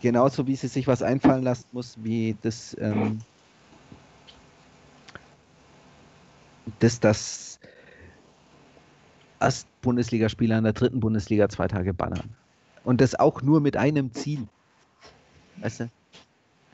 [0.00, 3.18] Genauso wie sie sich was einfallen lassen muss, wie das, ähm,
[6.78, 7.60] dass das
[9.40, 12.36] Erst-Bundesligaspieler in der dritten Bundesliga zwei Tage ballern.
[12.84, 14.46] Und das auch nur mit einem Ziel.
[15.56, 15.90] Weißt du?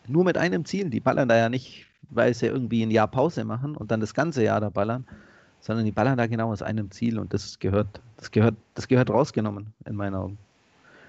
[0.06, 0.88] Nur mit einem Ziel.
[0.90, 4.14] Die ballern da ja nicht, weil sie irgendwie ein Jahr Pause machen und dann das
[4.14, 5.04] ganze Jahr da ballern,
[5.60, 9.10] sondern die ballern da genau aus einem Ziel und das gehört, das gehört, das gehört
[9.10, 10.38] rausgenommen, in meinen Augen.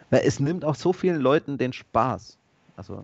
[0.10, 2.38] Weil es nimmt auch so vielen Leuten den Spaß.
[2.78, 3.04] Also,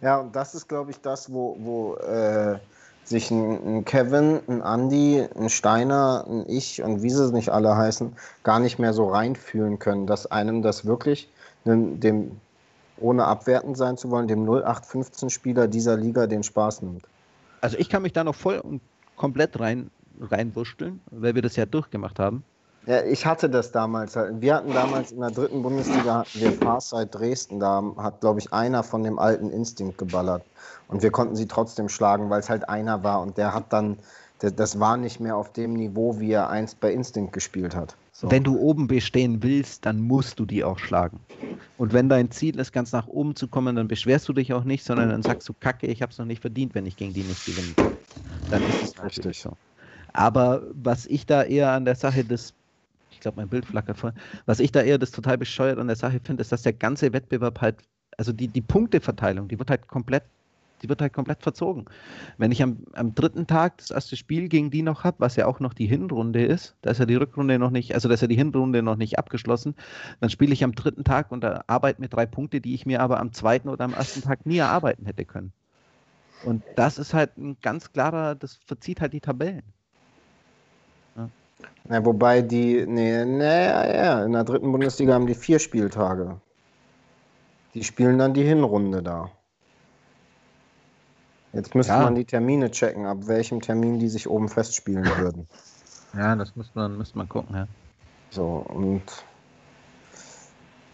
[0.00, 2.58] Ja, und das ist, glaube ich, das, wo, wo äh,
[3.04, 7.76] sich ein, ein Kevin, ein Andy, ein Steiner, ein Ich und wie sie nicht alle
[7.76, 8.12] heißen,
[8.42, 11.28] gar nicht mehr so reinfühlen können, dass einem das wirklich,
[11.64, 12.40] dem, dem
[12.98, 17.04] ohne abwertend sein zu wollen, dem 0815-Spieler dieser Liga den Spaß nimmt.
[17.60, 18.80] also ich kann mich da noch voll und
[19.16, 22.44] komplett rein, reinwursteln, weil wir das ja durchgemacht haben.
[22.86, 24.14] Ja, ich hatte das damals.
[24.14, 24.40] halt.
[24.40, 27.60] Wir hatten damals in der dritten Bundesliga hatten wir Farsight Dresden.
[27.60, 30.44] Da hat, glaube ich, einer von dem alten Instinkt geballert.
[30.88, 33.22] Und wir konnten sie trotzdem schlagen, weil es halt einer war.
[33.22, 33.98] Und der hat dann,
[34.38, 37.96] das war nicht mehr auf dem Niveau, wie er einst bei Instinct gespielt hat.
[38.12, 38.30] So.
[38.30, 41.20] Wenn du oben bestehen willst, dann musst du die auch schlagen.
[41.76, 44.64] Und wenn dein Ziel ist, ganz nach oben zu kommen, dann beschwerst du dich auch
[44.64, 47.12] nicht, sondern dann sagst du, Kacke, ich habe es noch nicht verdient, wenn ich gegen
[47.12, 47.92] die nicht gewinnen kann.
[48.50, 49.40] Dann ist es Richtig.
[49.40, 49.56] so.
[50.12, 52.54] Aber was ich da eher an der Sache des,
[53.24, 54.14] glaube, mein Bild flackert voll,
[54.46, 57.12] was ich da eher das total bescheuert an der Sache finde, ist, dass der ganze
[57.12, 57.76] Wettbewerb halt,
[58.16, 60.22] also die, die Punkteverteilung, die wird halt komplett,
[60.82, 61.86] die wird halt komplett verzogen.
[62.36, 65.46] Wenn ich am, am dritten Tag das erste Spiel gegen die noch habe, was ja
[65.46, 68.20] auch noch die Hinrunde ist, da ist ja die Rückrunde noch nicht, also da ist
[68.20, 69.74] ja die Hinrunde noch nicht abgeschlossen,
[70.20, 73.18] dann spiele ich am dritten Tag und arbeite mir drei Punkte, die ich mir aber
[73.18, 75.52] am zweiten oder am ersten Tag nie erarbeiten hätte können.
[76.44, 79.73] Und das ist halt ein ganz klarer, das verzieht halt die Tabellen.
[81.88, 86.40] Ja, wobei die, nee, nee, ja, in der dritten Bundesliga haben die vier Spieltage.
[87.74, 89.30] Die spielen dann die Hinrunde da.
[91.52, 92.02] Jetzt müsste Ja.
[92.02, 95.48] man die Termine checken, ab welchem Termin die sich oben festspielen würden.
[96.14, 97.66] Ja, das muss man, muss man gucken, ja.
[98.30, 99.02] So, und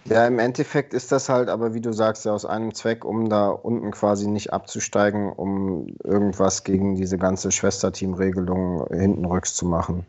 [0.04, 3.28] ja, im Endeffekt ist das halt, aber wie du sagst, ja aus einem Zweck, um
[3.28, 10.04] da unten quasi nicht abzusteigen, um irgendwas gegen diese ganze Schwesterteam-Regelung hintenrücks zu machen.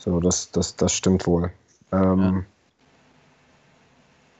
[0.00, 1.50] So, das, das, das stimmt wohl.
[1.92, 2.46] Ähm,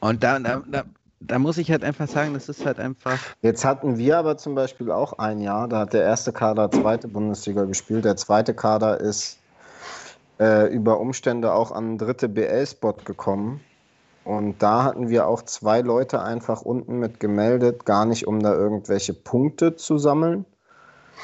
[0.00, 0.84] Und da, da, da,
[1.20, 3.18] da muss ich halt einfach sagen, das ist halt einfach.
[3.42, 7.08] Jetzt hatten wir aber zum Beispiel auch ein Jahr, da hat der erste Kader zweite
[7.08, 8.06] Bundesliga gespielt.
[8.06, 9.38] Der zweite Kader ist
[10.38, 13.60] äh, über Umstände auch an den dritte BL-Spot gekommen.
[14.24, 18.54] Und da hatten wir auch zwei Leute einfach unten mit gemeldet, gar nicht um da
[18.54, 20.46] irgendwelche Punkte zu sammeln,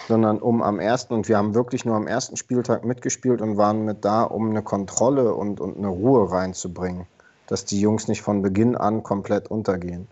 [0.09, 3.85] sondern um am ersten, und wir haben wirklich nur am ersten Spieltag mitgespielt und waren
[3.85, 7.07] mit da, um eine Kontrolle und, und eine Ruhe reinzubringen,
[7.47, 10.07] dass die Jungs nicht von Beginn an komplett untergehen,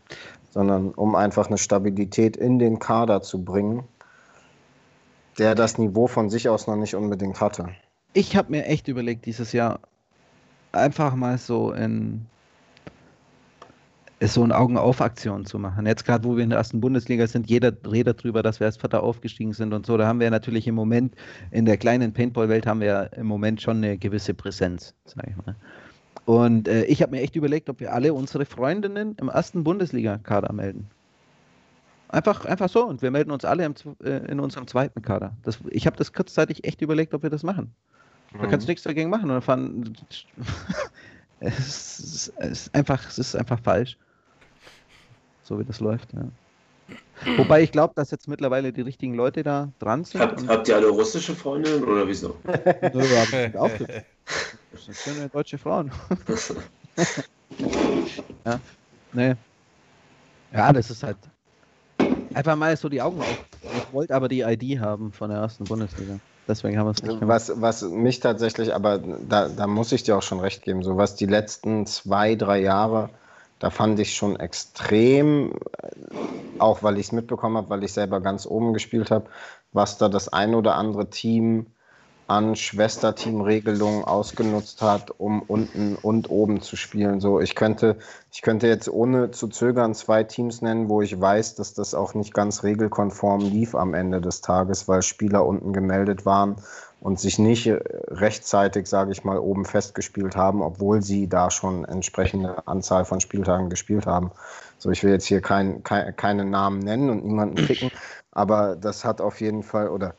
[0.50, 3.84] sondern um einfach eine Stabilität in den Kader zu bringen,
[5.38, 7.68] der das Niveau von sich aus noch nicht unbedingt hatte.
[8.12, 9.80] Ich habe mir echt überlegt, dieses Jahr
[10.72, 12.26] einfach mal so in
[14.26, 15.86] so eine Augen-auf-Aktion zu machen.
[15.86, 18.76] Jetzt gerade, wo wir in der ersten Bundesliga sind, jeder redet darüber, dass wir als
[18.76, 19.96] Vierter aufgestiegen sind und so.
[19.96, 21.14] Da haben wir natürlich im Moment,
[21.50, 25.56] in der kleinen Paintball-Welt haben wir im Moment schon eine gewisse Präsenz, sage ich mal.
[26.26, 30.52] Und äh, ich habe mir echt überlegt, ob wir alle unsere Freundinnen im ersten Bundesliga-Kader
[30.52, 30.88] melden.
[32.08, 32.86] Einfach, einfach so.
[32.86, 35.36] Und wir melden uns alle im, äh, in unserem zweiten Kader.
[35.42, 37.74] Das, ich habe das kurzzeitig echt überlegt, ob wir das machen.
[38.32, 39.24] Da kannst du nichts dagegen machen.
[39.24, 39.96] Und dann fahren,
[41.40, 43.98] es, ist, es, ist einfach, es ist einfach falsch.
[45.44, 46.28] So wie das läuft, ja.
[47.36, 50.20] Wobei ich glaube, dass jetzt mittlerweile die richtigen Leute da dran sind.
[50.20, 52.36] Habt, habt ihr alle russische Freundinnen oder wieso?
[54.72, 55.92] Das sind schöne deutsche Frauen.
[58.44, 58.58] ja,
[59.12, 59.36] nee.
[60.52, 61.16] Ja, das ist halt
[62.34, 63.46] einfach mal so die Augen auf.
[63.62, 66.18] Ich wollte aber die ID haben von der ersten Bundesliga.
[66.48, 67.48] Deswegen haben wir es nicht gemacht.
[67.48, 70.96] Was, was mich tatsächlich, aber da, da muss ich dir auch schon recht geben, so
[70.96, 73.10] was die letzten zwei, drei Jahre,
[73.64, 75.54] da fand ich schon extrem,
[76.58, 79.30] auch weil ich es mitbekommen habe, weil ich selber ganz oben gespielt habe,
[79.72, 81.68] was da das ein oder andere Team
[82.26, 87.20] an Schwesterteam-Regelungen ausgenutzt hat, um unten und oben zu spielen.
[87.20, 87.96] So, ich könnte,
[88.30, 92.12] ich könnte jetzt ohne zu zögern zwei Teams nennen, wo ich weiß, dass das auch
[92.12, 96.56] nicht ganz regelkonform lief am Ende des Tages, weil Spieler unten gemeldet waren
[97.04, 97.70] und sich nicht
[98.08, 103.68] rechtzeitig, sage ich mal, oben festgespielt haben, obwohl sie da schon entsprechende Anzahl von Spieltagen
[103.68, 104.30] gespielt haben.
[104.78, 107.90] So, ich will jetzt hier kein, kein, keine Namen nennen und niemanden picken,
[108.32, 110.14] aber das hat auf jeden Fall oder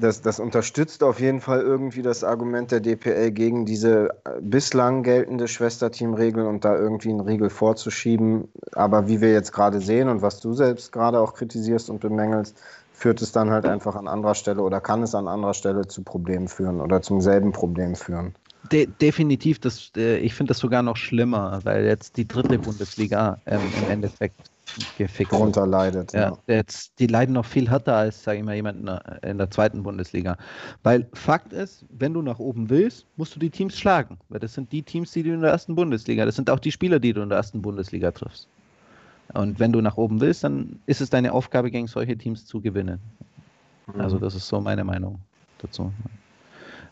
[0.00, 5.04] das, das unterstützt auf jeden Fall irgendwie das Argument der DPL gegen diese äh, bislang
[5.04, 8.48] geltende Schwesterteam-Regel und da irgendwie einen Riegel vorzuschieben.
[8.72, 12.60] Aber wie wir jetzt gerade sehen und was du selbst gerade auch kritisierst und bemängelst,
[12.96, 16.02] führt es dann halt einfach an anderer Stelle oder kann es an anderer Stelle zu
[16.02, 18.34] Problemen führen oder zum selben Problem führen.
[18.72, 23.38] De definitiv, das, äh, ich finde das sogar noch schlimmer, weil jetzt die dritte Bundesliga
[23.44, 24.50] ähm, im Endeffekt
[24.96, 26.14] gefickt Darunter leidet.
[26.14, 26.38] Ja, ja.
[26.46, 29.50] Jetzt, die leiden noch viel härter als, sage ich mal, jemand in der, in der,
[29.50, 30.38] zweiten Bundesliga.
[30.82, 34.18] Weil Fakt ist, wenn du nach oben willst, musst du die Teams schlagen.
[34.30, 36.72] Weil das sind die Teams, die du in der ersten Bundesliga, das sind auch die
[36.72, 38.48] Spieler, die du in der ersten Bundesliga triffst.
[39.34, 42.60] Und wenn du nach oben willst, dann ist es deine Aufgabe, gegen solche Teams zu
[42.60, 43.00] gewinnen.
[43.86, 44.00] Mhm.
[44.00, 45.18] Also das ist so meine Meinung
[45.58, 45.92] dazu.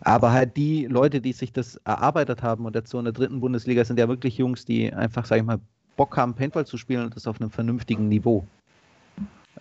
[0.00, 3.40] Aber halt die Leute, die sich das erarbeitet haben und jetzt so in der dritten
[3.40, 5.60] Bundesliga sind ja wirklich Jungs, die einfach, sag ich mal,
[5.96, 8.46] Bock haben, Paintball zu spielen und das auf einem vernünftigen Niveau.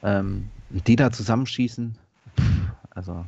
[0.01, 1.95] Ähm, die da zusammenschießen,
[2.89, 3.25] also.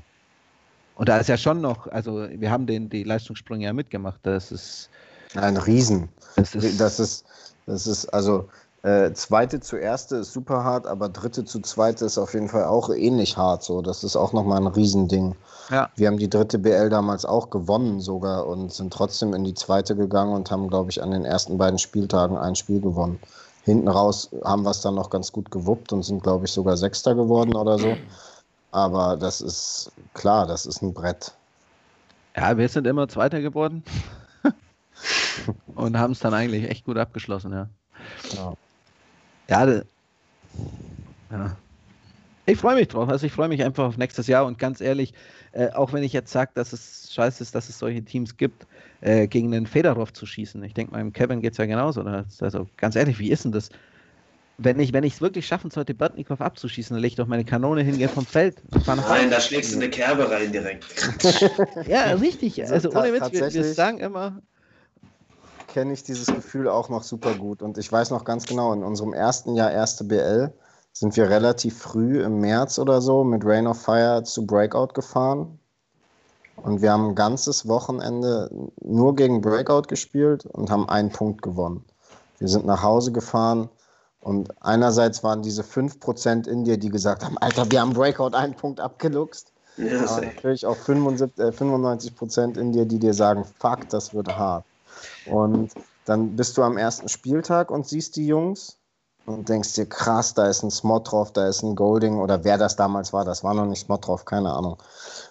[0.96, 4.20] Und da ist ja schon noch, also wir haben den, die Leistungssprünge ja mitgemacht.
[4.24, 4.90] Das ist
[5.36, 6.10] ein Riesen.
[6.36, 7.26] Das ist, das ist,
[7.66, 8.50] das ist also
[8.86, 12.66] äh, zweite zu erste ist super hart, aber dritte zu zweite ist auf jeden Fall
[12.66, 13.64] auch ähnlich hart.
[13.64, 15.36] So, das ist auch nochmal ein Riesending.
[15.72, 15.90] Ja.
[15.96, 19.96] Wir haben die dritte BL damals auch gewonnen sogar und sind trotzdem in die zweite
[19.96, 23.20] gegangen und haben, glaube ich, an den ersten beiden Spieltagen ein Spiel gewonnen.
[23.64, 26.78] Hinten raus haben wir es dann noch ganz gut gewuppt und sind, glaube ich, sogar
[26.78, 27.98] Sechster geworden oder so.
[28.70, 31.34] Aber das ist klar, das ist ein Brett.
[32.36, 33.84] Ja, wir sind immer Zweiter geworden
[35.76, 37.68] und haben es dann eigentlich echt gut abgeschlossen, ja.
[38.36, 38.54] ja.
[39.48, 39.82] Ja,
[41.32, 41.58] ja.
[42.48, 43.10] Ich freue mich drauf.
[43.10, 45.14] Also ich freue mich einfach auf nächstes Jahr und ganz ehrlich,
[45.52, 48.68] äh, auch wenn ich jetzt sage, dass es scheiße ist, dass es solche Teams gibt,
[49.02, 50.64] äh, gegen den Fedorov zu schießen.
[50.64, 52.02] Ich denke, meinem Kevin geht es ja genauso.
[52.02, 52.26] Oder?
[52.42, 53.70] Also ganz ehrlich, wie ist denn das?
[54.58, 57.98] Wenn ich es wirklich schaffen sollte, Bartnikov abzuschießen, dann lege ich doch meine Kanone hin,
[57.98, 58.62] gehe vom Feld.
[58.86, 60.86] Nein, da schlägst du eine Kerbe rein direkt.
[61.88, 62.64] ja, richtig.
[62.64, 64.42] Also ohne Witz, wir, wir sagen immer,
[65.68, 67.62] kenne ich dieses Gefühl auch noch super gut.
[67.62, 70.54] Und ich weiß noch ganz genau, in unserem ersten Jahr erste BL
[70.94, 75.60] sind wir relativ früh im März oder so mit Rain of Fire zu Breakout gefahren.
[76.56, 78.50] Und wir haben ein ganzes Wochenende
[78.82, 81.84] nur gegen Breakout gespielt und haben einen Punkt gewonnen.
[82.40, 83.70] Wir sind nach Hause gefahren
[84.22, 88.56] und einerseits waren diese 5% in dir, die gesagt haben, Alter, wir haben Breakout einen
[88.56, 89.52] Punkt abgeluchst.
[89.78, 94.36] Ja, aber natürlich auch 75, äh, 95% in dir, die dir sagen, fuck, das wird
[94.36, 94.66] hart.
[95.26, 95.72] Und
[96.06, 98.78] dann bist du am ersten Spieltag und siehst die Jungs
[99.26, 102.58] und denkst dir, krass, da ist ein Smot drauf, da ist ein Golding oder wer
[102.58, 104.78] das damals war, das war noch nicht Smot drauf, keine Ahnung.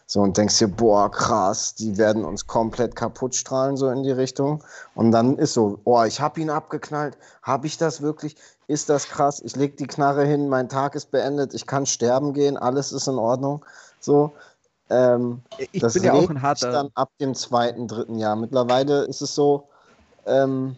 [0.07, 4.11] So und denkst dir, boah, krass, die werden uns komplett kaputt strahlen, so in die
[4.11, 4.65] Richtung.
[4.95, 8.37] Und dann ist so, oh, ich hab ihn abgeknallt, hab ich das wirklich?
[8.67, 9.41] Ist das krass?
[9.45, 13.07] Ich leg die Knarre hin, mein Tag ist beendet, ich kann sterben gehen, alles ist
[13.07, 13.65] in Ordnung.
[14.01, 14.33] So,
[14.91, 16.71] ähm, ich das bin ja auch ein harter.
[16.71, 18.37] dann ab dem zweiten, dritten Jahr.
[18.37, 19.69] Mittlerweile ist es so,
[20.27, 20.77] ähm,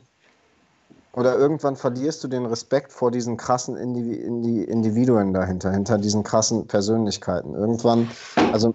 [1.13, 6.23] oder irgendwann verlierst du den Respekt vor diesen krassen Indivi Indi Individuen dahinter, hinter diesen
[6.23, 7.55] krassen Persönlichkeiten.
[7.55, 8.09] Irgendwann,
[8.53, 8.75] also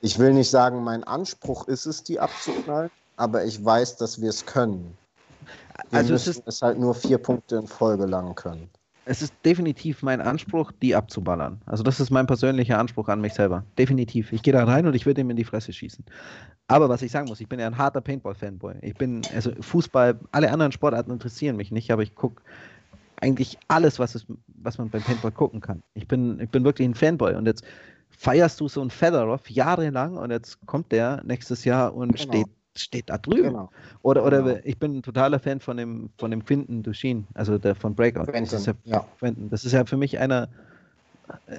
[0.00, 4.30] ich will nicht sagen, mein Anspruch ist es, die abzuknallen, aber ich weiß, dass wir
[4.30, 4.96] es können.
[5.90, 8.70] Wir also müssen es, ist, es halt nur vier Punkte in Folge lang können
[9.04, 11.60] es ist definitiv mein Anspruch, die abzuballern.
[11.66, 13.64] Also das ist mein persönlicher Anspruch an mich selber.
[13.76, 14.32] Definitiv.
[14.32, 16.04] Ich gehe da rein und ich würde ihm in die Fresse schießen.
[16.68, 18.76] Aber was ich sagen muss, ich bin ja ein harter Paintball-Fanboy.
[18.82, 22.42] Ich bin, also Fußball, alle anderen Sportarten interessieren mich nicht, aber ich gucke
[23.20, 25.82] eigentlich alles, was, es, was man beim Paintball gucken kann.
[25.94, 27.64] Ich bin, ich bin wirklich ein Fanboy und jetzt
[28.10, 32.22] feierst du so einen Fedorov jahrelang und jetzt kommt der nächstes Jahr und genau.
[32.22, 32.46] steht
[32.76, 33.50] steht da drüben.
[33.50, 33.70] Genau.
[34.02, 34.60] Oder, oder genau.
[34.64, 38.24] ich bin ein totaler Fan von dem, von dem Quinten Duchin, also der von Breakout.
[38.24, 39.06] Quentin, das, ist ja, ja.
[39.18, 39.50] Quentin.
[39.50, 40.48] das ist ja für mich einer,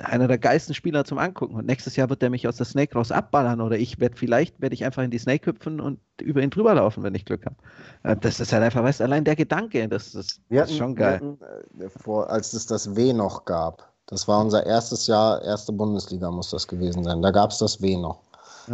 [0.04, 1.56] einer der geilsten Spieler zum Angucken.
[1.56, 4.60] Und nächstes Jahr wird der mich aus der Snake raus abballern oder ich werde vielleicht
[4.62, 7.46] werde ich einfach in die Snake hüpfen und über ihn drüber laufen, wenn ich Glück
[7.46, 7.56] habe.
[8.04, 11.16] Äh, das ist halt einfach, weißt allein der Gedanke, das, das, das ist schon geil.
[11.16, 11.38] Hatten,
[11.80, 16.30] äh, vor, als es das W noch gab, das war unser erstes Jahr, erste Bundesliga
[16.30, 17.22] muss das gewesen sein.
[17.22, 18.20] Da gab es das W noch.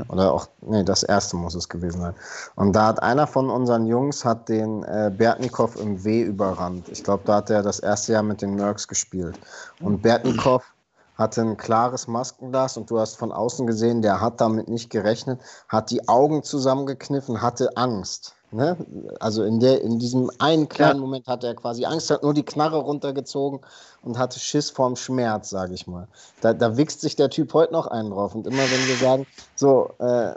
[0.08, 2.14] Oder auch, nee, das erste muss es gewesen sein.
[2.56, 6.90] Und da hat einer von unseren Jungs hat den äh, Bertnikow im W überrannt.
[6.90, 9.40] Ich glaube, da hat er das erste Jahr mit den Mercs gespielt.
[9.82, 10.64] Und Bertnikow
[11.16, 15.42] hatte ein klares Maskenglas und du hast von außen gesehen, der hat damit nicht gerechnet,
[15.68, 18.36] hat die Augen zusammengekniffen, hatte Angst.
[18.52, 18.78] Ne?
[19.20, 21.02] Also in, der, in diesem einen kleinen ja.
[21.02, 23.60] Moment hatte er quasi Angst, hat nur die Knarre runtergezogen
[24.02, 26.08] und hatte Schiss vorm Schmerz, sage ich mal.
[26.42, 28.34] Da, da wichst sich der Typ heute noch einen drauf.
[28.34, 30.34] Und immer wenn wir sagen, so, äh,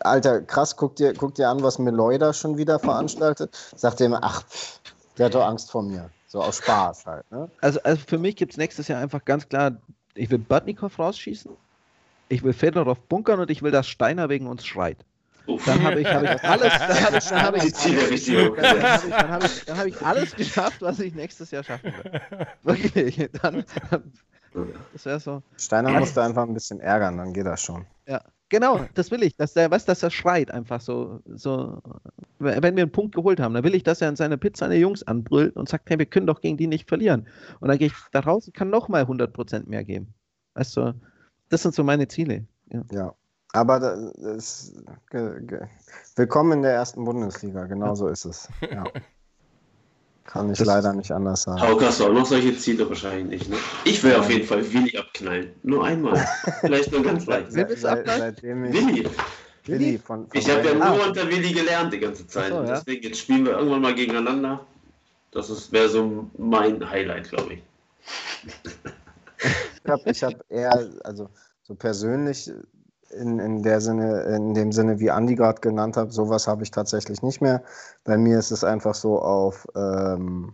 [0.00, 4.06] Alter, krass, guck dir, guck dir an, was Meloy da schon wieder veranstaltet, sagt er
[4.06, 4.44] immer, ach,
[5.18, 6.10] der hat doch Angst vor mir.
[6.28, 7.30] So aus Spaß halt.
[7.30, 7.50] Ne?
[7.60, 9.72] Also, also für mich gibt es nächstes Jahr einfach ganz klar,
[10.14, 11.50] ich will Badnikov rausschießen,
[12.28, 15.04] ich will Fedorov bunkern und ich will, dass Steiner wegen uns schreit.
[15.66, 19.10] Dann habe ich, hab ich alles, dann habe ich, dann habe ich, dann hab ich,
[19.10, 22.46] dann hab ich, dann hab ich alles geschafft, was ich nächstes Jahr schaffen will.
[22.62, 23.30] Wirklich.
[23.42, 23.64] Dann,
[24.92, 25.42] das wäre so.
[25.56, 27.86] Steiner musste einfach ein bisschen ärgern, dann geht das schon.
[28.06, 31.80] Ja, genau, das will ich, dass der, was, dass er schreit einfach so, so,
[32.38, 34.76] wenn wir einen Punkt geholt haben, dann will ich, dass er in seine Pizza seine
[34.76, 37.26] Jungs anbrüllt und sagt, hey, wir können doch gegen die nicht verlieren.
[37.60, 40.14] Und dann gehe ich da raus und kann nochmal 100% mehr geben.
[40.54, 40.94] Weißt du,
[41.48, 42.46] das sind so meine Ziele.
[42.70, 42.82] Ja.
[42.92, 43.14] ja.
[43.52, 43.80] Aber
[44.16, 44.72] das,
[46.16, 48.48] willkommen in der ersten Bundesliga, genau so ist es.
[48.70, 48.84] Ja.
[50.24, 51.60] Kann ich das leider nicht anders sagen.
[51.60, 53.56] Du auch noch solche Ziele wahrscheinlich nicht, ne?
[53.84, 55.50] Ich will auf jeden Fall Willi abknallen.
[55.64, 56.16] Nur einmal.
[56.60, 57.48] Vielleicht nur ganz leicht.
[57.50, 58.36] Wer willst du abknallen?
[58.40, 59.08] Willi.
[59.64, 62.50] Willi von, von Ich habe ja nur unter Willi gelernt die ganze Zeit.
[62.50, 62.74] So, ja?
[62.76, 64.64] Deswegen, jetzt spielen wir irgendwann mal gegeneinander.
[65.32, 67.62] Das wäre so mein Highlight, glaube ich.
[69.84, 71.28] ich habe ich hab eher, also
[71.62, 72.50] so persönlich
[73.12, 76.70] in, in, der Sinne, in dem Sinne, wie Andi gerade genannt hat, sowas habe ich
[76.70, 77.62] tatsächlich nicht mehr.
[78.04, 80.52] Bei mir ist es einfach so auf, ähm,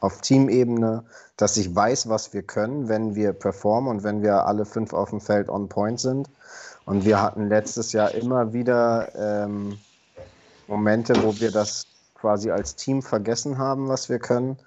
[0.00, 1.04] auf Teamebene,
[1.36, 5.10] dass ich weiß, was wir können, wenn wir performen und wenn wir alle fünf auf
[5.10, 6.28] dem Feld on point sind.
[6.86, 9.78] Und wir hatten letztes Jahr immer wieder ähm,
[10.66, 14.58] Momente, wo wir das quasi als Team vergessen haben, was wir können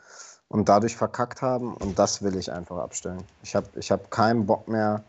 [0.49, 1.74] und dadurch verkackt haben.
[1.76, 3.24] Und das will ich einfach abstellen.
[3.44, 5.04] Ich habe ich hab keinen Bock mehr,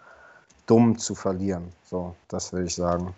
[0.69, 1.73] dumm zu verlieren.
[1.85, 3.15] So, das will ich sagen.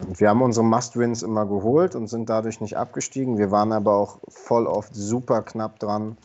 [0.00, 3.38] Und wir haben unsere Must-Wins immer geholt und sind dadurch nicht abgestiegen.
[3.38, 6.16] Wir waren aber auch voll oft super knapp dran,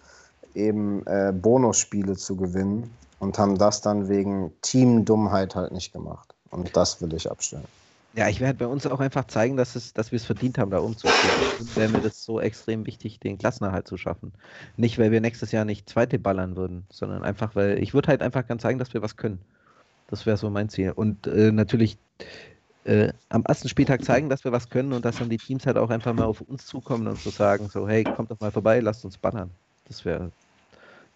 [0.55, 2.89] eben äh, Bonusspiele zu gewinnen
[3.19, 6.33] und haben das dann wegen Teamdummheit halt nicht gemacht.
[6.49, 7.65] Und das will ich abstellen.
[8.13, 10.71] Ja, ich werde bei uns auch einfach zeigen, dass, es, dass wir es verdient haben,
[10.71, 11.13] da umzuziehen.
[11.75, 14.33] wäre mir das so extrem wichtig, den Klassenerhalt zu schaffen.
[14.75, 18.23] Nicht, weil wir nächstes Jahr nicht zweite ballern würden, sondern einfach, weil ich würde halt
[18.23, 19.39] einfach ganz zeigen, dass wir was können.
[20.07, 20.91] Das wäre so mein Ziel.
[20.91, 21.97] Und äh, natürlich
[22.85, 25.77] äh, am ersten Spieltag zeigen, dass wir was können und dass dann die Teams halt
[25.77, 28.79] auch einfach mal auf uns zukommen und so sagen, so, hey, kommt doch mal vorbei,
[28.79, 29.51] lasst uns bannern.
[29.85, 30.31] Das wäre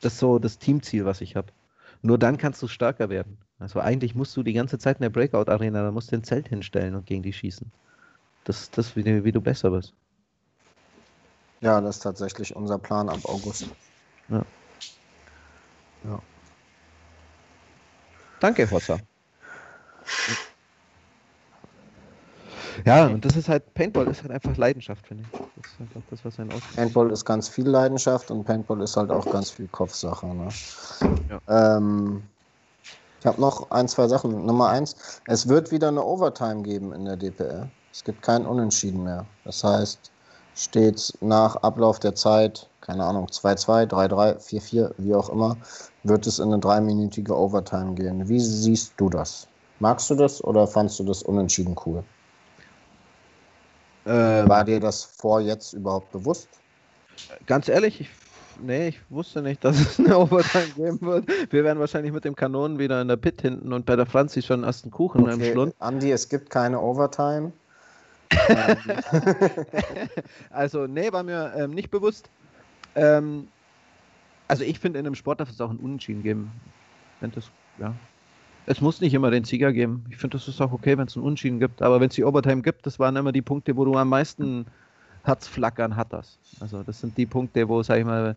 [0.01, 1.47] das so das Teamziel, was ich habe.
[2.01, 3.38] Nur dann kannst du stärker werden.
[3.59, 6.49] Also eigentlich musst du die ganze Zeit in der Breakout-Arena, da musst du ein Zelt
[6.49, 7.72] hinstellen und gegen die schießen.
[8.43, 9.93] Das ist das, wie, wie du besser bist.
[11.61, 13.68] Ja, das ist tatsächlich unser Plan ab August.
[14.30, 14.43] Ja.
[16.03, 16.19] Ja.
[18.41, 18.97] Danke, Hossa.
[22.85, 25.39] Ja, und das ist halt, Paintball ist halt einfach Leidenschaft, finde ich.
[25.61, 26.76] Das ist einfach das, was einen ausmacht.
[26.76, 30.26] Paintball ist ganz viel Leidenschaft und Paintball ist halt auch ganz viel Kopfsache.
[30.26, 30.47] Ne?
[31.30, 31.77] Ja.
[31.77, 32.23] Ähm,
[33.19, 34.47] ich habe noch ein, zwei Sachen.
[34.47, 37.69] Nummer eins, es wird wieder eine Overtime geben in der DPR.
[37.93, 39.27] Es gibt kein Unentschieden mehr.
[39.43, 40.11] Das heißt,
[40.55, 45.55] steht nach Ablauf der Zeit, keine Ahnung, 2-2, 3-3, 4-4, wie auch immer,
[46.03, 48.27] wird es in eine dreiminütige Overtime gehen.
[48.27, 49.47] Wie siehst du das?
[49.79, 52.03] Magst du das oder fandst du das unentschieden cool?
[54.05, 56.49] Ähm, War dir das vor jetzt überhaupt bewusst?
[57.45, 58.09] Ganz ehrlich, ich,
[58.59, 61.27] nee, ich wusste nicht, dass es eine Overtime geben wird.
[61.51, 64.41] Wir werden wahrscheinlich mit dem Kanonen wieder in der Pit hinten und bei der Franzi
[64.41, 65.75] schon ersten Kuchen okay, im Schlund.
[65.79, 67.51] Andi, es gibt keine Overtime.
[70.49, 72.29] also, nee, war mir ähm, nicht bewusst.
[72.95, 73.47] Ähm,
[74.47, 76.51] also ich finde, in einem Sport darf es auch ein Unentschieden geben.
[77.22, 77.49] Das,
[77.80, 77.93] ja.
[78.65, 80.05] Es muss nicht immer den Sieger geben.
[80.09, 81.81] Ich finde, das ist auch okay, wenn es ein Unentschieden gibt.
[81.81, 84.65] Aber wenn es die Overtime gibt, das waren immer die Punkte, wo du am meisten
[85.23, 86.38] Herzflackern hattest.
[86.59, 88.35] Also das sind die Punkte, wo, sag ich mal,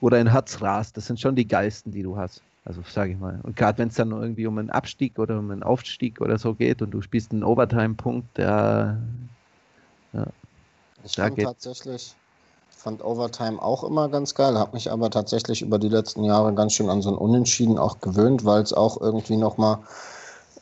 [0.00, 0.96] wo dein Herz rast.
[0.96, 2.42] Das sind schon die geilsten, die du hast.
[2.64, 3.40] Also sage ich mal.
[3.42, 6.54] Und gerade wenn es dann irgendwie um einen Abstieg oder um einen Aufstieg oder so
[6.54, 9.00] geht und du spielst einen Overtime-Punkt, der
[10.12, 10.26] ja,
[11.04, 11.44] ich da geht.
[11.44, 12.14] tatsächlich
[12.86, 16.74] fand Overtime auch immer ganz geil, habe mich aber tatsächlich über die letzten Jahre ganz
[16.74, 19.78] schön an so ein Unentschieden auch gewöhnt, weil es auch irgendwie nochmal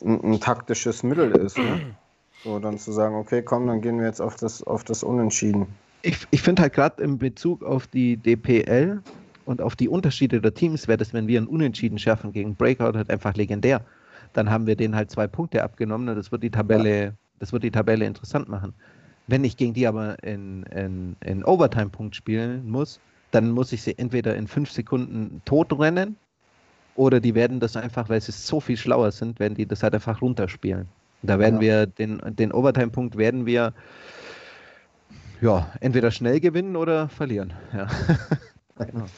[0.03, 1.59] ein, ein taktisches Mittel ist.
[1.59, 1.95] Ne?
[2.43, 5.67] So, dann zu sagen, okay, komm, dann gehen wir jetzt auf das, auf das Unentschieden.
[6.01, 9.03] Ich, ich finde halt gerade in Bezug auf die DPL
[9.45, 12.97] und auf die Unterschiede der Teams wäre das, wenn wir ein Unentschieden schaffen gegen Breakout,
[12.97, 13.83] halt einfach legendär.
[14.33, 17.13] Dann haben wir denen halt zwei Punkte abgenommen und das wird die Tabelle, ja.
[17.39, 18.73] das wird die Tabelle interessant machen.
[19.27, 23.97] Wenn ich gegen die aber in, in, in Overtime-Punkt spielen muss, dann muss ich sie
[23.99, 26.17] entweder in fünf Sekunden tot rennen
[26.95, 29.95] Oder die werden das einfach, weil sie so viel schlauer sind, werden die das halt
[29.95, 30.87] einfach runterspielen.
[31.23, 31.61] Da werden ja.
[31.61, 33.73] wir den, den Overtime-Punkt werden wir
[35.41, 37.53] ja, entweder schnell gewinnen oder verlieren.
[37.73, 37.89] Ja.
[38.87, 39.07] genau.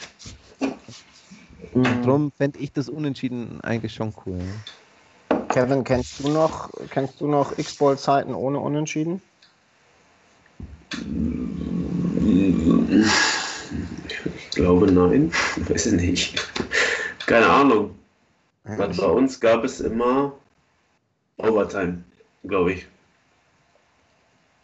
[1.74, 2.02] Mhm.
[2.02, 4.38] Darum fände ich das Unentschieden eigentlich schon cool.
[5.50, 9.20] Kevin, kennst du noch, kennst du noch X-Ball-Zeiten ohne Unentschieden?
[14.20, 15.30] Ich glaube nein.
[15.56, 16.48] Ich weiß nicht.
[17.26, 17.94] Keine Ahnung.
[18.68, 18.86] Ja.
[18.86, 20.32] Bei uns gab es immer
[21.38, 22.02] Overtime,
[22.44, 22.86] glaube ich.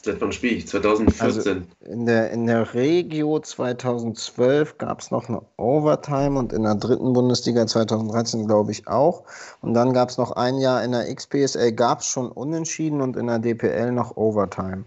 [0.05, 0.67] Seit wann spiele ich?
[0.67, 1.23] 2014.
[1.23, 1.51] Also
[1.93, 7.13] in, der, in der Regio 2012 gab es noch eine Overtime und in der dritten
[7.13, 9.23] Bundesliga 2013 glaube ich auch.
[9.61, 13.17] Und dann gab es noch ein Jahr in der XPSL gab es schon Unentschieden und
[13.17, 14.85] in der DPL noch Overtime.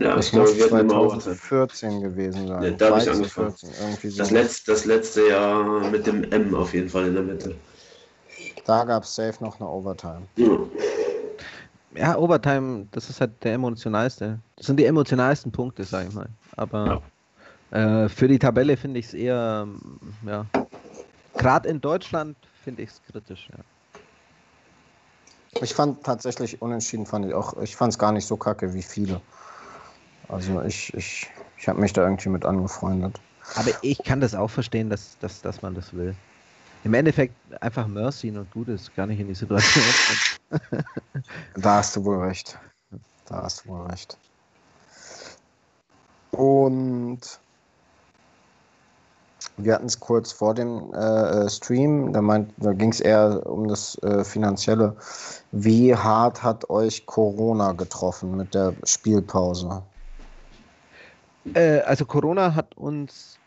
[0.00, 2.62] Ja, das ich muss glaube, 2014 gewesen sein.
[2.62, 3.54] Ja, da habe ich angefangen.
[3.54, 4.18] 14, so.
[4.18, 7.54] das, letzte, das letzte Jahr mit dem M auf jeden Fall in der Mitte.
[8.64, 10.22] Da gab es safe noch eine Overtime.
[10.36, 10.58] Ja.
[11.94, 14.38] Ja, Overtime, das ist halt der emotionalste.
[14.56, 16.28] Das sind die emotionalsten Punkte, sag ich mal.
[16.56, 17.02] Aber
[17.72, 18.04] ja.
[18.04, 19.68] äh, für die Tabelle finde ich es eher,
[20.24, 20.46] ja.
[21.36, 23.58] Gerade in Deutschland finde ich es kritisch, ja.
[25.60, 28.82] Ich fand tatsächlich unentschieden, fand ich auch, ich fand es gar nicht so kacke wie
[28.82, 29.20] viele.
[30.30, 31.28] Also ich, ich,
[31.58, 33.18] ich habe mich da irgendwie mit angefreundet.
[33.56, 36.14] Aber ich kann das auch verstehen, dass, dass, dass man das will.
[36.84, 39.84] Im Endeffekt einfach Mercy und gut ist, gar nicht in die Situation.
[41.56, 42.58] da hast du wohl recht.
[43.26, 44.16] Da hast du wohl recht.
[46.30, 47.20] Und
[49.56, 52.22] wir hatten es kurz vor dem äh, Stream, da,
[52.56, 54.96] da ging es eher um das äh, Finanzielle.
[55.52, 59.82] Wie hart hat euch Corona getroffen mit der Spielpause?
[61.54, 63.38] Äh, also Corona hat uns,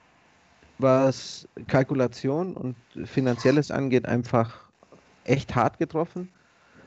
[0.80, 2.76] was Kalkulation und
[3.06, 4.70] Finanzielles angeht, einfach
[5.26, 6.30] echt hart getroffen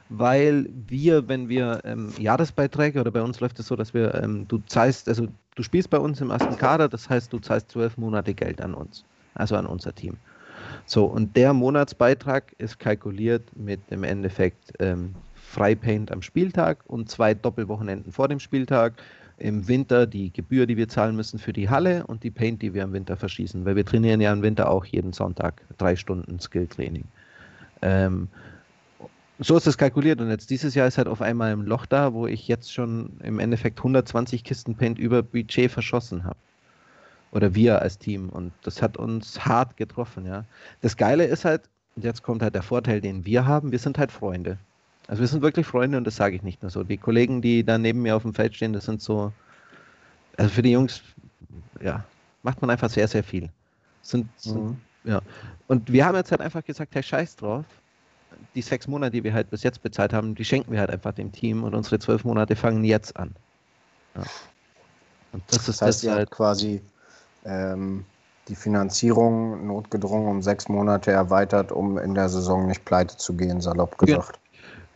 [0.08, 4.46] weil wir, wenn wir ähm, Jahresbeiträge oder bei uns läuft es so, dass wir, ähm,
[4.48, 7.96] du zahlst, also du spielst bei uns im ersten Kader, das heißt, du zahlst zwölf
[7.96, 9.04] Monate Geld an uns,
[9.34, 10.16] also an unser Team.
[10.84, 17.34] So, und der Monatsbeitrag ist kalkuliert mit im Endeffekt ähm, Freipaint am Spieltag und zwei
[17.34, 18.94] Doppelwochenenden vor dem Spieltag.
[19.38, 22.72] Im Winter die Gebühr, die wir zahlen müssen für die Halle und die Paint, die
[22.72, 26.40] wir im Winter verschießen, weil wir trainieren ja im Winter auch jeden Sonntag drei Stunden
[26.40, 27.04] Skilltraining.
[27.82, 28.28] Ähm,
[29.38, 32.14] so ist es kalkuliert und jetzt dieses Jahr ist halt auf einmal ein Loch da,
[32.14, 36.38] wo ich jetzt schon im Endeffekt 120 Kisten Paint über Budget verschossen habe.
[37.32, 40.44] Oder wir als Team und das hat uns hart getroffen, ja.
[40.80, 44.10] Das Geile ist halt, jetzt kommt halt der Vorteil, den wir haben, wir sind halt
[44.10, 44.58] Freunde.
[45.08, 46.82] Also wir sind wirklich Freunde und das sage ich nicht nur so.
[46.82, 49.32] Die Kollegen, die da neben mir auf dem Feld stehen, das sind so,
[50.36, 51.02] also für die Jungs,
[51.80, 52.04] ja,
[52.42, 53.48] macht man einfach sehr, sehr viel.
[54.02, 54.76] Sind, sind mhm.
[55.04, 55.20] ja.
[55.68, 57.64] Und wir haben jetzt halt einfach gesagt, hey, scheiß drauf,
[58.54, 61.12] die sechs Monate, die wir halt bis jetzt bezahlt haben, die schenken wir halt einfach
[61.12, 63.34] dem Team und unsere zwölf Monate fangen jetzt an.
[64.14, 64.22] Ja.
[65.32, 66.80] Und das, ist das heißt, das halt quasi
[67.44, 68.04] ähm,
[68.48, 73.60] die Finanzierung notgedrungen um sechs Monate erweitert, um in der Saison nicht pleite zu gehen,
[73.60, 74.38] salopp gesagt.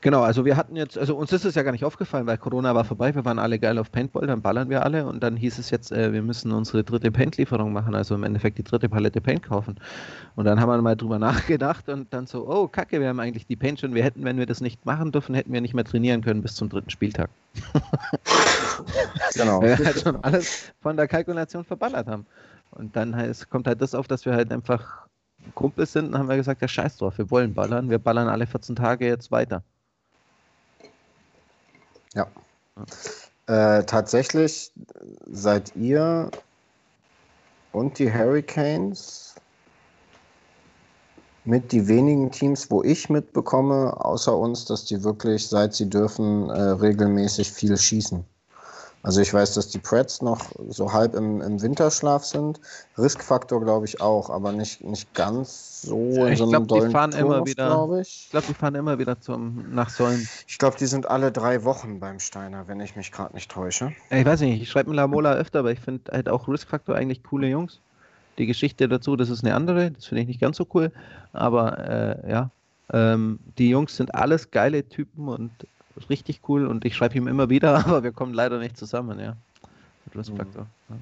[0.03, 2.75] Genau, also wir hatten jetzt, also uns ist es ja gar nicht aufgefallen, weil Corona
[2.75, 5.59] war vorbei, wir waren alle geil auf Paintball, dann ballern wir alle und dann hieß
[5.59, 9.21] es jetzt, äh, wir müssen unsere dritte Paint-Lieferung machen, also im Endeffekt die dritte Palette
[9.21, 9.79] Paint kaufen.
[10.37, 13.47] Und dann haben wir mal drüber nachgedacht und dann so, oh kacke, wir haben eigentlich
[13.47, 15.85] die Paint schon, wir hätten, wenn wir das nicht machen dürfen, hätten wir nicht mehr
[15.85, 17.29] trainieren können bis zum dritten Spieltag.
[19.35, 19.61] genau.
[19.61, 22.25] Weil wir halt schon alles von der Kalkulation verballert haben.
[22.71, 25.07] Und dann heißt, kommt halt das auf, dass wir halt einfach
[25.55, 28.47] Kumpels sind, dann haben wir gesagt, ja scheiß drauf, wir wollen ballern, wir ballern alle
[28.47, 29.63] 14 Tage jetzt weiter.
[32.15, 32.27] Ja.
[33.47, 34.73] Äh, tatsächlich
[35.27, 36.31] seid ihr
[37.73, 39.35] und die Hurricanes
[41.45, 46.51] mit die wenigen Teams, wo ich mitbekomme, außer uns, dass die wirklich, seit sie dürfen,
[46.51, 48.25] äh, regelmäßig viel schießen.
[49.03, 52.61] Also ich weiß, dass die Preds noch so halb im, im Winterschlaf sind.
[52.99, 56.91] Riskfaktor glaube ich auch, aber nicht, nicht ganz so ja, in so einem glaub, die
[56.91, 58.25] fahren Turnus, immer wieder, ich.
[58.25, 60.29] ich glaube, die fahren immer wieder zum, nach Sollen.
[60.47, 63.93] Ich glaube, die sind alle drei Wochen beim Steiner, wenn ich mich gerade nicht täusche.
[64.11, 67.23] Ich weiß nicht, ich schreibe mit Lamola öfter, aber ich finde halt auch Riskfaktor eigentlich
[67.23, 67.81] coole Jungs.
[68.37, 70.93] Die Geschichte dazu, das ist eine andere, das finde ich nicht ganz so cool.
[71.33, 72.51] Aber äh, ja,
[72.93, 75.51] ähm, die Jungs sind alles geile Typen und
[76.09, 79.37] richtig cool und ich schreibe ihm immer wieder, aber wir kommen leider nicht zusammen, ja.
[80.15, 80.29] Mit.
[80.29, 80.39] Mhm.
[80.57, 80.97] Ja.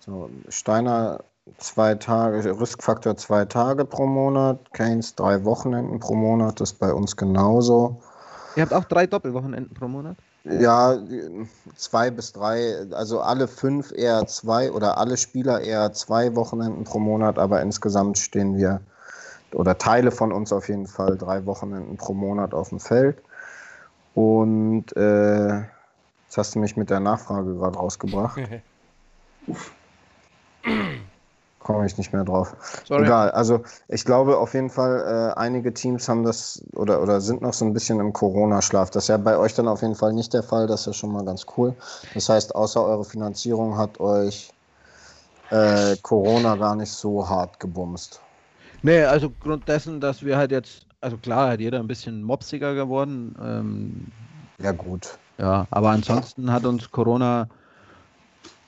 [0.00, 1.20] So, Steiner
[1.58, 6.92] zwei Tage, Riskfaktor zwei Tage pro Monat, Keynes drei Wochenenden pro Monat, das ist bei
[6.92, 8.00] uns genauso.
[8.56, 10.16] Ihr habt auch drei Doppelwochenenden pro Monat?
[10.44, 10.96] Ja,
[11.76, 16.98] zwei bis drei, also alle fünf eher zwei oder alle Spieler eher zwei Wochenenden pro
[16.98, 18.80] Monat, aber insgesamt stehen wir
[19.52, 23.18] oder Teile von uns auf jeden Fall drei Wochenenden pro Monat auf dem Feld.
[24.20, 28.38] Und äh, jetzt hast du mich mit der Nachfrage gerade rausgebracht.
[31.60, 32.54] Komme ich nicht mehr drauf.
[32.84, 33.04] Sorry.
[33.04, 37.40] Egal, also ich glaube auf jeden Fall, äh, einige Teams haben das oder, oder sind
[37.42, 38.90] noch so ein bisschen im Corona-Schlaf.
[38.90, 40.92] Das ist ja bei euch dann auf jeden Fall nicht der Fall, das ist ja
[40.92, 41.74] schon mal ganz cool.
[42.14, 44.52] Das heißt, außer eure Finanzierung hat euch
[45.50, 48.20] äh, Corona gar nicht so hart gebumst.
[48.82, 52.74] Nee, also Grund dessen, dass wir halt jetzt, also klar, hat jeder ein bisschen mopsiger
[52.74, 53.34] geworden.
[53.42, 54.06] Ähm,
[54.62, 55.18] ja, gut.
[55.38, 57.48] Ja, aber ansonsten hat uns Corona.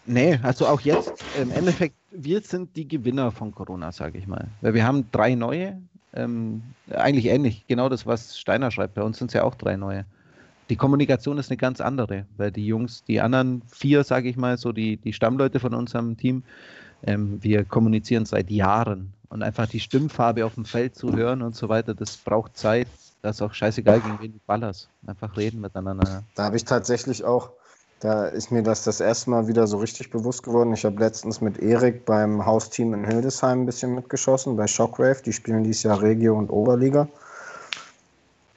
[0.07, 4.49] Nee, also auch jetzt im Endeffekt, wir sind die Gewinner von Corona, sage ich mal.
[4.61, 5.81] Weil wir haben drei neue,
[6.15, 8.95] ähm, eigentlich ähnlich, genau das, was Steiner schreibt.
[8.95, 10.05] Bei uns sind es ja auch drei neue.
[10.71, 14.57] Die Kommunikation ist eine ganz andere, weil die Jungs, die anderen vier, sage ich mal,
[14.57, 16.43] so die, die Stammleute von unserem Team,
[17.05, 21.57] ähm, wir kommunizieren seit Jahren und einfach die Stimmfarbe auf dem Feld zu hören und
[21.57, 22.87] so weiter, das braucht Zeit.
[23.23, 24.91] Das ist auch scheißegal, gegen wen du ballerst.
[25.07, 26.23] Einfach reden miteinander.
[26.35, 27.51] Da habe ich tatsächlich auch,
[28.01, 30.75] da ist mir das das erste Mal wieder so richtig bewusst geworden.
[30.75, 35.23] Ich habe letztens mit Erik beim Hausteam in Hildesheim ein bisschen mitgeschossen, bei Shockwave.
[35.25, 37.09] Die spielen dieses Jahr Regio und Oberliga.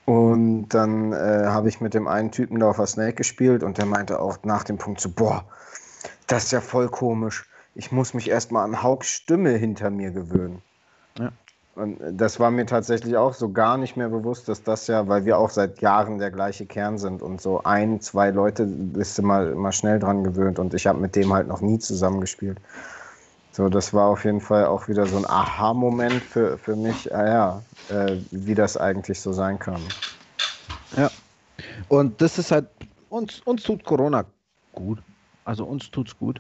[0.04, 3.78] Und dann äh, habe ich mit dem einen Typen da auf der Snake gespielt und
[3.78, 5.46] der meinte auch nach dem Punkt so, boah,
[6.28, 7.46] das ist ja voll komisch
[7.76, 10.62] ich muss mich erstmal an Hauks Stimme hinter mir gewöhnen.
[11.20, 11.32] Ja.
[11.76, 15.26] Und das war mir tatsächlich auch so gar nicht mehr bewusst, dass das ja, weil
[15.26, 19.24] wir auch seit Jahren der gleiche Kern sind und so ein, zwei Leute bist du
[19.24, 22.60] mal, mal schnell dran gewöhnt und ich habe mit dem halt noch nie zusammengespielt.
[23.52, 27.28] So, das war auf jeden Fall auch wieder so ein Aha-Moment für, für mich, ah
[27.28, 29.82] ja, äh, wie das eigentlich so sein kann.
[30.96, 31.12] Ja.
[31.90, 32.68] Und das ist halt,
[33.10, 34.24] uns, uns tut Corona
[34.72, 35.00] gut.
[35.44, 36.40] Also uns tut's gut.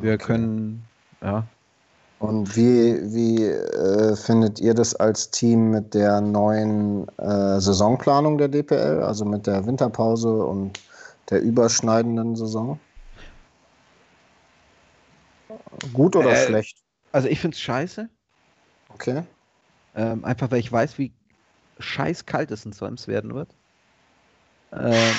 [0.00, 0.84] Wir können,
[1.20, 1.46] ja.
[2.20, 8.48] Und wie, wie äh, findet ihr das als Team mit der neuen äh, Saisonplanung der
[8.48, 10.78] DPL, also mit der Winterpause und
[11.30, 12.78] der überschneidenden Saison?
[15.94, 16.76] Gut oder äh, schlecht?
[17.12, 18.08] Also ich finde es scheiße.
[18.92, 19.22] Okay.
[19.94, 21.12] Ähm, einfach weil ich weiß, wie
[21.78, 23.48] scheiß kalt es in Solms werden wird.
[24.72, 25.14] Ähm,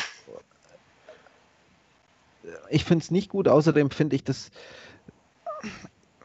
[2.70, 3.48] ich finde es nicht gut.
[3.48, 4.52] Außerdem finde ich das.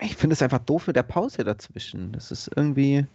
[0.01, 2.13] Ich finde es einfach doof mit der Pause dazwischen.
[2.13, 3.07] Das ist irgendwie.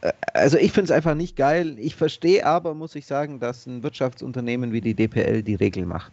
[0.00, 1.76] Äh, also ich finde es einfach nicht geil.
[1.78, 6.12] Ich verstehe aber, muss ich sagen, dass ein Wirtschaftsunternehmen wie die DPL die Regel macht.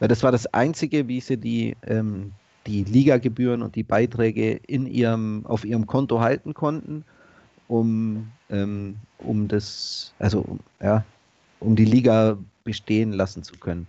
[0.00, 2.32] Weil das war das Einzige, wie sie die, ähm,
[2.66, 7.04] die Ligagebühren und die Beiträge in ihrem, auf ihrem Konto halten konnten,
[7.66, 11.04] um, ähm, um das, also ja,
[11.60, 13.88] um die Liga bestehen lassen zu können.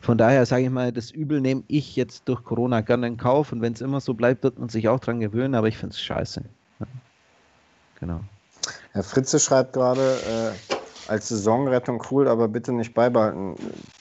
[0.00, 3.52] Von daher sage ich mal, das Übel nehme ich jetzt durch Corona gerne in Kauf
[3.52, 5.94] und wenn es immer so bleibt, wird man sich auch dran gewöhnen, aber ich finde
[5.94, 6.42] es scheiße.
[6.80, 6.86] Ja.
[8.00, 8.20] Genau.
[8.92, 13.56] Herr Fritze schreibt gerade, äh, als Saisonrettung cool, aber bitte nicht beibehalten.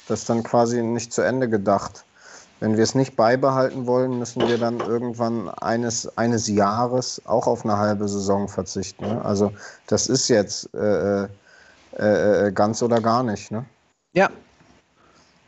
[0.08, 2.06] Das ist dann quasi nicht zu Ende gedacht.
[2.60, 7.64] Wenn wir es nicht beibehalten wollen, müssen wir dann irgendwann eines, eines Jahres auch auf
[7.64, 9.06] eine halbe Saison verzichten.
[9.06, 9.24] Ne?
[9.24, 9.52] Also
[9.88, 11.28] das ist jetzt äh, äh,
[12.48, 13.50] äh ganz oder gar nicht.
[13.50, 13.66] Ne?
[14.14, 14.30] Ja,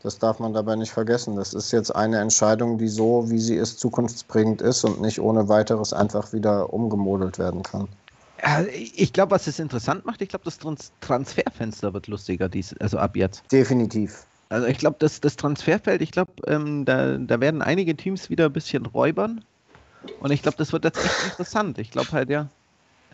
[0.03, 1.35] das darf man dabei nicht vergessen.
[1.35, 5.47] Das ist jetzt eine Entscheidung, die so, wie sie ist, zukunftsbringend ist und nicht ohne
[5.47, 7.87] weiteres einfach wieder umgemodelt werden kann.
[8.73, 10.57] Ich glaube, was es interessant macht, ich glaube, das
[10.99, 13.43] Transferfenster wird lustiger, dies, also ab jetzt.
[13.51, 14.25] Definitiv.
[14.49, 18.45] Also ich glaube, das, das Transferfeld, ich glaube, ähm, da, da werden einige Teams wieder
[18.45, 19.45] ein bisschen räubern.
[20.19, 21.77] Und ich glaube, das wird jetzt echt interessant.
[21.77, 22.49] Ich glaube halt, ja,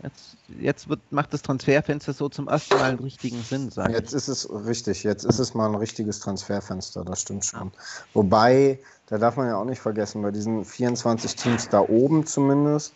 [0.02, 3.92] Jetzt, jetzt wird, macht das Transferfenster so zum ersten Mal einen richtigen Sinn, sagen.
[3.92, 7.72] Jetzt ist es richtig, jetzt ist es mal ein richtiges Transferfenster, das stimmt schon.
[8.12, 12.94] Wobei, da darf man ja auch nicht vergessen, bei diesen 24 Teams da oben zumindest,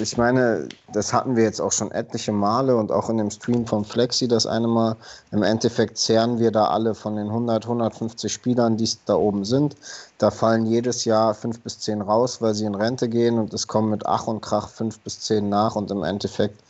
[0.00, 3.66] ich meine, das hatten wir jetzt auch schon etliche Male und auch in dem Stream
[3.66, 4.96] von Flexi das eine Mal.
[5.30, 9.76] Im Endeffekt zehren wir da alle von den 100, 150 Spielern, die da oben sind.
[10.18, 13.66] Da fallen jedes Jahr fünf bis zehn raus, weil sie in Rente gehen und es
[13.66, 16.62] kommen mit Ach und Krach fünf bis zehn nach und im Endeffekt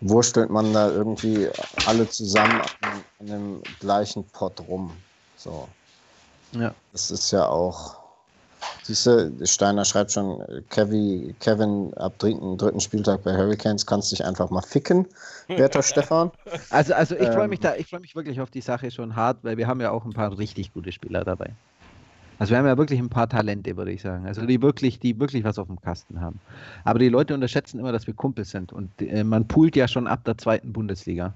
[0.00, 1.48] wurstelt man da irgendwie
[1.86, 4.92] alle zusammen an, dem gleichen Pott rum.
[5.36, 5.68] So.
[6.52, 6.74] Ja.
[6.92, 7.96] Das ist ja auch
[8.82, 14.24] Siehst du, Steiner schreibt schon, Kevin, Kevin ab dritten, dritten Spieltag bei Hurricanes kannst dich
[14.24, 15.06] einfach mal ficken,
[15.48, 16.30] werter Stefan.
[16.70, 19.14] Also, also ich ähm, freue mich da, ich freue mich wirklich auf die Sache schon
[19.14, 21.50] hart, weil wir haben ja auch ein paar richtig gute Spieler dabei.
[22.38, 24.26] Also wir haben ja wirklich ein paar Talente, würde ich sagen.
[24.26, 26.38] Also die wirklich, die wirklich was auf dem Kasten haben.
[26.84, 28.72] Aber die Leute unterschätzen immer, dass wir Kumpels sind.
[28.72, 31.34] Und äh, man poolt ja schon ab der zweiten Bundesliga.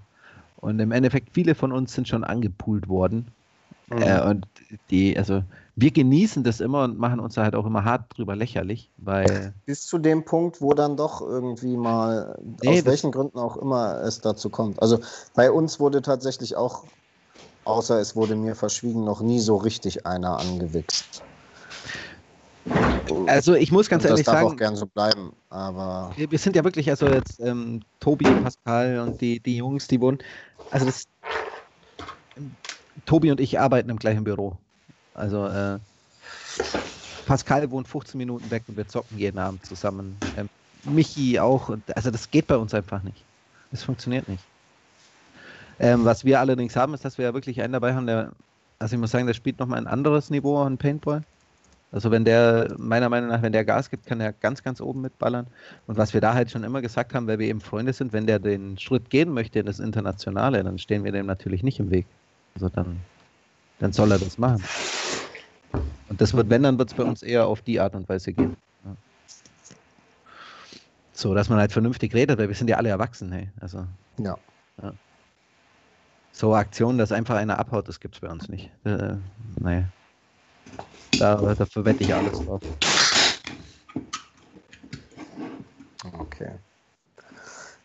[0.59, 3.27] Und im Endeffekt, viele von uns sind schon angepoolt worden.
[3.89, 4.03] Mhm.
[4.03, 4.47] Äh, und
[4.91, 5.43] die, also
[5.75, 9.55] wir genießen das immer und machen uns da halt auch immer hart drüber lächerlich, weil.
[9.65, 14.03] Bis zu dem Punkt, wo dann doch irgendwie mal, nee, aus welchen Gründen auch immer
[14.03, 14.81] es dazu kommt.
[14.83, 14.99] Also
[15.35, 16.85] bei uns wurde tatsächlich auch,
[17.65, 21.23] außer es wurde mir verschwiegen, noch nie so richtig einer angewichst.
[23.27, 26.55] Also ich muss ganz ehrlich das darf sagen, auch gern so bleiben, aber wir sind
[26.55, 30.19] ja wirklich, also jetzt ähm, Tobi, Pascal und die, die Jungs, die wohnen,
[30.71, 31.05] also das,
[33.05, 34.59] Tobi und ich arbeiten im gleichen Büro.
[35.15, 35.79] Also äh,
[37.25, 40.17] Pascal wohnt 15 Minuten weg und wir zocken jeden Abend zusammen.
[40.37, 40.49] Ähm,
[40.85, 41.69] Michi auch.
[41.69, 43.25] Und, also das geht bei uns einfach nicht.
[43.71, 44.45] Das funktioniert nicht.
[45.79, 48.33] Ähm, was wir allerdings haben, ist, dass wir ja wirklich einen dabei haben, der,
[48.79, 51.25] also ich muss sagen, der spielt nochmal ein anderes Niveau an Paintball.
[51.91, 55.03] Also wenn der, meiner Meinung nach, wenn der Gas gibt, kann er ganz, ganz oben
[55.03, 55.49] mitballern.
[55.87, 58.27] Und was wir da halt schon immer gesagt haben, weil wir eben Freunde sind, wenn
[58.27, 61.91] der den Schritt gehen möchte in das Internationale, dann stehen wir dem natürlich nicht im
[61.91, 62.09] Weg.
[62.55, 63.09] Also dann,
[63.79, 64.71] dann soll er das machen.
[66.09, 68.33] Und das wird, wenn, dann wird es bei uns eher auf die Art und Weise
[68.33, 68.57] gehen.
[68.85, 68.95] Ja.
[71.13, 73.49] So, dass man halt vernünftig redet, weil wir sind ja alle erwachsen, hey.
[73.61, 73.87] Also,
[74.19, 74.37] ja.
[74.83, 74.93] ja.
[76.33, 78.71] So Aktionen, dass einfach einer abhaut, das gibt es bei uns nicht.
[78.85, 79.17] Äh,
[79.61, 79.85] naja.
[81.19, 82.61] Da, da verwette ich alles drauf.
[86.19, 86.51] Okay.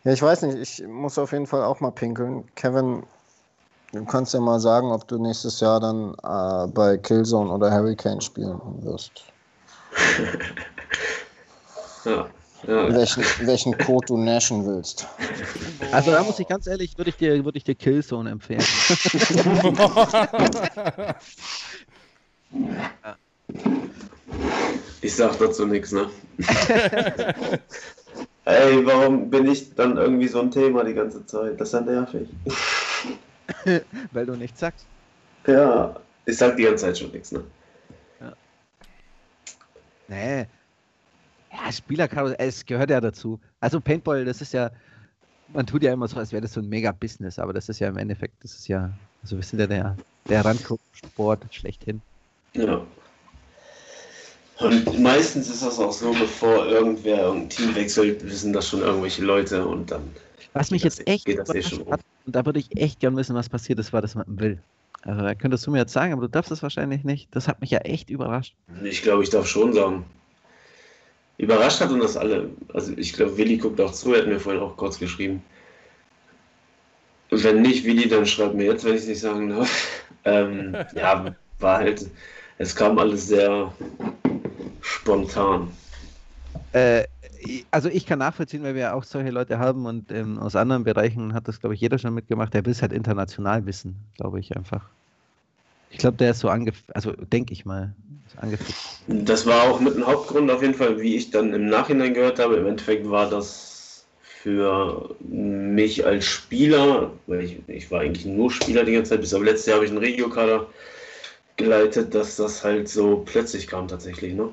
[0.04, 2.46] Ja, ich weiß nicht, ich muss auf jeden Fall auch mal pinkeln.
[2.56, 3.04] Kevin,
[3.92, 8.22] du kannst ja mal sagen, ob du nächstes Jahr dann äh, bei Killzone oder Hurricane
[8.22, 9.24] spielen wirst.
[12.06, 12.28] ja.
[12.66, 12.94] Ja.
[12.94, 15.06] Welchen, welchen Code du nashen willst.
[15.92, 18.64] Also da muss ich ganz ehrlich, würde ich dir, würde ich dir Killzone empfehlen.
[25.02, 26.08] Ich sag dazu nichts, ne?
[28.46, 31.62] Ey, warum bin ich dann irgendwie so ein Thema die ganze Zeit?
[31.62, 32.28] Das ist ja nervig.
[34.12, 34.86] Weil du nichts sagst.
[35.46, 35.96] Ja,
[36.26, 37.44] ich sag die ganze Zeit schon nichts, ne?
[38.20, 38.34] Ja.
[40.08, 40.48] Nee.
[41.52, 43.40] Ja, Spielerkarussell, es gehört ja dazu.
[43.60, 44.70] Also Paintball, das ist ja,
[45.54, 47.88] man tut ja immer so, als wäre das so ein Mega-Business, aber das ist ja
[47.88, 48.92] im Endeffekt, das ist ja,
[49.22, 49.96] also wir sind ja der,
[50.30, 52.02] der Randgruppensport schlechthin.
[52.54, 52.86] Ja.
[54.60, 59.24] Und meistens ist das auch so, bevor irgendwer irgendein Team wechselt, wissen das schon irgendwelche
[59.24, 60.12] Leute und dann.
[60.60, 63.36] Was mich das- jetzt echt eh überrascht hat, und da würde ich echt gern wissen,
[63.36, 64.64] was passiert ist, war das mit dem Will.
[65.04, 67.28] Also da könntest du mir jetzt sagen, aber du darfst es wahrscheinlich nicht.
[67.32, 68.56] Das hat mich ja echt überrascht.
[68.84, 70.06] Ich glaube, ich darf schon sagen.
[71.38, 72.50] Überrascht hat uns das alle.
[72.74, 75.42] Also ich glaube, Willi guckt auch zu, er hat mir vorhin auch kurz geschrieben.
[77.30, 80.04] Wenn nicht, Willi, dann schreibt mir jetzt, wenn ich es nicht sagen darf.
[80.26, 82.06] Ähm, ja, war halt,
[82.58, 83.72] es kam alles sehr
[84.82, 85.72] spontan.
[86.74, 87.06] Äh,
[87.72, 91.34] also ich kann nachvollziehen, weil wir auch solche Leute haben und ähm, aus anderen Bereichen
[91.34, 92.54] hat das, glaube ich, jeder schon mitgemacht.
[92.54, 94.90] Der will es halt international wissen, glaube ich einfach.
[95.90, 97.94] Ich glaube, der ist so angefixt, also denke ich mal,
[98.36, 99.02] angefixt.
[99.08, 102.40] Das war auch mit ein Hauptgrund auf jeden Fall, wie ich dann im Nachhinein gehört
[102.40, 102.58] habe.
[102.58, 108.84] Im Endeffekt war das für mich als Spieler, weil ich, ich war eigentlich nur Spieler
[108.84, 110.68] die ganze Zeit, bis auf letztes Jahr habe ich einen Regio-Kader
[111.56, 114.50] geleitet, dass das halt so plötzlich kam tatsächlich, ne?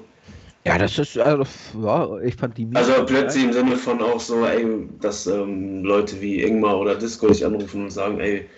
[0.66, 1.44] Ja, das ist, also,
[1.82, 6.18] ja, ich fand die Also plötzlich im Sinne von auch so, ey, dass ähm, Leute
[6.22, 8.48] wie Ingmar oder Disco dich anrufen und sagen, ey,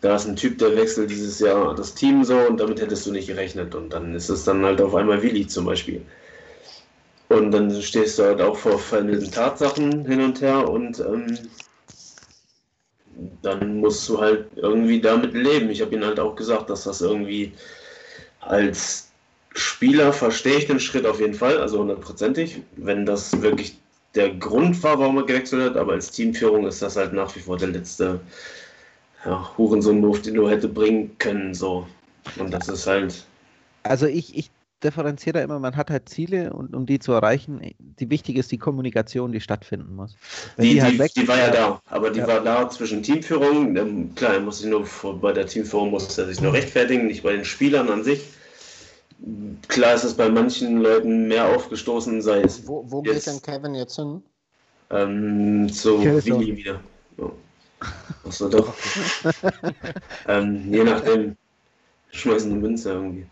[0.00, 3.12] da ist ein Typ, der wechselt dieses Jahr das Team so und damit hättest du
[3.12, 3.74] nicht gerechnet.
[3.74, 6.02] Und dann ist es dann halt auf einmal Willi zum Beispiel.
[7.28, 11.36] Und dann stehst du halt auch vor veränderten Tatsachen hin und her und ähm,
[13.42, 15.70] dann musst du halt irgendwie damit leben.
[15.70, 17.52] Ich habe ihm halt auch gesagt, dass das irgendwie
[18.40, 19.13] als
[19.54, 23.78] Spieler verstehe ich den Schritt auf jeden Fall, also hundertprozentig, wenn das wirklich
[24.14, 27.40] der Grund war, warum er gewechselt hat, aber als Teamführung ist das halt nach wie
[27.40, 28.20] vor der letzte
[29.24, 31.86] ja, Hurensohn-Move, den du hätte bringen können, so.
[32.38, 33.24] Und das ist halt,
[33.82, 34.50] Also ich, ich
[34.82, 38.52] differenziere da immer, man hat halt Ziele und um die zu erreichen, die wichtig ist
[38.52, 40.14] die Kommunikation, die stattfinden muss.
[40.56, 42.26] Wenn die, die, halt weg- die war ja da, aber die Ja.
[42.26, 44.86] war da zwischen Teamführung, ähm, klar, er muss sich nur,
[45.20, 48.20] bei der Teamführung muss er sich nur rechtfertigen, nicht bei den Spielern an sich.
[49.68, 53.42] Klar ist es bei manchen Leuten mehr aufgestoßen, sei es Wo, wo Jetzt- geht denn
[53.42, 54.22] Kevin jetzt hin?
[54.90, 56.00] Ähm, zu.
[56.02, 56.80] Willi wieder.
[57.16, 57.30] Ja.
[58.26, 58.72] Achso, doch.
[60.28, 61.36] ähm, je nachdem.
[62.10, 63.26] Schmeißen eine Münze irgendwie.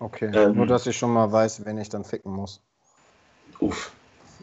[0.00, 0.56] Okay, Ähm.
[0.56, 2.60] nur dass ich schon mal weiß, wen ich dann ficken muss.
[3.60, 3.92] Uff.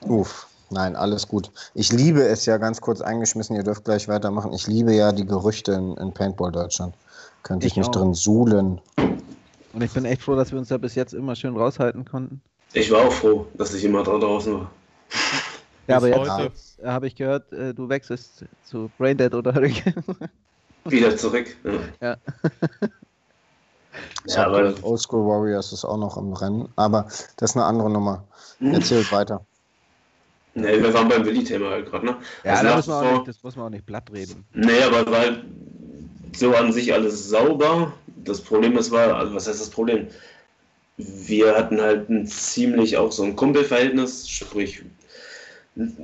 [0.07, 1.51] Uff, nein, alles gut.
[1.73, 4.53] Ich liebe es ja ganz kurz eingeschmissen, ihr dürft gleich weitermachen.
[4.53, 6.95] Ich liebe ja die Gerüchte in, in Paintball Deutschland.
[7.43, 7.91] Könnte ich, Ich mich auch.
[7.91, 8.79] drin suhlen.
[9.73, 12.41] Und ich bin echt froh, dass wir uns da bis jetzt immer schön raushalten konnten.
[12.73, 14.71] Ich war auch froh, dass ich immer da draußen war.
[15.87, 20.03] Ja, aber jetzt, jetzt habe ich gehört, äh, du wechselst zu Braindead oder Hurricane.
[20.85, 21.47] Wieder zurück.
[21.99, 22.07] Ja.
[22.09, 22.17] ja.
[24.27, 27.03] Ja, aber Old School Warriors ist auch noch im Rennen, aber
[27.37, 28.23] das ist eine andere Nummer.
[28.59, 28.73] Hm.
[28.73, 29.43] Erzählt weiter.
[30.53, 32.17] Nee, wir waren beim Willi-Thema halt gerade, ne?
[32.43, 34.45] Ja, also da muss man nicht, das muss man auch nicht platt reden.
[34.53, 35.43] Nee, aber weil
[36.35, 37.93] so an sich alles sauber.
[38.25, 40.07] Das Problem ist, war, also was heißt das Problem?
[40.97, 44.83] Wir hatten halt ein ziemlich auch so ein Kumpelverhältnis, sprich,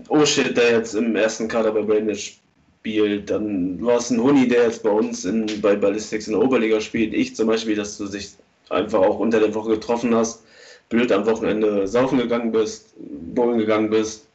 [0.10, 4.47] oh shit, der jetzt im ersten Kader bei Brandon spielt, dann war es ein Huni,
[4.47, 7.14] der jetzt bei uns in, bei Ballistics in der Oberliga spielt.
[7.14, 8.31] Ich zum Beispiel, dass du dich
[8.69, 10.43] einfach auch unter der Woche getroffen hast,
[10.89, 12.93] blöd am Wochenende saufen gegangen bist,
[13.34, 14.26] bowlen gegangen bist,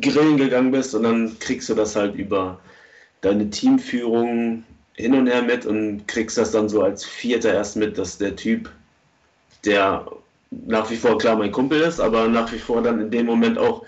[0.00, 2.58] grillen gegangen bist und dann kriegst du das halt über
[3.20, 4.64] deine Teamführung
[4.96, 8.34] hin und her mit und kriegst das dann so als Vierter erst mit, dass der
[8.34, 8.70] Typ,
[9.64, 10.06] der
[10.50, 13.58] nach wie vor klar mein Kumpel ist, aber nach wie vor dann in dem Moment
[13.58, 13.84] auch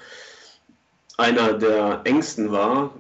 [1.17, 2.93] einer der engsten war,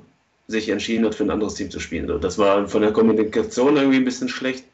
[0.48, 2.20] sich entschieden hat, für ein anderes Team zu spielen.
[2.20, 4.64] Das war von der Kommunikation irgendwie ein bisschen schlecht.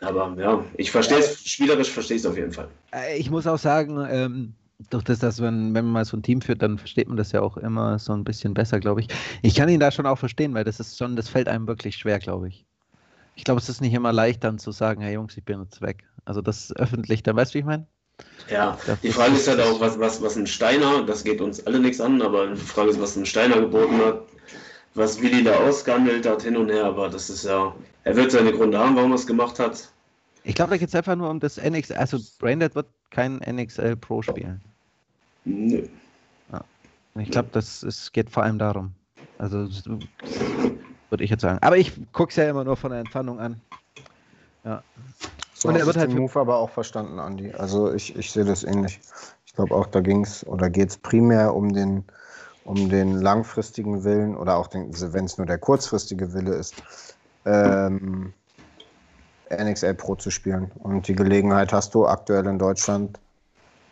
[0.00, 2.68] Aber ja, ich verstehe es, spielerisch verstehe ich es auf jeden Fall.
[2.92, 4.54] Äh, ich muss auch sagen, ähm,
[4.88, 7.32] durch das, dass wenn, wenn man mal so ein Team führt, dann versteht man das
[7.32, 9.08] ja auch immer so ein bisschen besser, glaube ich.
[9.42, 11.96] Ich kann ihn da schon auch verstehen, weil das ist schon, das fällt einem wirklich
[11.96, 12.64] schwer, glaube ich.
[13.34, 15.82] Ich glaube, es ist nicht immer leicht, dann zu sagen, hey Jungs, ich bin jetzt
[15.82, 16.04] weg.
[16.24, 17.86] Also das öffentlich, dann weißt du, wie ich meine?
[18.50, 21.80] Ja, die Frage ist halt auch, was, was, was ein Steiner, das geht uns alle
[21.80, 24.22] nichts an, aber die Frage ist, was ein Steiner geboten hat,
[24.94, 27.74] was Willi da ausgehandelt hat, hin und her, aber das ist ja,
[28.04, 29.88] er wird seine Gründe haben, warum er es gemacht hat.
[30.42, 33.96] Ich glaube, da geht es einfach nur um das NXL, also Branded wird kein NXL
[33.96, 34.60] Pro spielen.
[35.44, 35.86] Nö.
[36.52, 36.64] Ja.
[37.16, 38.92] Ich glaube, es geht vor allem darum.
[39.38, 39.68] Also
[41.10, 41.58] würde ich jetzt sagen.
[41.62, 43.60] Aber ich gucke es ja immer nur von der Entfernung an.
[44.64, 44.82] Ja.
[45.54, 47.52] So und er wird halt den Move aber auch verstanden, Andy.
[47.52, 49.00] Also ich, ich sehe das ähnlich.
[49.44, 52.04] Ich glaube auch, da ging es oder geht es primär um den,
[52.64, 56.82] um den langfristigen Willen oder auch wenn es nur der kurzfristige Wille ist,
[57.44, 58.32] ähm,
[59.50, 60.70] NXL Pro zu spielen.
[60.78, 63.18] Und die Gelegenheit hast du aktuell in Deutschland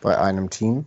[0.01, 0.87] bei einem Team.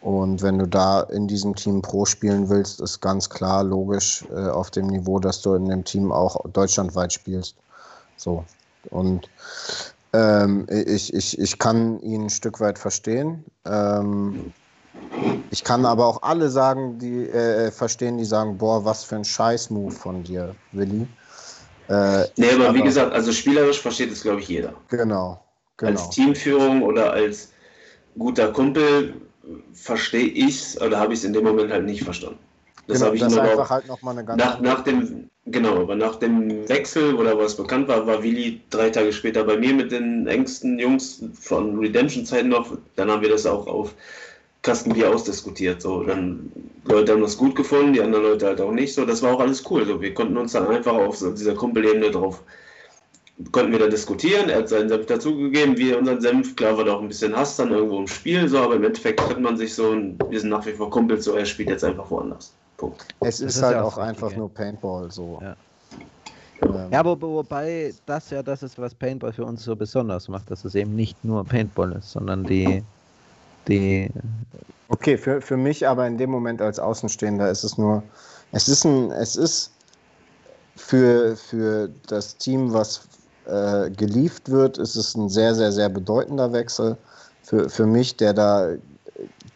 [0.00, 4.48] Und wenn du da in diesem Team Pro spielen willst, ist ganz klar logisch äh,
[4.48, 7.56] auf dem Niveau, dass du in dem Team auch deutschlandweit spielst.
[8.16, 8.44] So.
[8.90, 9.28] Und
[10.12, 13.44] ähm, ich, ich, ich kann ihn ein Stück weit verstehen.
[13.66, 14.52] Ähm,
[15.50, 19.24] ich kann aber auch alle sagen, die äh, verstehen, die sagen, boah, was für ein
[19.24, 21.06] Scheiß-Move von dir, Willi.
[21.88, 24.74] Äh, nee, aber, aber wie gesagt, also spielerisch versteht es, glaube ich, jeder.
[24.88, 25.42] Genau,
[25.76, 25.90] genau.
[25.90, 27.50] Als Teamführung oder als
[28.18, 29.14] guter Kumpel
[29.72, 32.38] verstehe ich es oder habe ich es in dem Moment halt nicht verstanden.
[32.86, 35.28] Das genau, habe ich das nur einfach halt noch mal eine ganz nach, nach dem
[35.50, 39.56] Genau, aber nach dem Wechsel oder was bekannt war, war Willi drei Tage später bei
[39.56, 42.76] mir mit den engsten Jungs von Redemption-Zeiten noch.
[42.96, 43.94] Dann haben wir das auch auf
[44.60, 45.80] Kastenbier ausdiskutiert.
[45.80, 46.52] So, dann
[46.84, 48.92] Leute haben das gut gefunden, die anderen Leute halt auch nicht.
[48.92, 49.86] So, das war auch alles cool.
[49.86, 52.42] So, wir konnten uns dann einfach auf so dieser Kumpelebene drauf
[53.52, 54.48] konnten wir da diskutieren.
[54.48, 56.56] Er hat seinen Senf dazugegeben, wir unseren Senf.
[56.56, 59.20] Klar war da auch ein bisschen Hass dann irgendwo im Spiel, so, aber im Endeffekt
[59.20, 61.84] tritt man sich so und wir sind nach wie vor Kumpels, so er spielt jetzt
[61.84, 62.52] einfach woanders.
[62.76, 63.06] Punkt.
[63.20, 65.40] Es ist, ist halt auch, auch einfach nur Paintball so.
[65.42, 65.56] Ja.
[66.62, 66.88] Ähm.
[66.90, 70.64] Ja, aber wobei das ja das ist, was Paintball für uns so besonders macht, dass
[70.64, 72.82] es eben nicht nur Paintball ist, sondern die,
[73.68, 74.10] die
[74.88, 78.02] Okay, für, für mich aber in dem Moment als Außenstehender ist es nur,
[78.52, 79.70] es ist ein, es ist
[80.76, 83.06] für, für das Team, was
[83.48, 86.96] äh, geliefert wird, ist es ein sehr, sehr, sehr bedeutender Wechsel.
[87.42, 88.68] Für, für mich, der da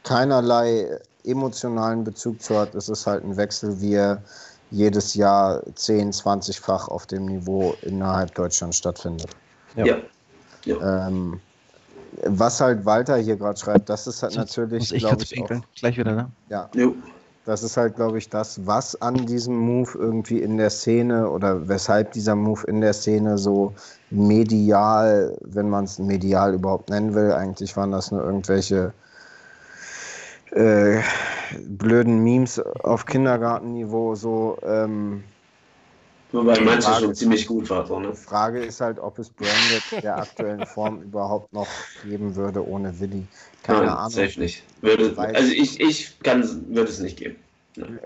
[0.05, 4.23] keinerlei emotionalen Bezug zu hat, ist es halt ein Wechsel, wie er
[4.70, 9.28] jedes Jahr 10, 20-fach auf dem Niveau innerhalb Deutschlands stattfindet.
[9.77, 9.85] Ja.
[9.85, 9.97] ja.
[10.64, 11.06] ja.
[11.09, 11.40] Ähm,
[12.24, 14.93] was halt Walter hier gerade schreibt, das ist halt natürlich.
[14.93, 16.31] ich glaube ich, auch, gleich wieder, ne?
[16.48, 16.69] Ja.
[16.74, 16.94] Jo.
[17.44, 21.69] Das ist halt, glaube ich, das, was an diesem Move irgendwie in der Szene oder
[21.69, 23.74] weshalb dieser Move in der Szene so
[24.10, 28.93] medial, wenn man es medial überhaupt nennen will, eigentlich waren das nur irgendwelche
[30.52, 31.01] äh,
[31.66, 34.59] blöden Memes auf Kindergartenniveau so.
[34.62, 35.24] Ähm,
[36.33, 37.87] Wobei manche Frage, schon ziemlich gut war.
[37.87, 38.15] So, ne?
[38.15, 41.69] Frage ist halt, ob es Branded der aktuellen Form überhaupt noch
[42.05, 43.27] geben würde ohne Willi.
[43.63, 44.11] Keine Nein, Ahnung.
[44.11, 44.63] Safe nicht.
[44.81, 47.37] Würde, also ich, ich kann, würde es nicht geben.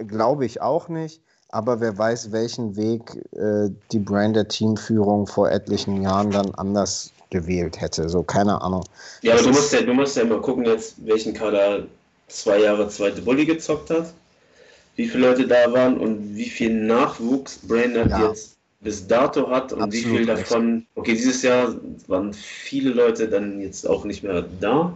[0.09, 1.23] Glaube ich auch nicht.
[1.51, 7.81] Aber wer weiß, welchen Weg äh, die Branded Teamführung vor etlichen Jahren dann anders gewählt
[7.81, 8.09] hätte.
[8.09, 8.85] So, keine Ahnung.
[9.23, 11.86] Ja, aber du musst ja, du musst ja immer gucken, jetzt, welchen Kader
[12.28, 14.12] zwei Jahre zweite Bulli gezockt hat,
[14.97, 18.28] wie viele Leute da waren und wie viel Nachwuchs Brainerd ja.
[18.28, 21.74] jetzt bis dato hat und Absolut wie viel davon, okay, dieses Jahr
[22.09, 24.93] waren viele Leute dann jetzt auch nicht mehr da.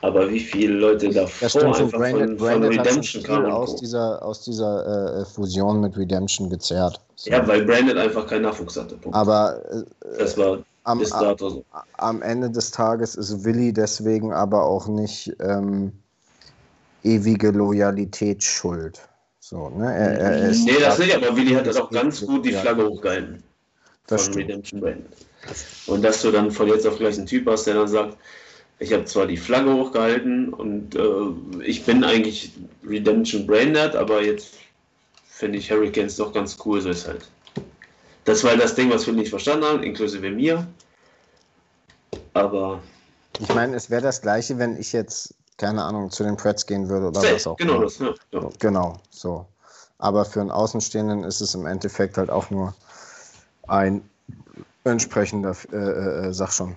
[0.00, 3.52] Aber wie viele Leute davor Das stimmt einfach Branded, von, von Branded Redemption kamen?
[3.52, 7.00] aus dieser, aus dieser äh, Fusion mit Redemption gezerrt.
[7.14, 7.30] So.
[7.30, 8.96] Ja, weil Branded einfach keinen Nachwuchs hatte.
[8.96, 9.16] Punkt.
[9.16, 9.82] Aber äh,
[10.18, 11.64] Das war am, bis dato so.
[11.98, 15.92] am Ende des Tages ist Willi deswegen aber auch nicht ähm,
[17.04, 19.00] ewige Loyalität schuld.
[19.40, 19.84] So, ne?
[19.92, 22.50] er, er er ist Nee, das nicht, aber Willi hat das auch ganz gut die
[22.50, 22.60] ja.
[22.60, 23.42] Flagge hochgehalten.
[24.06, 24.48] Das von stimmt.
[24.48, 25.06] Redemption Branded.
[25.86, 28.16] Und dass du dann von jetzt auf gleich einen Typ hast, der dann sagt,
[28.78, 32.52] ich habe zwar die Flagge hochgehalten und äh, ich bin eigentlich
[32.86, 34.54] Redemption Branded, aber jetzt
[35.28, 37.28] finde ich Hurricanes doch ganz cool, so ist halt.
[38.24, 40.66] Das war das Ding, was wir nicht verstanden haben, inklusive mir.
[42.34, 42.80] Aber
[43.40, 46.88] Ich meine, es wäre das gleiche, wenn ich jetzt, keine Ahnung, zu den Preds gehen
[46.88, 47.84] würde oder was auch genau immer.
[47.84, 48.12] das, ja.
[48.32, 48.48] ja.
[48.58, 49.46] Genau, so.
[49.98, 52.74] Aber für einen Außenstehenden ist es im Endeffekt halt auch nur
[53.68, 54.02] ein
[54.82, 56.74] entsprechender, äh, äh, sag schon,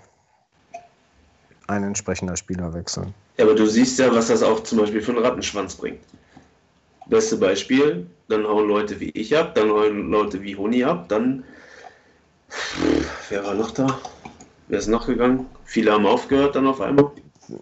[1.65, 3.07] ein entsprechender Spielerwechsel.
[3.37, 6.01] Ja, aber du siehst ja, was das auch zum Beispiel für einen Rattenschwanz bringt.
[7.07, 11.43] Beste Beispiel, dann hauen Leute wie ich ab, dann hauen Leute wie Honi ab, dann.
[13.29, 13.99] Wer war noch da?
[14.67, 15.47] Wer ist noch gegangen?
[15.63, 17.09] Viele haben aufgehört dann auf einmal.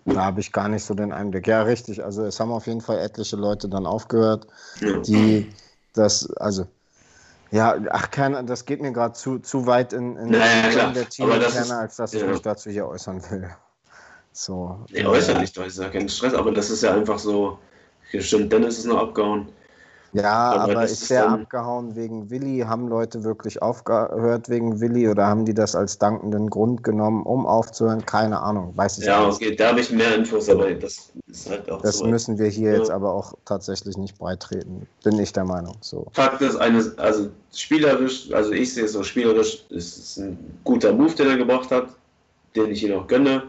[0.05, 1.47] Da habe ich gar nicht so den Einblick.
[1.47, 2.03] Ja, richtig.
[2.03, 4.47] Also es haben auf jeden Fall etliche Leute dann aufgehört,
[4.79, 4.97] Ja.
[4.99, 5.49] die
[5.93, 6.65] das, also
[7.51, 10.93] ja, ach, keine, das geht mir gerade zu, zu weit in, in Ja, ja, klar.
[10.93, 12.27] der Aber das Team ist- als dass ich ja.
[12.27, 13.49] mich dazu hier äußern will.
[14.31, 14.79] So.
[14.89, 17.59] Nee, äußerlich, da ist ja kein Stress, aber das ist ja einfach so.
[18.19, 19.47] Stimmt, Dennis ist noch abgehauen.
[20.13, 22.59] Ja, Aber aber, ist der abgehauen wegen Willi?
[22.59, 27.47] Haben Leute wirklich aufgehört wegen Willi oder haben die das als dankenden Grund genommen, um
[27.47, 28.05] aufzuhören?
[28.05, 29.35] Keine Ahnung, weiß ich Ja, nicht.
[29.35, 32.05] okay, da habe ich mehr Infos, aber das ist halt auch Das so.
[32.05, 32.77] müssen wir hier Ja.
[32.77, 34.87] jetzt aber auch tatsächlich nicht breitreten.
[35.03, 35.77] Bin ich der Meinung.
[35.81, 36.05] So.
[36.13, 40.93] Fakt ist, eine, also spielerisch, also ich sehe es so spielerisch, ist es ein guter
[40.93, 41.87] Move, den er gebracht hat,
[42.55, 43.43] den ich ihm auch gönne.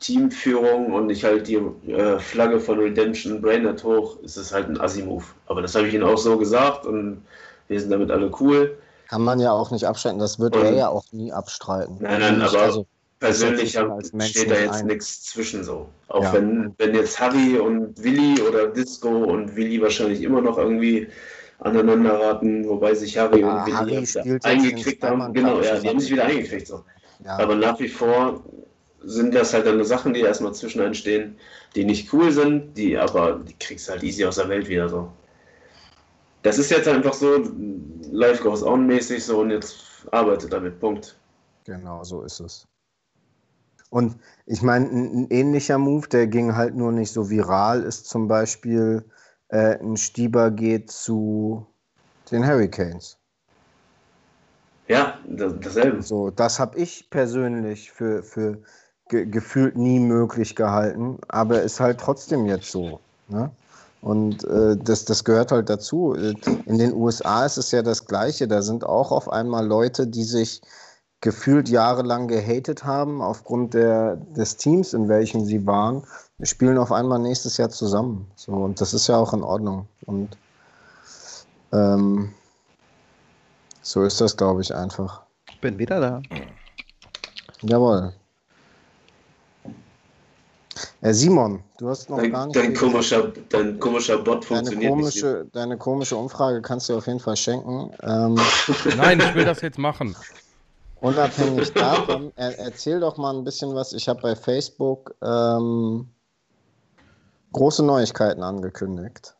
[0.00, 1.56] Teamführung und ich halt die
[1.88, 5.24] äh, Flagge von Redemption Brainerd hoch, ist es halt ein Assi-Move.
[5.46, 7.22] Aber das habe ich ihm auch so gesagt und
[7.68, 8.76] wir sind damit alle cool.
[9.08, 10.18] Kann man ja auch nicht abstreiten.
[10.18, 11.96] Das wird er ja auch nie abstreiten.
[12.00, 12.86] Nein, nein, Nicht, aber also,
[13.18, 15.88] Persönlich steht da jetzt nichts zwischen so.
[16.08, 16.34] Auch Ja.
[16.34, 21.08] wenn, wenn jetzt Harry und Willi oder Disco und Willi wahrscheinlich immer noch irgendwie
[21.60, 25.32] aneinander raten, wobei sich Harry Ja, und Willi Harry eingekriegt in haben.
[25.32, 26.66] Genau, ja, die haben sich wieder eingekriegt.
[26.66, 26.84] So.
[27.24, 27.38] ja.
[27.38, 28.44] Aber nach wie vor
[29.02, 31.36] sind das halt dann Sachen, die erstmal zwischen entstehen,
[31.74, 34.88] die nicht cool sind, die aber die kriegst du halt easy aus der Welt wieder
[34.88, 35.12] so.
[36.42, 37.44] Das ist jetzt einfach so,
[38.10, 39.76] Life goes on mäßig so und jetzt
[40.12, 41.18] arbeitet damit, Punkt.
[41.64, 42.66] Genau, so ist es.
[43.90, 44.16] Und
[44.46, 49.04] ich meine, ein, ähnlicher Move, der ging halt nur nicht so viral, ist zum Beispiel
[49.48, 51.66] äh, ein Stieber geht zu
[52.30, 53.18] den Hurricanes.
[54.88, 56.02] Ja, das, dasselbe.
[56.02, 58.62] So, das habe ich persönlich für, für
[59.08, 63.00] ge gefühlt nie möglich gehalten, aber ist halt trotzdem jetzt so.
[63.28, 63.50] Ne?
[64.02, 66.12] Und äh, das, das gehört halt dazu.
[66.12, 68.46] In den USA ist es ja das Gleiche.
[68.46, 70.62] Da sind auch auf einmal Leute, die sich
[71.20, 76.04] gefühlt jahrelang gehatet haben aufgrund der, des Teams, in welchem sie waren,
[76.42, 78.30] spielen auf einmal nächstes Jahr zusammen.
[78.36, 79.88] So, und das ist ja auch in Ordnung.
[80.04, 80.36] Und
[81.72, 82.32] ähm,
[83.82, 85.22] so ist das, glaube ich, einfach.
[85.50, 86.22] Ich bin wieder da.
[87.62, 88.12] Jawohl.
[91.00, 92.56] Äh, Simon, du hast noch gar Dein, nicht.
[92.56, 94.90] dein, komischer, dein komischer Bot deine, funktioniert nicht.
[94.90, 97.90] komische, deine komische Umfrage kannst du auf jeden Fall schenken.
[98.02, 98.34] Ähm,
[98.96, 100.16] Nein, ich will das jetzt machen.
[101.00, 103.92] unabhängig davon, er, erzähl doch mal ein bisschen was.
[103.92, 106.08] Ich habe bei Facebook ähm,
[107.52, 109.34] große Neuigkeiten angekündigt.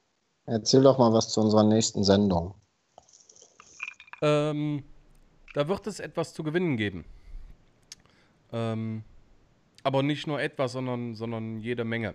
[0.47, 2.55] Erzähl doch mal was zu unserer nächsten Sendung.
[4.23, 4.85] Ähm,
[5.55, 7.05] da wird es etwas zu gewinnen geben.
[8.53, 9.03] Ähm,
[9.87, 12.15] aber nicht nur etwas, sondern, sondern jede Menge.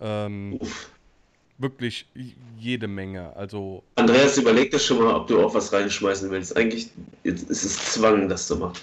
[0.00, 0.60] Ähm,
[1.56, 2.06] wirklich
[2.58, 3.34] jede Menge.
[3.36, 6.54] Also, Andreas, überleg dir schon mal, ob du auch was reinschmeißen willst.
[6.58, 6.90] Eigentlich
[7.22, 8.74] ist es Zwang, das zu machen.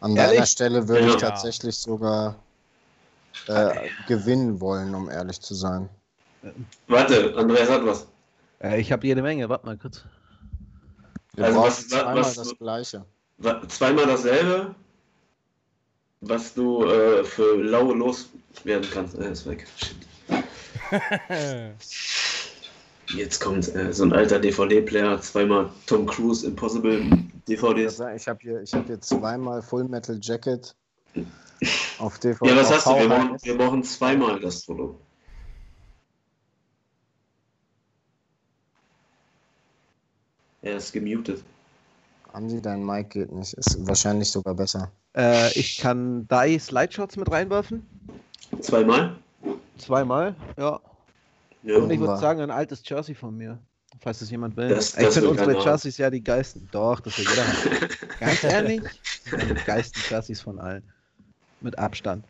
[0.00, 0.34] An Ehrlich?
[0.34, 1.18] deiner Stelle würde ich Ja.
[1.18, 2.34] tatsächlich sogar
[3.46, 5.88] äh, gewinnen wollen, um ehrlich zu sein.
[6.88, 8.08] Warte, Andreas hat was.
[8.60, 9.48] Äh, ich habe jede Menge.
[9.48, 10.04] Warte mal kurz.
[11.34, 13.04] Wir Also was- zweimal was- das Gleiche.
[13.68, 14.74] Zweimal dasselbe,
[16.28, 19.16] was du äh, für lau loswerden kannst.
[19.16, 19.66] Er ist weg.
[19.76, 19.96] Shit.
[23.14, 27.08] Jetzt kommt äh, so ein alter DVD-Player, zweimal Tom Cruise Impossible
[27.48, 28.00] DVDs.
[28.16, 30.74] Ich habe hier, ich hab hier zweimal Full Metal Jacket
[31.98, 32.50] auf DVD.
[32.50, 32.98] Ja, was hast du?
[32.98, 34.98] Wir brauchen, wir brauchen zweimal das Foto.
[40.62, 41.44] Er ist gemutet.
[42.36, 43.54] Andi, dein Mic geht nicht.
[43.54, 44.92] Ist wahrscheinlich sogar besser.
[45.16, 47.82] Äh, ich kann drei Slideshots mit reinwerfen.
[48.60, 49.16] Zweimal?
[49.78, 50.78] Zweimal, ja.
[51.62, 53.58] Ja, Und ich würde sagen, ein altes Jersey von mir.
[54.02, 54.68] Falls es jemand will.
[54.68, 56.68] Das- ich das finde will unsere Jerseys ja die geilsten.
[56.70, 57.88] Doch, das will jeder haben.
[58.20, 58.82] Ganz ehrlich,
[59.30, 60.82] das die geilsten Jerseys von allen.
[61.62, 62.26] Mit Abstand.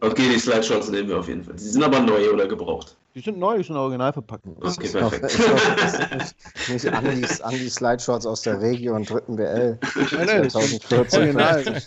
[0.00, 1.56] Okay, die Slideshots nehmen wir auf jeden Fall.
[1.56, 2.96] Die sind aber neu oder gebraucht.
[3.14, 4.46] Die sind neu, die sind original verpackt.
[4.46, 5.38] Okay, Ist noch, perfekt.
[5.80, 5.98] das
[6.68, 9.78] nicht, nicht Andis, Andis Slideshots aus der Regio und dritten BL.
[10.12, 11.18] Nein, nein, das sind 2014.
[11.20, 11.82] original.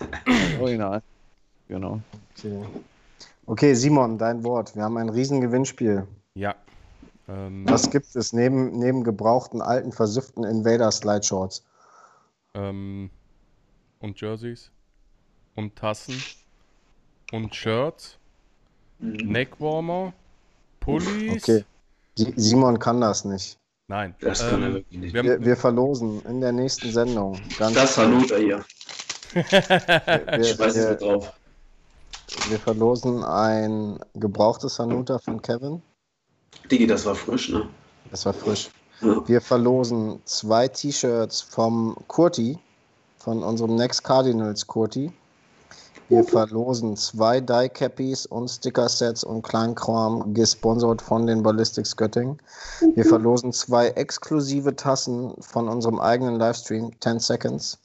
[0.60, 1.02] original.
[1.68, 2.00] Genau.
[2.38, 2.64] Okay.
[3.46, 4.74] okay, Simon, dein Wort.
[4.74, 6.06] Wir haben ein riesen Gewinnspiel.
[6.34, 6.54] Ja.
[7.28, 11.64] Ähm, Was gibt es neben, neben gebrauchten, alten, versifften Invader-Slideshorts?
[12.54, 13.10] ähm,
[14.00, 14.70] und Jerseys.
[15.54, 16.22] Und Tassen.
[17.32, 18.18] Und Shirts.
[18.98, 19.16] Mhm.
[19.32, 20.12] Neckwarmer.
[20.86, 21.42] Pullis.
[21.42, 21.64] Okay.
[22.16, 23.58] Si- Simon kann das nicht.
[23.88, 24.14] Nein.
[24.20, 25.14] Das kann er ähm, wirklich nicht.
[25.14, 27.38] wir Wir, verlosen in der nächsten Sendung.
[27.58, 28.64] Ganz Das Hanuta hier.
[29.32, 31.32] wir, Ich weiß es drauf.
[32.48, 35.82] wir verlosen ein gebrauchtes Hanuta von Kevin.
[36.70, 37.68] Digi, das war frisch, ne?
[38.10, 38.70] Das war frisch.
[39.02, 39.28] Ja.
[39.28, 42.58] Wir verlosen zwei T-Shirts vom Kurti,
[43.18, 45.12] von unserem Next Cardinals Kurti.
[46.08, 52.38] Wir verlosen zwei Die-Cappies und Sticker-Sets und Kleinkram, gesponsert von den Ballistics Göttingen.
[52.94, 57.78] Wir verlosen zwei exklusive Tassen von unserem eigenen Livestream, 10 Seconds.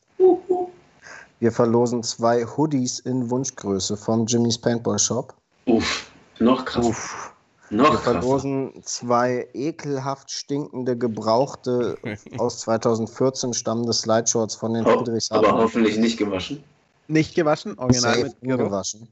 [1.39, 5.33] Wir verlosen zwei Hoodies in Wunschgröße vom Jimmy's Paintball Shop.
[5.65, 6.85] Uff, noch krass.
[6.85, 7.33] Uff.
[7.69, 8.03] Wir Noch krasser.
[8.21, 11.97] verlosen zwei ekelhaft stinkende, gebrauchte,
[12.37, 15.51] aus 2014 stammende Slideshorts von den Oh, aber Friedrichshafen.
[15.53, 16.63] hoffentlich nicht gewaschen.
[17.11, 18.59] Nicht gewaschen, original Safe mit Geruch.
[18.59, 19.07] ungewaschen.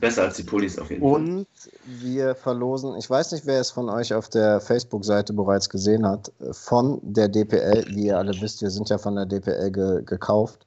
[0.00, 1.12] Besser als die Pullis auf jeden Fall.
[1.12, 1.46] Und
[1.84, 6.30] wir verlosen, ich weiß nicht, wer es von euch auf der Facebook-Seite bereits gesehen hat,
[6.52, 10.66] von der DPL, wie ihr alle wisst, wir sind ja von der DPL ge gekauft.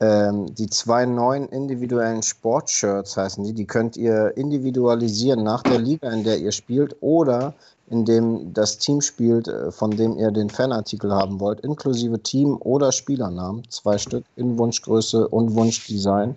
[0.00, 6.10] Ähm, die zwei neuen individuellen Sportshirts heißen die, die könnt ihr individualisieren nach der Liga,
[6.10, 7.54] in der ihr spielt oder
[7.92, 12.56] in dem das Team spielt, äh, von dem ihr den Fanartikel haben wollt, inklusive Team
[12.60, 16.34] oder Spielernamen, zwei Stück in Wunschgröße und Wunschdesign.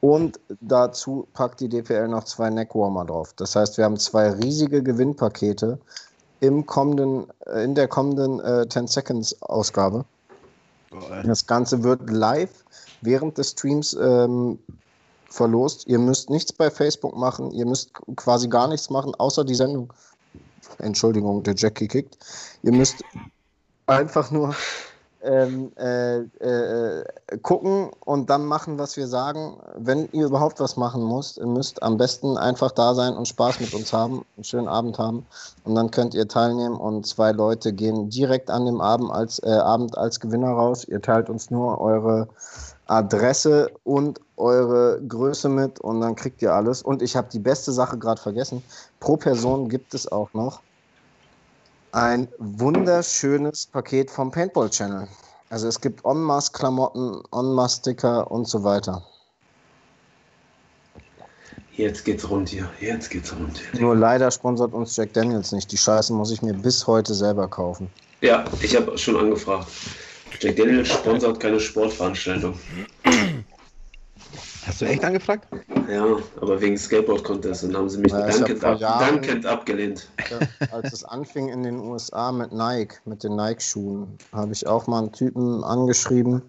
[0.00, 3.32] Und dazu packt die DPL noch zwei Neckwarmer drauf.
[3.36, 5.78] Das heißt, wir haben zwei riesige Gewinnpakete
[6.40, 10.04] im kommenden, äh, in der kommenden äh, 10 Seconds Ausgabe.
[11.24, 12.64] Das Ganze wird live
[13.00, 14.58] während des Streams ähm,
[15.30, 15.86] verlost.
[15.86, 19.92] Ihr müsst nichts bei Facebook machen, ihr müsst quasi gar nichts machen, außer die Sendung.
[20.78, 22.18] Entschuldigung, der Jackie kickt.
[22.62, 23.02] Ihr müsst
[23.86, 24.54] einfach nur
[25.22, 27.04] ähm, äh, äh,
[27.42, 29.56] gucken und dann machen, was wir sagen.
[29.76, 33.60] Wenn ihr überhaupt was machen müsst, ihr müsst am besten einfach da sein und Spaß
[33.60, 35.26] mit uns haben, einen schönen Abend haben
[35.64, 39.50] und dann könnt ihr teilnehmen und zwei Leute gehen direkt an dem Abend als, äh,
[39.50, 40.84] Abend als Gewinner raus.
[40.84, 42.28] Ihr teilt uns nur eure
[42.86, 46.82] Adresse und eure Größe mit und dann kriegt ihr alles.
[46.82, 48.62] Und ich habe die beste Sache gerade vergessen.
[49.00, 50.60] Pro Person gibt es auch noch
[51.92, 55.06] ein wunderschönes Paket vom Paintball Channel.
[55.50, 59.02] Also es gibt En-Masse-Klamotten, En-Masse-Sticker und so weiter.
[61.76, 62.68] Jetzt geht's rund hier.
[62.80, 63.80] Jetzt geht's rund hier.
[63.80, 65.70] Nur leider sponsert uns Jack Daniels nicht.
[65.72, 67.90] Die Scheiße muss ich mir bis heute selber kaufen.
[68.20, 69.68] Ja, ich habe schon angefragt.
[70.40, 72.58] Jack Daniels sponsert keine Sportveranstaltung.
[74.66, 75.48] Hast du echt angefragt?
[75.88, 76.04] Ja,
[76.40, 80.08] aber wegen Skateboard-Contest und haben sie mich Ja, dankend, ab, Jahren- dankend abgelehnt.
[80.70, 85.00] Als es anfing in den USA mit Nike, mit den Nike-Schuhen, habe ich auch mal
[85.00, 86.42] einen Typen angeschrieben.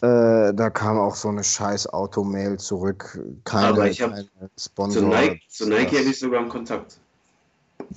[0.00, 3.18] Äh, da kam auch so eine scheiß Automail zurück.
[3.44, 4.24] Keine, Aber ich keine
[4.56, 5.02] Zu Sponsor.
[5.02, 6.98] Nike, zu Nike hätte ich sogar einen Kontakt.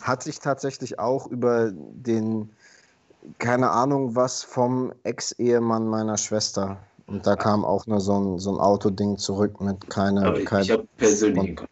[0.02, 2.50] Hat sich tatsächlich auch über den,
[3.38, 6.78] keine Ahnung was, vom Ex-Ehemann meiner Schwester.
[7.12, 10.26] Und da kam auch nur so ein, so ein Autoding zurück mit keine.
[10.26, 11.70] Aber ich, kein- ich habe persönlichen Kontakt.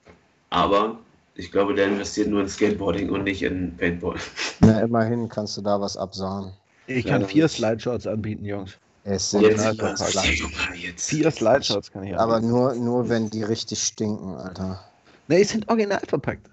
[0.50, 0.98] Aber
[1.36, 4.18] ich glaube, der investiert nur in Skateboarding und nicht in Paintball.
[4.60, 6.52] Na, immerhin kannst du da was absahen.
[6.88, 8.72] Ich kann vier Slideshots anbieten, Jungs.
[9.06, 11.10] Es sind Jetzt, halt jetzt, Slide- Junge, jetzt.
[11.10, 12.20] Vier Slideshots kann ich anbieten.
[12.20, 14.84] aber nur, nur wenn die richtig stinken, Alter.
[15.30, 16.48] Ne, die sind original verpackt.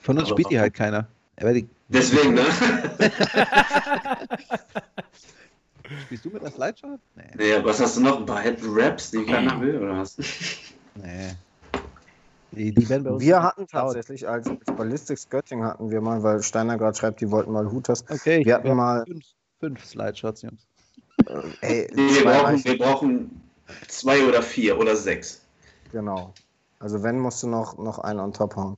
[0.00, 1.06] Von uns Aber spielt die halt keiner.
[1.88, 2.40] Deswegen, ne?
[6.00, 7.00] spielst du mit der Slideshot?
[7.14, 7.22] Nee.
[7.36, 8.18] naja, was hast du noch?
[8.18, 10.16] Ein paar Head-Raps, die keiner will, oder was?
[10.94, 11.32] nee.
[12.52, 13.22] Die, die werden bei uns.
[13.22, 17.30] Wir hatten tatsächlich, als, als Ballistics Göttingen hatten wir mal, weil Steiner gerade schreibt, die
[17.30, 18.04] wollten mal Hutas.
[18.10, 19.24] Okay, Wir hatten haben mal- Fünf,
[19.58, 20.66] fünf Slideshots, Jungs.
[21.62, 23.50] Ey, Nee, wir brauchen, wir brauchen
[23.88, 25.46] zwei oder vier oder sechs.
[25.92, 26.34] Genau.
[26.78, 28.76] Also wenn, musst du noch, noch einen on top hauen.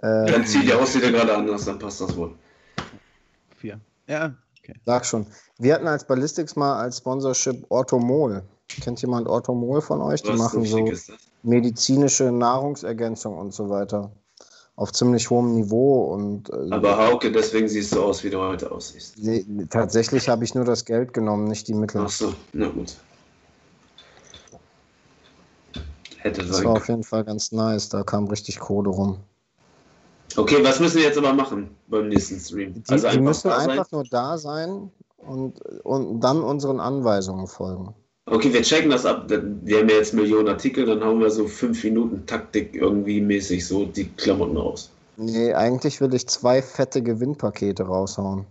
[0.00, 2.34] Dann Äh, zieh die Aussieht gerade anders, dann passt das wohl.
[3.56, 3.80] Vier.
[4.06, 4.34] Ja,
[4.68, 4.80] okay.
[4.84, 5.26] sag schon.
[5.58, 8.42] Wir hatten als Ballistics mal als Sponsorship Orthomol.
[8.68, 10.22] Kennt jemand Orthomol von euch?
[10.22, 10.78] Die Was machen so
[11.42, 14.10] medizinische Nahrungsergänzung und so weiter.
[14.76, 18.70] Auf ziemlich hohem Niveau und äh, Aber Hauke, deswegen siehst du aus, wie du heute
[18.70, 19.18] aussiehst.
[19.18, 22.02] nee, tatsächlich habe ich nur das Geld genommen, nicht die Mittel.
[22.04, 22.96] Ach so, na gut.
[26.18, 29.18] Hätte Das war auf jeden Fall ganz nice, da kam richtig Kohle rum.
[30.38, 32.72] Okay, was müssen wir jetzt aber machen beim nächsten Stream?
[32.74, 37.92] Die, die müssen einfach nur da sein und, und dann unseren Anweisungen folgen.
[38.26, 39.24] Okay, wir checken das ab.
[39.28, 43.66] Wir haben ja jetzt Millionen Artikel, dann hauen wir so fünf Minuten Taktik irgendwie mäßig
[43.66, 44.90] so die Klamotten raus.
[45.16, 48.46] Nee, eigentlich will ich zwei fette Gewinnpakete raushauen.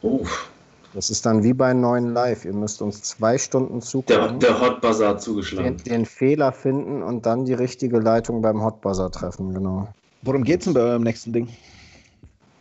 [0.00, 0.48] Uff,
[0.94, 2.46] Das ist dann wie bei neuen Live.
[2.46, 5.76] Ihr müsst uns zwei Stunden der, zugucken, der Hot Bazaar den, zugeschlagen.
[5.84, 9.88] den Fehler finden und dann die richtige Leitung beim Hotbuzzer treffen, genau.
[10.22, 11.48] Worum geht's denn bei eurem nächsten Ding?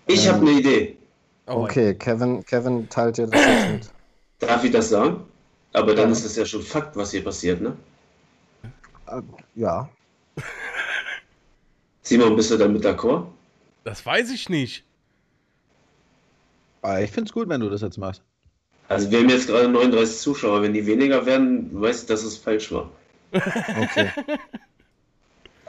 [0.07, 0.97] Ich habe eine Idee.
[1.47, 3.89] Oh, Okay, Kevin, Kevin teilt dir das jetzt mit.
[4.49, 5.25] Darf ich das sagen?
[5.73, 6.11] Aber dann Ja.
[6.11, 7.75] ist es ja schon Fakt, was hier passiert, ne?
[9.07, 9.21] Äh,
[9.55, 9.89] Ja,
[12.01, 13.25] Simon, bist du damit d'accord?
[13.83, 14.83] Das weiß ich nicht.
[16.81, 18.23] Ah, ich find's gut, wenn du das jetzt machst.
[18.87, 20.61] Also wir haben jetzt gerade 39 Zuschauer.
[20.61, 22.89] Wenn die weniger werden, weiß ich, dass es falsch war.
[23.33, 24.09] okay.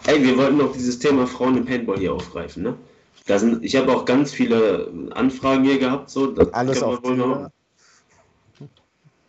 [0.07, 2.75] Ey, wir wollten noch dieses Thema Frauen im Paintball hier aufgreifen, ne?
[3.27, 6.29] Da sind, ich habe auch ganz viele Anfragen hier gehabt, so.
[6.29, 7.51] Das Alles auf noch-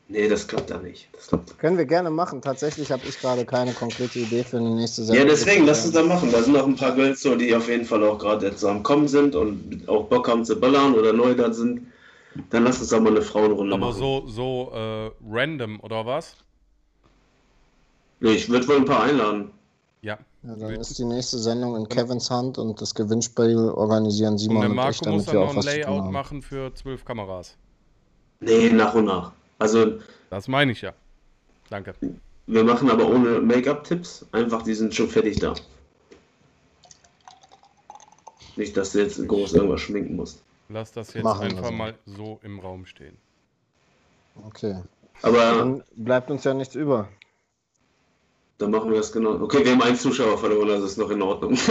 [0.07, 1.07] Nee, das klappt da nicht.
[1.13, 1.57] Das klappt.
[1.57, 2.41] Können wir gerne machen.
[2.41, 5.27] Tatsächlich habe ich gerade keine konkrete Idee für eine nächste Ja, Sendung.
[5.27, 6.31] deswegen, lass uns da machen.
[6.33, 9.07] Da sind noch ein paar Girls so, die auf jeden Fall auch gerade am Kommen
[9.07, 11.87] sind und auch Bock haben zu ballern oder neu da sind.
[12.49, 13.99] Dann lass uns doch mal eine Frauenrunde Aber machen.
[13.99, 16.35] so, so äh, random, oder was?
[18.19, 19.51] Nee, ich würde wohl ein paar einladen.
[20.43, 20.55] Ja.
[20.55, 24.69] Dann ist die nächste Sendung in Kevins Hand und das Gewinnspiel organisieren Und Simon der
[24.69, 26.73] und, ich, Marco damit muss dann wir noch auch ein zu tun Layout machen für
[26.73, 27.55] zwölf Kameras.
[28.39, 29.33] Nee, nach und nach.
[29.59, 29.99] Also,
[30.31, 30.93] Das meine ich ja.
[31.69, 31.93] Danke.
[32.47, 34.25] wir machen aber ohne Make-up-Tipps.
[34.31, 35.53] Einfach, die sind schon fertig da.
[38.55, 40.41] Nicht, dass du jetzt groß irgendwas schminken musst.
[40.69, 43.17] Lass das jetzt Machen einfach mal so im Raum stehen.
[44.45, 44.81] Okay.
[45.21, 47.07] Aber Dann bleibt uns ja nichts über.
[48.61, 49.41] Dann machen wir das genau.
[49.41, 51.57] Okay, wir haben einen Zuschauer verloren, das ist noch in Ordnung.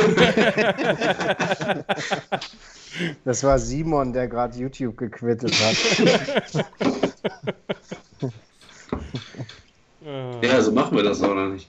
[3.24, 6.74] Das war Simon, der gerade YouTube gequittet hat.
[10.42, 11.68] Ja, so machen wir das oder nicht?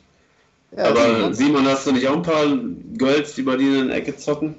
[0.75, 2.45] Ja, Aber Simon, Simon, hast du nicht auch ein paar
[2.97, 4.55] Girls, die bei dir in der Ecke zocken?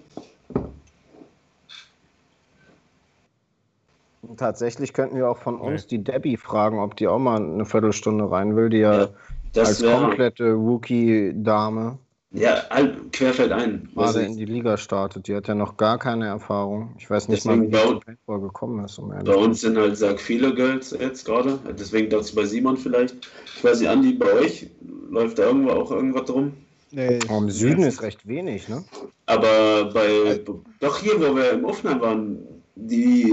[4.37, 5.89] tatsächlich könnten wir auch von uns Nee.
[5.99, 9.09] die Debbie fragen, ob die auch mal eine Viertelstunde rein will, die ja, Ja,
[9.53, 11.99] Das als wäre komplette Rookie-Dame
[12.35, 13.89] ja halt querfeld ein.
[13.95, 15.29] Gerade in die Liga startet.
[15.29, 16.95] Die hat ja noch gar keine Erfahrung.
[16.99, 18.99] Ich weiß nicht Deswegen mal, wie die Paintball gekommen ist.
[18.99, 21.59] Um Bei uns sind halt sehr viele Girls jetzt gerade.
[21.79, 23.17] Deswegen dachte ich bei Simon vielleicht.
[23.57, 24.67] Ich weiß nicht, Andi, bei euch
[25.11, 26.53] läuft da irgendwo auch irgendwas drum.
[26.91, 27.19] Nee.
[27.31, 28.85] Oh, Im Süden ist recht wenig, ne?
[29.27, 30.41] Aber bei.
[30.81, 32.39] Doch hier, wo wir im Offenheim waren,
[32.75, 33.33] die.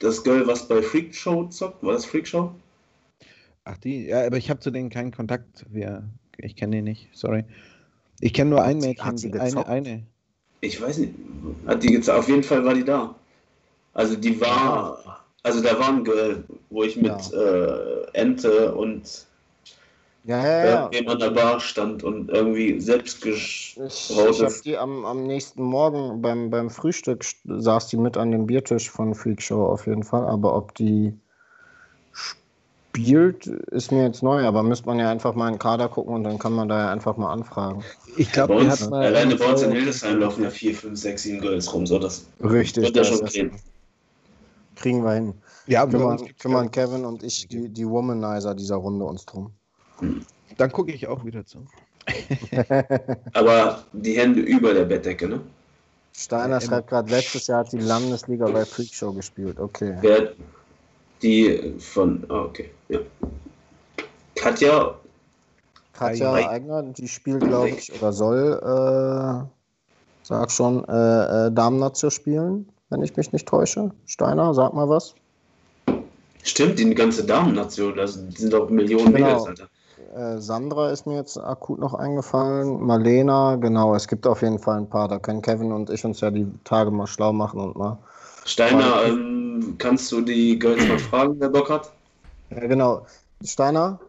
[0.00, 2.52] Das Girl, was bei Freak Show zockt, war das Freak Show?
[3.64, 5.64] Ach, die, ja, aber ich habe zu denen keinen Kontakt.
[5.70, 7.44] Wir, ich kenne die nicht, sorry.
[8.20, 9.68] Ich kenne nur ein Mädchen, hat sie eine, gezockt?
[9.68, 10.06] Also eine.
[10.60, 11.14] Ich weiß nicht.
[11.66, 12.18] Hat die gezeigt?
[12.18, 13.14] Auf jeden Fall war die da.
[13.94, 15.24] Also die war.
[15.42, 19.26] Also da war ein Girl, wo ich mit äh, Ente und
[20.24, 21.00] Ja, ja, ja.
[21.06, 25.62] an der Bar stand und irgendwie selbst gesch Ich, ich habe die am, am nächsten
[25.62, 29.86] Morgen beim, beim Frühstück st- saß die mit an dem Biertisch von Freak Show auf
[29.86, 30.24] jeden Fall.
[30.26, 31.12] Aber ob die
[32.94, 34.44] spielt, ist mir jetzt neu.
[34.46, 36.78] Aber müsste man ja einfach mal in den Kader gucken und dann kann man da
[36.78, 37.82] ja einfach mal anfragen.
[38.16, 39.04] Ich Bei glaube, mal.
[39.06, 41.86] alleine bei uns in Hildesheim laufen ja 4, 5, 6, 7 Girls rum.
[41.86, 43.50] So, das Richtig, wird ja schon gehen.
[44.76, 45.34] kriegen wir hin.
[45.66, 49.50] Ja, bei Kümmern, kümmern Kevin und ich, die, die Womanizer dieser Runde, uns drum.
[50.58, 51.66] Dann gucke ich auch wieder zu.
[53.32, 55.40] Aber die Hände über der Bettdecke, ne?
[56.16, 59.58] Steiner Ja, schreibt gerade, letztes Jahr hat die Landesliga bei Freak Show gespielt.
[59.58, 59.96] Okay.
[60.00, 60.34] Wer
[61.22, 62.24] die von.
[62.28, 62.70] Ah, okay.
[62.88, 62.98] Ja.
[64.36, 65.00] Katja,
[65.92, 66.48] Katja Ei.
[66.48, 69.46] Eigner, die spielt, glaube ich, oder soll, äh,
[70.22, 73.90] sag schon, äh, äh, Damen-Nazio spielen, wenn ich mich nicht täusche.
[74.06, 75.14] Steiner, sag mal was.
[76.42, 79.26] stimmt, die ganze Damennation, da sind auch Millionen Genau.
[79.26, 79.68] Mädels, Alter.
[80.14, 82.80] Äh, Sandra ist mir jetzt akut noch eingefallen.
[82.82, 85.08] Marlena, genau, es gibt auf jeden Fall ein paar.
[85.08, 87.98] Da können Kevin und ich uns ja die Tage mal schlau machen und mal.
[88.44, 91.92] Steiner, ähm, kannst du die Girls mal fragen, wer Bock hat?
[92.54, 93.06] Ja, genau.
[93.44, 94.00] Steiner,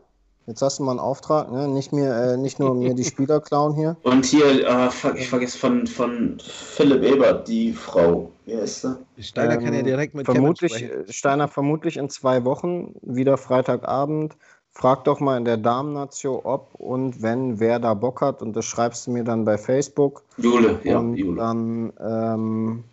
[0.48, 1.68] jetzt hast du mal einen Auftrag, ne?
[1.68, 3.98] Nicht, mir, äh, nicht nur mir die Spieler klauen hier.
[4.04, 8.32] Und hier, ah, fuck, ich vergesse von, von Philipp Ebert, die Frau.
[8.46, 8.98] Wer ist sie?
[9.20, 14.36] Steiner Ähm, kann ja direkt mit Vermutlich, äh, Steiner, vermutlich in zwei Wochen, wieder Freitagabend,
[14.72, 18.66] frag doch mal in der Damen-Natio, ob und wenn, wer da Bock hat und das
[18.66, 20.24] schreibst du mir dann bei Facebook.
[20.38, 21.38] Jule, ja, und Jule.
[21.38, 22.84] dann ähm,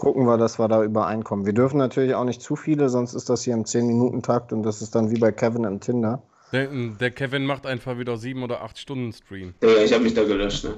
[0.00, 1.44] gucken wir, dass wir da übereinkommen.
[1.44, 4.80] Wir dürfen natürlich auch nicht zu viele, sonst ist das hier im 10-Minuten-Takt und das
[4.80, 6.22] ist dann wie bei Kevin im Tinder.
[6.52, 9.52] Der, der Kevin macht einfach wieder sieben oder acht Stunden Stream.
[9.62, 10.72] Ja, ich habe mich da gelöscht, ne?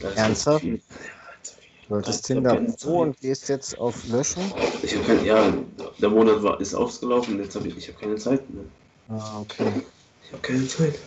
[0.00, 0.60] Das ist Ernsthaft?
[0.60, 0.78] viel.
[1.88, 2.72] Du Ich Tinder hab keine.
[2.74, 4.42] Pro und gehst jetzt auf Löschen.
[4.82, 5.54] Ich habe kein, ja,
[5.98, 8.64] der Monat war, ist ausgelaufen, jetzt habe ich, ich habe keine Zeit mehr.
[9.08, 9.72] Ah, okay.
[10.22, 10.98] Ich habe keine Zeit.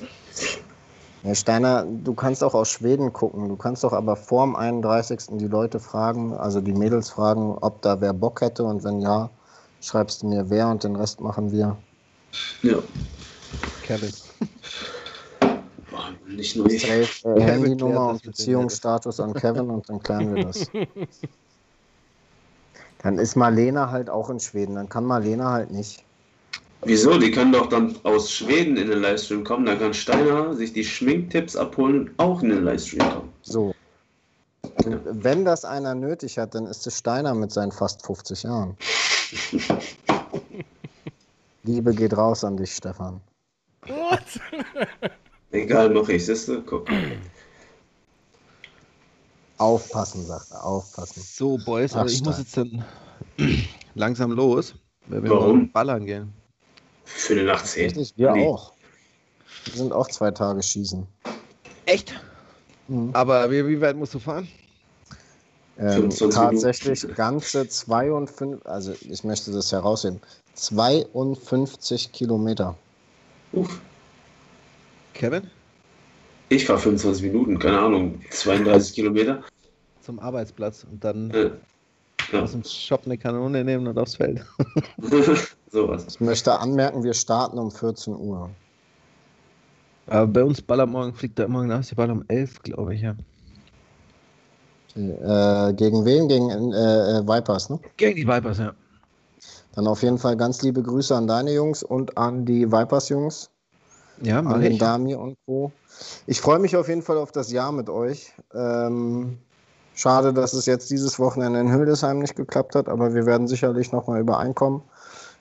[1.24, 3.48] Ja, Steiner, du kannst auch aus Schweden gucken.
[3.48, 5.38] Du kannst doch aber vorm 31.
[5.38, 9.30] die Leute fragen, also die Mädels fragen, ob da wer Bock hätte und wenn ja,
[9.80, 11.82] schreibst du mir wer und den Rest machen wir.
[12.64, 12.84] Ja,
[13.84, 14.12] Kevin.
[15.90, 16.84] boah, nicht nur ich.
[16.90, 17.08] Äh,
[17.40, 20.70] Handynummer und Beziehungsstatus an Kevin und dann klären wir das.
[22.98, 24.76] Dann ist Marlene halt auch in Schweden.
[24.76, 26.06] Dann kann Marlene halt nicht.
[26.86, 27.18] Wieso?
[27.18, 29.66] Die können doch dann aus Schweden in den Livestream kommen.
[29.66, 33.34] Da kann Steiner sich die Schminktipps abholen und auch in den Livestream kommen.
[33.42, 33.74] So.
[34.86, 38.76] Wenn das einer nötig hat, dann ist es Steiner mit seinen fast 50 Jahren.
[41.64, 43.22] Liebe geht raus an dich, Stefan.
[43.88, 44.20] What?
[45.52, 46.26] Egal, mach ich.
[46.26, 46.62] Siehst du?
[46.62, 46.90] Guck.
[49.58, 51.22] Aufpassen, sagt er, aufpassen.
[51.22, 52.84] So, Boys, Ach, also ich muss jetzt dann
[53.96, 54.76] langsam los,
[55.08, 55.72] weil wir Warum?
[55.72, 56.34] ballern gehen.
[57.06, 57.86] Für den 18.
[57.86, 58.48] Richtig, wir Nee.
[58.48, 58.74] auch.
[59.66, 61.06] Wir sind auch zwei Tage schießen.
[61.86, 62.14] Echt?
[62.88, 63.10] Mhm.
[63.14, 64.48] Aber wie, wie weit musst du fahren?
[65.80, 70.20] Ähm, 25 tatsächlich ganze 52, also ich möchte das herausheben,
[70.54, 72.76] 52 Kilometer.
[73.54, 73.80] Uff.
[75.14, 75.50] Kevin?
[76.50, 79.44] Ich fahre 25 Minuten, keine Ahnung, 32 Kilometer.
[80.02, 81.52] Zum Arbeitsplatz und dann Äh,
[82.32, 82.42] Ja.
[82.42, 84.46] aus dem Shop eine Kanone nehmen und aufs Feld.
[85.72, 86.06] Sowas.
[86.08, 88.50] Ich möchte anmerken, wir starten um 14 Uhr.
[90.08, 93.02] Aber bei uns ballert morgen, fliegt da morgen aus, die Ball um 11, glaube ich,
[93.02, 93.16] ja.
[94.96, 96.28] Äh, gegen wen?
[96.28, 97.80] Gegen äh, äh, Vipers, ne?
[97.98, 98.74] Gegen die Vipers, ja.
[99.76, 103.50] Dann auf jeden Fall ganz liebe Grüße an deine Jungs und an die Vipers-Jungs,
[104.22, 104.78] Ja, an den ich.
[104.78, 105.72] Dami und Co.
[106.28, 108.34] Ich freue mich auf jeden Fall auf das Jahr mit euch.
[108.54, 109.40] Ähm,
[109.96, 113.92] schade, dass es jetzt dieses Wochenende in Hildesheim nicht geklappt hat, aber wir werden sicherlich
[113.92, 114.82] nochmal übereinkommen.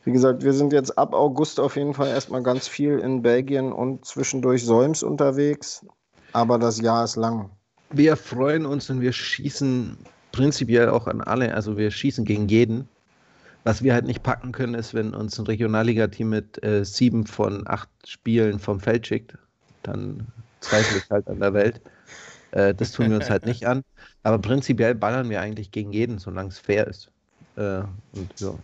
[0.04, 3.72] Wie gesagt, wir sind jetzt ab August auf jeden Fall erstmal ganz viel in Belgien
[3.72, 5.86] und zwischendurch Solms unterwegs.
[6.32, 7.50] Aber das Jahr ist lang.
[7.90, 9.96] Wir freuen uns und wir schießen
[10.32, 11.54] prinzipiell auch an alle.
[11.54, 12.88] Also wir schießen gegen jeden.
[13.64, 17.62] Was wir halt nicht packen können, ist, wenn uns ein Regionalliga-Team mit äh, sieben von
[17.68, 19.38] acht Spielen vom Feld schickt,
[19.84, 20.26] dann
[20.60, 21.80] zweifle ich halt an der Welt.
[22.52, 23.82] Äh, das tun wir uns halt nicht an.
[24.22, 27.08] Aber prinzipiell ballern wir eigentlich gegen jeden, solange es fair ist.
[27.56, 28.54] Äh, und, ja.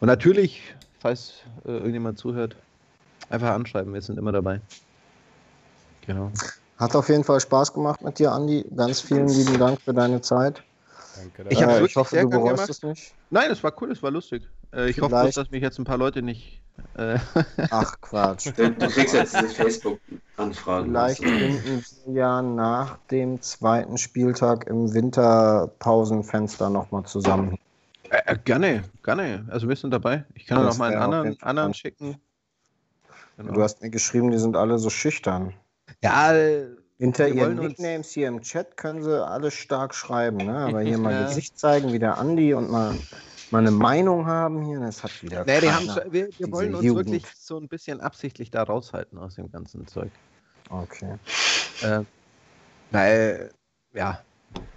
[0.00, 1.34] und natürlich, falls
[1.64, 2.56] äh, irgendjemand zuhört,
[3.30, 3.92] einfach anschreiben.
[3.94, 4.60] Wir sind immer dabei.
[6.06, 6.30] Genau.
[6.78, 8.64] Hat auf jeden Fall Spaß gemacht mit dir, Andi.
[8.76, 10.62] Ganz vielen lieben Dank für deine Zeit.
[11.16, 11.44] Danke.
[11.48, 12.70] Ich Äh, ich hoffe, sehr du bereust gemacht.
[12.70, 13.14] es nicht.
[13.30, 14.42] Nein, es war cool, es war lustig.
[14.72, 16.60] Äh, ich hoffe Vielleicht- dass mich jetzt ein paar Leute nicht.
[16.96, 17.18] Äh,
[17.70, 18.46] Ach Quatsch.
[18.56, 20.86] Du, du kriegst jetzt diese Facebook-Anfragen.
[20.88, 27.58] Vielleicht finden wir ja nach dem zweiten Spieltag im Winterpausenfenster nochmal zusammen.
[28.10, 29.44] äh, gerne, gerne.
[29.50, 30.24] Also wir sind dabei.
[30.34, 32.16] Ich kann Das noch mal einen anderen, anderen schicken.
[33.36, 33.52] Genau.
[33.52, 35.54] Du hast mir geschrieben, die sind alle so schüchtern.
[36.02, 36.66] ja, äh,
[36.98, 40.56] Hinter Wir ihren wollen uns- Nicknames hier im Chat können sie alle stark schreiben, ne?
[40.56, 41.24] aber hier mal.
[41.26, 42.94] Gesicht zeigen wie der Andi und mal,
[43.52, 46.02] mal eine Meinung haben hier, das hat wieder nee, die haben, keiner.
[46.02, 47.06] schon- wir, wir wollen uns Jugend.
[47.10, 50.10] wirklich so ein bisschen absichtlich da raushalten aus dem ganzen Zeug.
[50.70, 51.16] Okay.
[51.82, 52.00] Äh,
[52.90, 53.52] weil,
[53.94, 54.20] ja,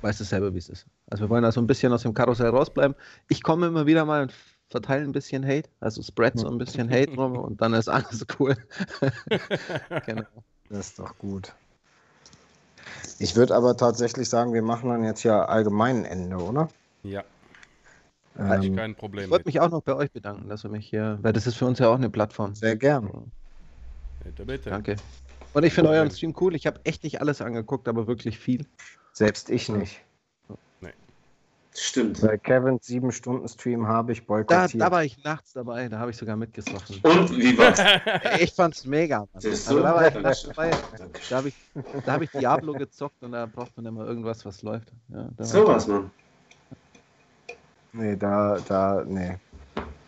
[0.01, 0.85] weißt du selber, wie es ist.
[1.09, 2.95] Also wir wollen da so ein bisschen aus dem Karussell rausbleiben.
[3.29, 4.33] Ich komme immer wieder mal und
[4.69, 8.25] verteile ein bisschen Hate, also spread so ein bisschen Hate rum und dann ist alles
[8.39, 8.55] cool.
[10.05, 10.23] genau.
[10.69, 11.53] Das ist doch gut.
[13.19, 16.67] Ich würde aber tatsächlich sagen, wir machen dann jetzt ja allgemein ein Ende, oder?
[17.03, 17.23] Ja,
[18.37, 21.19] Ähm, kein Problem Ich wollte mich auch noch bei euch bedanken, dass ihr mich hier,
[21.21, 22.53] weil das ist für uns ja auch eine Plattform.
[22.55, 23.31] sehr gern.
[24.23, 24.69] Bitte, bitte.
[24.69, 24.95] Danke.
[25.53, 26.55] Und ich finde euren Stream cool.
[26.55, 28.65] Ich habe echt nicht alles angeguckt, aber wirklich viel.
[29.13, 30.01] Selbst ich nicht.
[31.77, 32.21] Stimmt.
[32.21, 34.81] Bei Kevins sieben Stunden Stream habe ich Da, boykottiert.
[34.81, 37.01] da war ich nachts dabei, da habe ich sogar mitgesoffen.
[37.03, 37.81] Und wie war's?
[38.41, 39.27] Ich fand's mega.
[39.33, 40.71] Also da war ich nachts dabei.
[41.29, 41.55] Da habe ich,
[42.05, 44.93] da hab ich Diablo gezockt und da braucht man immer irgendwas, was läuft.
[45.09, 46.11] Ja, da So was, Mann.
[47.97, 49.37] Nee, da, da, nee.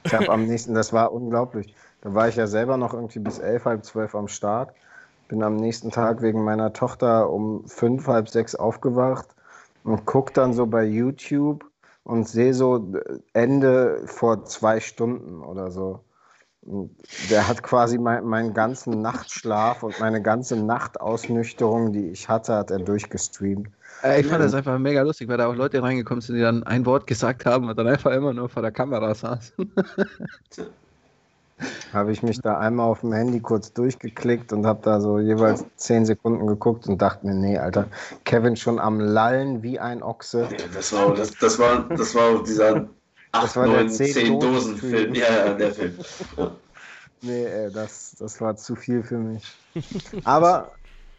[0.04, 1.74] Ich habe am nächsten, das war unglaublich.
[2.02, 4.74] Da war ich ja selber noch irgendwie bis elf, halb zwölf am Start.
[5.30, 9.28] Bin am nächsten Tag wegen meiner Tochter um fünf, halb sechs aufgewacht
[9.84, 11.66] und guck dann so bei YouTube
[12.04, 12.94] und sehe so
[13.34, 16.02] Ende vor zwei Stunden oder so.
[17.30, 22.72] Der hat quasi mein, meinen ganzen Nachtschlaf und meine ganze Nachtausnüchterung, die ich hatte, hat
[22.72, 23.70] er durchgestreamt.
[24.04, 26.64] Äh, Ich fand das einfach mega lustig, weil da auch Leute reingekommen sind, die dann
[26.64, 29.54] ein Wort gesagt haben und dann einfach immer nur vor der Kamera saßen.
[31.94, 35.66] Habe ich mich da einmal auf dem Handy kurz durchgeklickt und habe da so jeweils
[35.78, 37.88] zehn Sekunden geguckt und dachte mir, nee, Alter,
[38.26, 40.48] Kevin schon am Lallen wie ein Ochse.
[40.52, 42.88] Ja, das war, das, das war, das war dieser
[43.32, 45.14] 8, Das war der 9, 10 Zehn-Dosen-Film.
[45.14, 45.16] Dosen-Film.
[45.16, 45.98] Ja, ja, der Film.
[46.38, 46.52] Ja.
[47.22, 49.44] Nee, ey, das, das war zu viel für mich.
[50.24, 50.72] Aber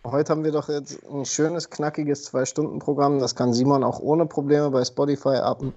[0.05, 3.19] heute haben wir doch jetzt ein schönes, knackiges Zwei-Stunden-Programm.
[3.19, 5.75] Das kann Simon auch ohne Probleme bei Spotify appen.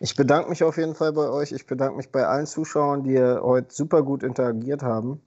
[0.00, 1.52] Ich bedanke mich auf jeden Fall bei euch.
[1.52, 5.22] Ich bedanke mich bei allen Zuschauern, die heute super gut interagiert haben.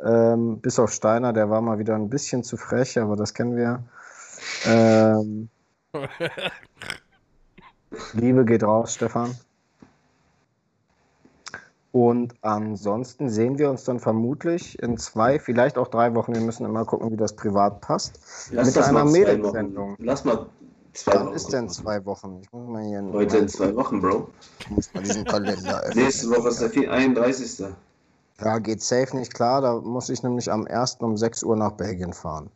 [0.00, 3.56] Ähm, bis auf Steiner, der war mal wieder ein bisschen zu frech, aber das kennen
[3.56, 3.82] wir.
[4.66, 5.48] Ähm,
[8.12, 9.36] Liebe geht raus, Stefan.
[11.92, 16.34] Und ansonsten sehen wir uns dann vermutlich in zwei, vielleicht auch drei Wochen.
[16.34, 18.18] Wir müssen immer gucken, wie das privat passt.
[18.50, 19.96] Lass Mit einer Mädelsendung.
[19.98, 20.46] Lass mal
[20.94, 21.34] zwei Wann Wochen.
[21.34, 22.40] ist denn zwei Wochen?
[22.42, 24.28] Ich muss mal hier Heute in zwei Wochen, Bro.
[24.60, 26.04] ich muss mal diesen Kalender öffnen.
[26.04, 27.66] Nächste Woche ist der vier- 31.
[28.40, 29.60] Ja, geht safe nicht klar.
[29.60, 30.96] Da muss ich nämlich am 1.
[31.00, 32.50] um 6 Uhr nach Belgien fahren.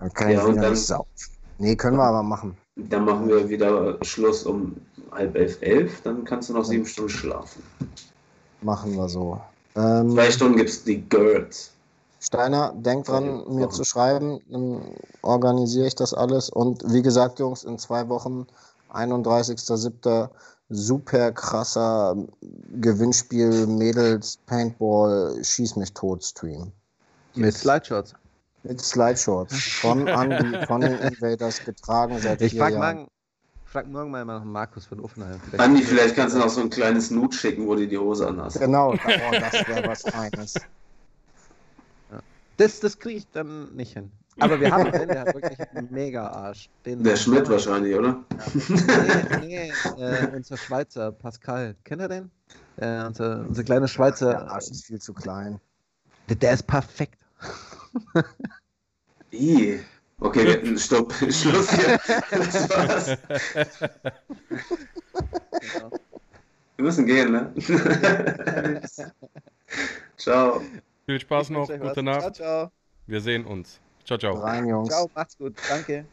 [0.00, 1.08] Dann kann Ja, ich wieder dann- nicht saufen.
[1.58, 2.56] Nee, können wir aber machen.
[2.74, 4.74] Dann machen wir wieder Schluss um
[5.12, 6.00] halb elf, elf.
[6.02, 7.62] Dann kannst du noch sieben Stunden schlafen.
[8.62, 9.40] Machen wir so.
[9.76, 11.70] Ähm, Zwei Stunden gibt's die Girls.
[12.20, 14.40] Steiner, denk dran, Ja, mir zu schreiben.
[14.50, 14.80] Dann
[15.22, 16.48] organisiere ich das alles.
[16.50, 18.46] Und wie gesagt, Jungs, in zwei Wochen,
[18.92, 20.28] 31.07.
[20.70, 22.16] super krasser
[22.80, 26.72] Gewinnspiel, Mädels, Paintball, Schieß mich tot Stream.
[27.34, 28.14] Mit Slideshots.
[28.64, 32.96] Mit Slideshorts von Andy, von den Invaders getragen seit Ich vier frag, Jahren.
[32.96, 33.08] morgen,
[33.76, 35.38] frag morgen mal nach Markus von Offenheim.
[35.38, 38.26] Vielleicht- Andi, vielleicht kannst du noch so ein kleines Nut schicken, wo du die Hose
[38.26, 38.58] anhast.
[38.58, 38.96] Genau, oh,
[39.32, 40.54] das wäre was Feines.
[42.56, 44.10] Das, das kriege ich dann nicht hin.
[44.38, 46.70] Aber wir haben einen, der hat wirklich einen mega Arsch.
[46.86, 48.24] Den Der Schmidt wahrscheinlich, oder?
[49.42, 51.76] Nee, nee äh, unser Schweizer Pascal.
[51.84, 52.30] Kennt ihr den?
[52.78, 54.50] Äh, unser, unser kleiner Der Schweizer.
[54.50, 55.60] Arsch ist viel zu klein.
[56.30, 57.18] Der, der ist perfekt.
[59.34, 59.80] I.
[60.20, 61.12] Okay, wir- stopp.
[61.30, 61.98] Schluss hier.
[62.30, 63.18] Das war's.
[65.60, 65.90] Genau.
[66.76, 67.52] Wir müssen gehen, ne?
[70.16, 70.60] Ciao.
[71.06, 72.20] Viel Spaß noch, gute Nacht.
[72.20, 72.70] Ciao, ciao.
[73.06, 73.80] Wir sehen uns.
[74.04, 74.34] Ciao, ciao.
[74.34, 74.88] Rein, Jungs.
[74.88, 75.54] Ciao, macht's gut.
[75.68, 76.04] Danke.